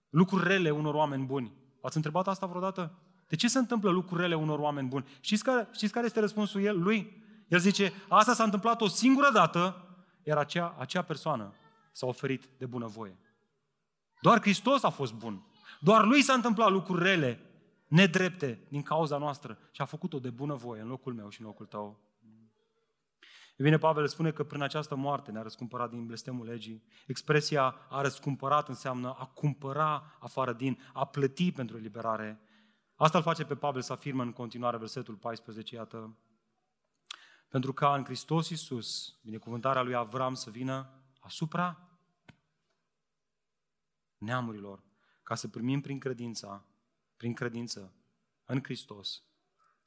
lucruri 0.08 0.46
rele 0.46 0.70
unor 0.70 0.94
oameni 0.94 1.24
buni? 1.24 1.52
Ați 1.82 1.96
întrebat 1.96 2.28
asta 2.28 2.46
vreodată? 2.46 2.98
De 3.28 3.36
ce 3.36 3.48
se 3.48 3.58
întâmplă 3.58 3.90
lucruri 3.90 4.20
rele 4.20 4.34
unor 4.34 4.58
oameni 4.58 4.88
buni? 4.88 5.06
Știți 5.20 5.44
care, 5.44 5.68
știți 5.72 5.92
care 5.92 6.06
este 6.06 6.20
răspunsul 6.20 6.62
el, 6.62 6.82
lui? 6.82 7.26
El 7.48 7.58
zice, 7.58 7.92
asta 8.08 8.32
s-a 8.32 8.44
întâmplat 8.44 8.80
o 8.80 8.88
singură 8.88 9.30
dată, 9.32 9.88
iar 10.22 10.38
acea, 10.38 10.76
acea 10.78 11.02
persoană 11.02 11.54
s-a 11.92 12.06
oferit 12.06 12.48
de 12.58 12.66
bunăvoie. 12.66 13.18
Doar 14.20 14.40
Hristos 14.40 14.82
a 14.82 14.90
fost 14.90 15.12
bun. 15.12 15.46
Doar 15.80 16.04
lui 16.04 16.22
s-a 16.22 16.32
întâmplat 16.32 16.70
lucruri 16.70 17.02
rele, 17.02 17.40
nedrepte, 17.88 18.66
din 18.68 18.82
cauza 18.82 19.18
noastră 19.18 19.58
și 19.70 19.80
a 19.80 19.84
făcut-o 19.84 20.18
de 20.18 20.30
bunăvoie 20.30 20.80
în 20.80 20.88
locul 20.88 21.14
meu 21.14 21.28
și 21.28 21.40
în 21.40 21.46
locul 21.46 21.66
tău. 21.66 22.00
E 23.56 23.62
bine, 23.62 23.78
Pavel 23.78 24.06
spune 24.06 24.30
că 24.30 24.44
prin 24.44 24.62
această 24.62 24.94
moarte 24.94 25.30
ne-a 25.30 25.42
răscumpărat 25.42 25.90
din 25.90 26.06
blestemul 26.06 26.46
legii. 26.46 26.84
Expresia 27.06 27.74
a 27.88 28.00
răscumpărat 28.00 28.68
înseamnă 28.68 29.16
a 29.18 29.26
cumpăra 29.26 30.16
afară 30.20 30.52
din, 30.52 30.78
a 30.92 31.04
plăti 31.04 31.52
pentru 31.52 31.76
eliberare. 31.76 32.40
Asta 32.96 33.18
îl 33.18 33.24
face 33.24 33.44
pe 33.44 33.54
Pavel 33.54 33.82
să 33.82 33.92
afirmă 33.92 34.22
în 34.22 34.32
continuare 34.32 34.76
versetul 34.76 35.14
14, 35.14 35.74
iată, 35.74 36.16
pentru 37.48 37.72
ca 37.72 37.94
în 37.94 38.04
Hristos 38.04 38.48
Iisus, 38.48 39.18
binecuvântarea 39.22 39.82
lui 39.82 39.94
Avram 39.94 40.34
să 40.34 40.50
vină 40.50 41.02
asupra 41.18 41.88
neamurilor, 44.18 44.82
ca 45.22 45.34
să 45.34 45.48
primim 45.48 45.80
prin 45.80 45.98
credința, 45.98 46.66
prin 47.16 47.34
credință 47.34 47.94
în 48.44 48.62
Hristos, 48.62 49.22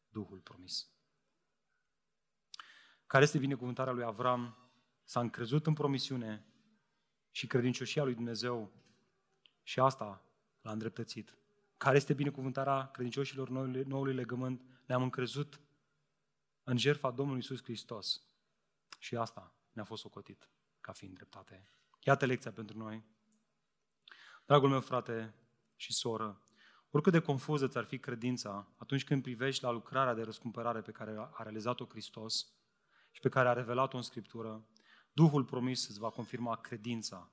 Duhul 0.10 0.40
promis. 0.40 0.90
Care 3.08 3.24
este 3.24 3.38
binecuvântarea 3.38 3.94
lui 3.94 4.04
Avram? 4.04 4.56
S-a 5.04 5.20
încrezut 5.20 5.68
în 5.68 5.74
promisiune 5.74 6.46
și 7.32 7.48
credincioșia 7.48 8.04
lui 8.04 8.14
Dumnezeu 8.14 8.72
și 9.64 9.80
asta 9.80 10.26
l-a 10.62 10.72
îndreptățit. 10.72 11.36
Care 11.78 11.96
este 11.96 12.14
binecuvântarea 12.14 12.92
credincioșilor 12.92 13.50
noului, 13.50 13.84
noului 13.84 14.14
legământ? 14.14 14.62
Ne-am 14.86 15.04
încrezut 15.04 15.62
în 16.64 16.78
jertfa 16.78 17.12
Domnului 17.12 17.42
Iisus 17.42 17.64
Hristos. 17.64 18.22
Și 19.00 19.16
asta 19.16 19.56
ne-a 19.72 19.84
fost 19.84 20.02
socotit 20.02 20.50
ca 20.82 20.92
fiind 20.92 21.16
dreptate. 21.16 21.70
Iată 22.00 22.26
lecția 22.26 22.52
pentru 22.52 22.78
noi. 22.78 23.04
Dragul 24.46 24.70
meu 24.70 24.82
frate 24.82 25.34
și 25.76 25.94
soră, 25.94 26.42
oricât 26.90 27.12
de 27.12 27.20
confuză 27.20 27.68
ți-ar 27.68 27.84
fi 27.84 28.00
credința 28.00 28.68
atunci 28.78 29.04
când 29.04 29.22
privești 29.22 29.64
la 29.64 29.70
lucrarea 29.70 30.14
de 30.14 30.22
răscumpărare 30.22 30.82
pe 30.82 30.92
care 30.92 31.30
a 31.32 31.44
realizat-o 31.44 31.86
Hristos 31.86 32.54
și 33.12 33.20
pe 33.22 33.30
care 33.30 33.48
a 33.48 33.54
revelat-o 33.54 33.98
în 33.98 34.04
Scriptură, 34.04 34.66
Duhul 35.14 35.46
promis 35.46 35.88
îți 35.88 36.00
va 36.00 36.10
confirma 36.10 36.56
credința 36.56 37.32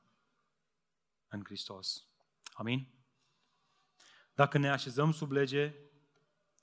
în 1.28 1.44
Hristos. 1.44 2.06
Amin? 2.52 2.88
Dacă 4.34 4.58
ne 4.58 4.70
așezăm 4.70 5.12
sub 5.12 5.30
lege, 5.30 5.74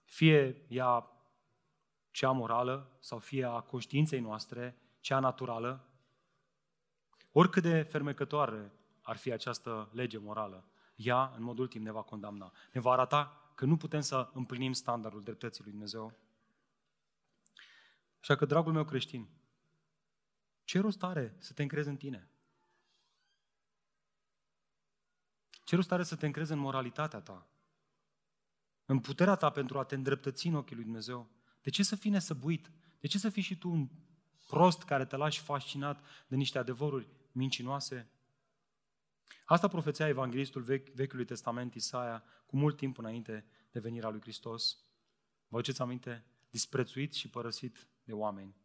fie 0.03 0.65
ea 0.67 1.14
cea 2.15 2.31
morală 2.31 2.97
sau 2.99 3.19
fie 3.19 3.45
a 3.45 3.59
conștiinței 3.59 4.19
noastre, 4.19 4.77
cea 4.99 5.19
naturală, 5.19 5.87
oricât 7.31 7.63
de 7.63 7.81
fermecătoare 7.81 8.71
ar 9.01 9.17
fi 9.17 9.31
această 9.31 9.89
lege 9.93 10.17
morală, 10.17 10.67
ea, 10.95 11.33
în 11.35 11.43
mod 11.43 11.57
ultim, 11.57 11.81
ne 11.81 11.91
va 11.91 12.01
condamna. 12.01 12.53
Ne 12.71 12.81
va 12.81 12.91
arata 12.91 13.51
că 13.55 13.65
nu 13.65 13.77
putem 13.77 14.01
să 14.01 14.29
împlinim 14.33 14.73
standardul 14.73 15.23
dreptății 15.23 15.63
lui 15.63 15.71
Dumnezeu. 15.71 16.13
Așa 18.19 18.35
că, 18.35 18.45
dragul 18.45 18.73
meu 18.73 18.85
creștin, 18.85 19.29
ce 20.63 20.79
rost 20.79 21.03
are 21.03 21.35
să 21.37 21.53
te 21.53 21.61
încrezi 21.61 21.87
în 21.87 21.97
tine? 21.97 22.29
Ce 25.63 25.75
rost 25.75 25.91
are 25.91 26.03
să 26.03 26.15
te 26.15 26.25
încrezi 26.25 26.51
în 26.51 26.57
moralitatea 26.59 27.19
ta? 27.21 27.47
În 28.85 28.99
puterea 28.99 29.35
ta 29.35 29.49
pentru 29.49 29.79
a 29.79 29.83
te 29.83 29.95
îndreptăți 29.95 30.47
în 30.47 30.55
ochii 30.55 30.75
lui 30.75 30.83
Dumnezeu? 30.83 31.35
De 31.65 31.71
ce 31.71 31.83
să 31.83 31.95
fii 31.95 32.11
nesăbuit? 32.11 32.71
De 32.99 33.07
ce 33.07 33.17
să 33.17 33.29
fii 33.29 33.41
și 33.41 33.57
tu 33.57 33.69
un 33.69 33.89
prost 34.47 34.83
care 34.83 35.05
te 35.05 35.15
lași 35.15 35.41
fascinat 35.41 36.03
de 36.27 36.35
niște 36.35 36.57
adevăruri 36.57 37.07
mincinoase? 37.31 38.09
Asta 39.45 39.67
profețea 39.67 40.07
evanghelistul 40.07 40.61
vechi, 40.61 40.89
Vechiului 40.89 41.25
Testament 41.25 41.73
Isaia 41.73 42.23
cu 42.45 42.57
mult 42.57 42.77
timp 42.77 42.97
înainte 42.97 43.45
de 43.71 43.79
venirea 43.79 44.09
lui 44.09 44.21
Hristos. 44.21 44.77
Vă 45.47 45.57
aduceți 45.57 45.81
aminte? 45.81 46.25
Disprețuit 46.49 47.13
și 47.13 47.29
părăsit 47.29 47.87
de 48.03 48.13
oameni. 48.13 48.55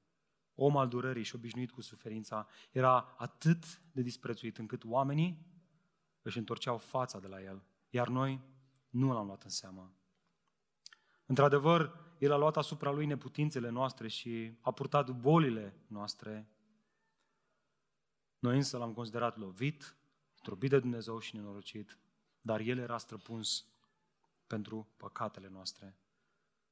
Om 0.55 0.77
al 0.77 0.89
durării 0.89 1.25
și 1.25 1.35
obișnuit 1.35 1.71
cu 1.71 1.81
suferința, 1.81 2.49
era 2.71 3.15
atât 3.19 3.81
de 3.93 4.03
disprețuit 4.03 4.59
încât 4.59 4.85
oamenii 4.85 5.47
își 6.23 6.39
întorceau 6.39 6.79
fața 6.79 7.19
de 7.19 7.27
la 7.27 7.43
el, 7.43 7.65
iar 7.91 8.09
noi 8.09 8.41
nu 8.91 9.13
l-am 9.13 9.27
luat 9.27 9.43
în 9.43 9.51
seamă. 9.51 9.95
Într-adevăr, 11.27 12.10
el 12.21 12.33
a 12.33 12.37
luat 12.37 12.57
asupra 12.57 12.91
lui 12.91 13.07
neputințele 13.07 13.69
noastre 13.69 14.09
și 14.09 14.59
a 14.61 14.71
purtat 14.71 15.11
bolile 15.11 15.75
noastre. 15.87 16.49
Noi 18.39 18.57
însă 18.57 18.79
l-am 18.79 18.93
considerat 18.93 19.37
lovit, 19.37 19.97
zdrobit 20.39 20.71
de 20.71 20.79
Dumnezeu 20.79 21.19
și 21.19 21.37
nenorocit, 21.37 21.99
dar 22.41 22.61
el 22.61 22.79
era 22.79 22.99
străpuns 22.99 23.67
pentru 24.47 24.89
păcatele 24.97 25.49
noastre. 25.49 25.99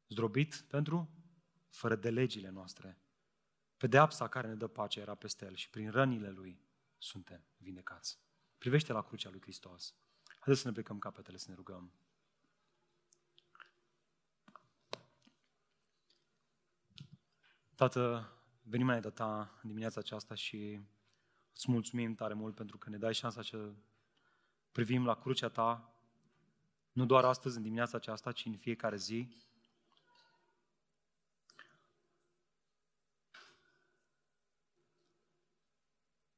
Zdrobit 0.08 0.64
pentru 0.68 1.08
fără 1.68 1.96
de 1.96 2.10
legile 2.10 2.48
noastre. 2.48 2.98
Pedeapsa 3.76 4.28
care 4.28 4.48
ne 4.48 4.54
dă 4.54 4.66
pace 4.66 5.00
era 5.00 5.14
peste 5.14 5.44
el 5.44 5.54
și 5.54 5.70
prin 5.70 5.90
rănile 5.90 6.30
lui 6.30 6.60
suntem 6.98 7.44
vindecați. 7.56 8.18
Privește 8.58 8.92
la 8.92 9.02
crucea 9.02 9.30
lui 9.30 9.40
Hristos. 9.40 9.94
Haideți 10.38 10.60
să 10.60 10.66
ne 10.68 10.72
plecăm 10.72 10.98
capetele, 10.98 11.36
să 11.36 11.46
ne 11.48 11.54
rugăm. 11.54 11.92
Tată, 17.78 18.32
venim 18.62 18.86
înaintea 18.86 19.10
Ta 19.10 19.58
în 19.62 19.68
dimineața 19.68 20.00
aceasta 20.00 20.34
și 20.34 20.80
îți 21.54 21.70
mulțumim 21.70 22.14
tare 22.14 22.34
mult 22.34 22.54
pentru 22.54 22.78
că 22.78 22.90
ne 22.90 22.98
dai 22.98 23.14
șansa 23.14 23.42
să 23.42 23.72
privim 24.72 25.04
la 25.04 25.14
crucea 25.14 25.48
Ta, 25.48 25.94
nu 26.92 27.06
doar 27.06 27.24
astăzi, 27.24 27.56
în 27.56 27.62
dimineața 27.62 27.96
aceasta, 27.96 28.32
ci 28.32 28.44
în 28.44 28.56
fiecare 28.56 28.96
zi. 28.96 29.28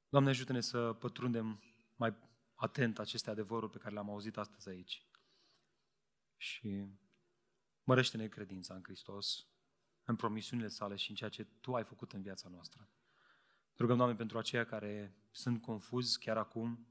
Doamne, 0.09 0.30
ajută-ne 0.30 0.61
să 0.61 0.93
pătrundem 0.93 1.62
mai 1.97 2.16
atent 2.55 2.99
aceste 2.99 3.30
adevăruri 3.30 3.72
pe 3.72 3.78
care 3.78 3.95
le-am 3.95 4.11
auzit 4.11 4.36
astăzi 4.36 4.68
aici. 4.68 5.07
Și 6.36 6.86
mărește-ne 7.82 8.28
credința 8.28 8.74
în 8.74 8.82
Hristos 8.82 9.49
în 10.11 10.16
promisiunile 10.16 10.68
sale 10.68 10.96
și 10.96 11.11
în 11.11 11.16
ceea 11.16 11.30
ce 11.30 11.44
Tu 11.44 11.74
ai 11.74 11.84
făcut 11.84 12.12
în 12.12 12.22
viața 12.22 12.48
noastră. 12.48 12.88
Te 13.74 13.82
rugăm, 13.82 13.96
Doamne, 13.96 14.16
pentru 14.16 14.38
aceia 14.38 14.64
care 14.64 15.16
sunt 15.30 15.62
confuzi 15.62 16.18
chiar 16.18 16.36
acum. 16.36 16.86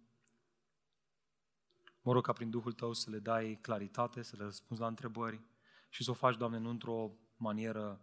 Mă 2.02 2.12
rog 2.12 2.26
ca 2.26 2.34
prin 2.34 2.50
Duhul 2.50 2.74
Tău 2.74 2.94
să 2.94 3.10
le 3.10 3.20
dai 3.20 3.60
claritate, 3.62 4.22
să 4.22 4.36
le 4.36 4.44
răspunzi 4.44 4.82
la 4.82 4.88
întrebări 4.88 5.42
și 5.90 6.04
să 6.04 6.12
o 6.12 6.14
faci, 6.14 6.38
Doamne, 6.38 6.58
nu 6.58 6.70
într-o 6.70 7.12
manieră 7.36 8.02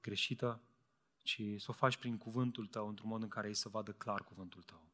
greșită, 0.00 0.62
ci 1.22 1.42
să 1.56 1.66
o 1.68 1.72
faci 1.72 1.96
prin 1.96 2.18
cuvântul 2.18 2.66
Tău, 2.66 2.88
într-un 2.88 3.08
mod 3.08 3.22
în 3.22 3.28
care 3.28 3.48
ei 3.48 3.54
să 3.54 3.68
vadă 3.68 3.92
clar 3.92 4.24
cuvântul 4.24 4.62
Tău. 4.62 4.92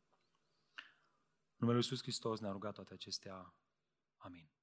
În 1.59 1.65
numele 1.65 1.79
Lui 1.79 1.87
Iisus 1.91 2.03
Hristos 2.03 2.41
ne-a 2.41 2.51
rugat 2.51 2.75
toate 2.75 2.93
acestea. 2.93 3.55
Amin. 4.17 4.56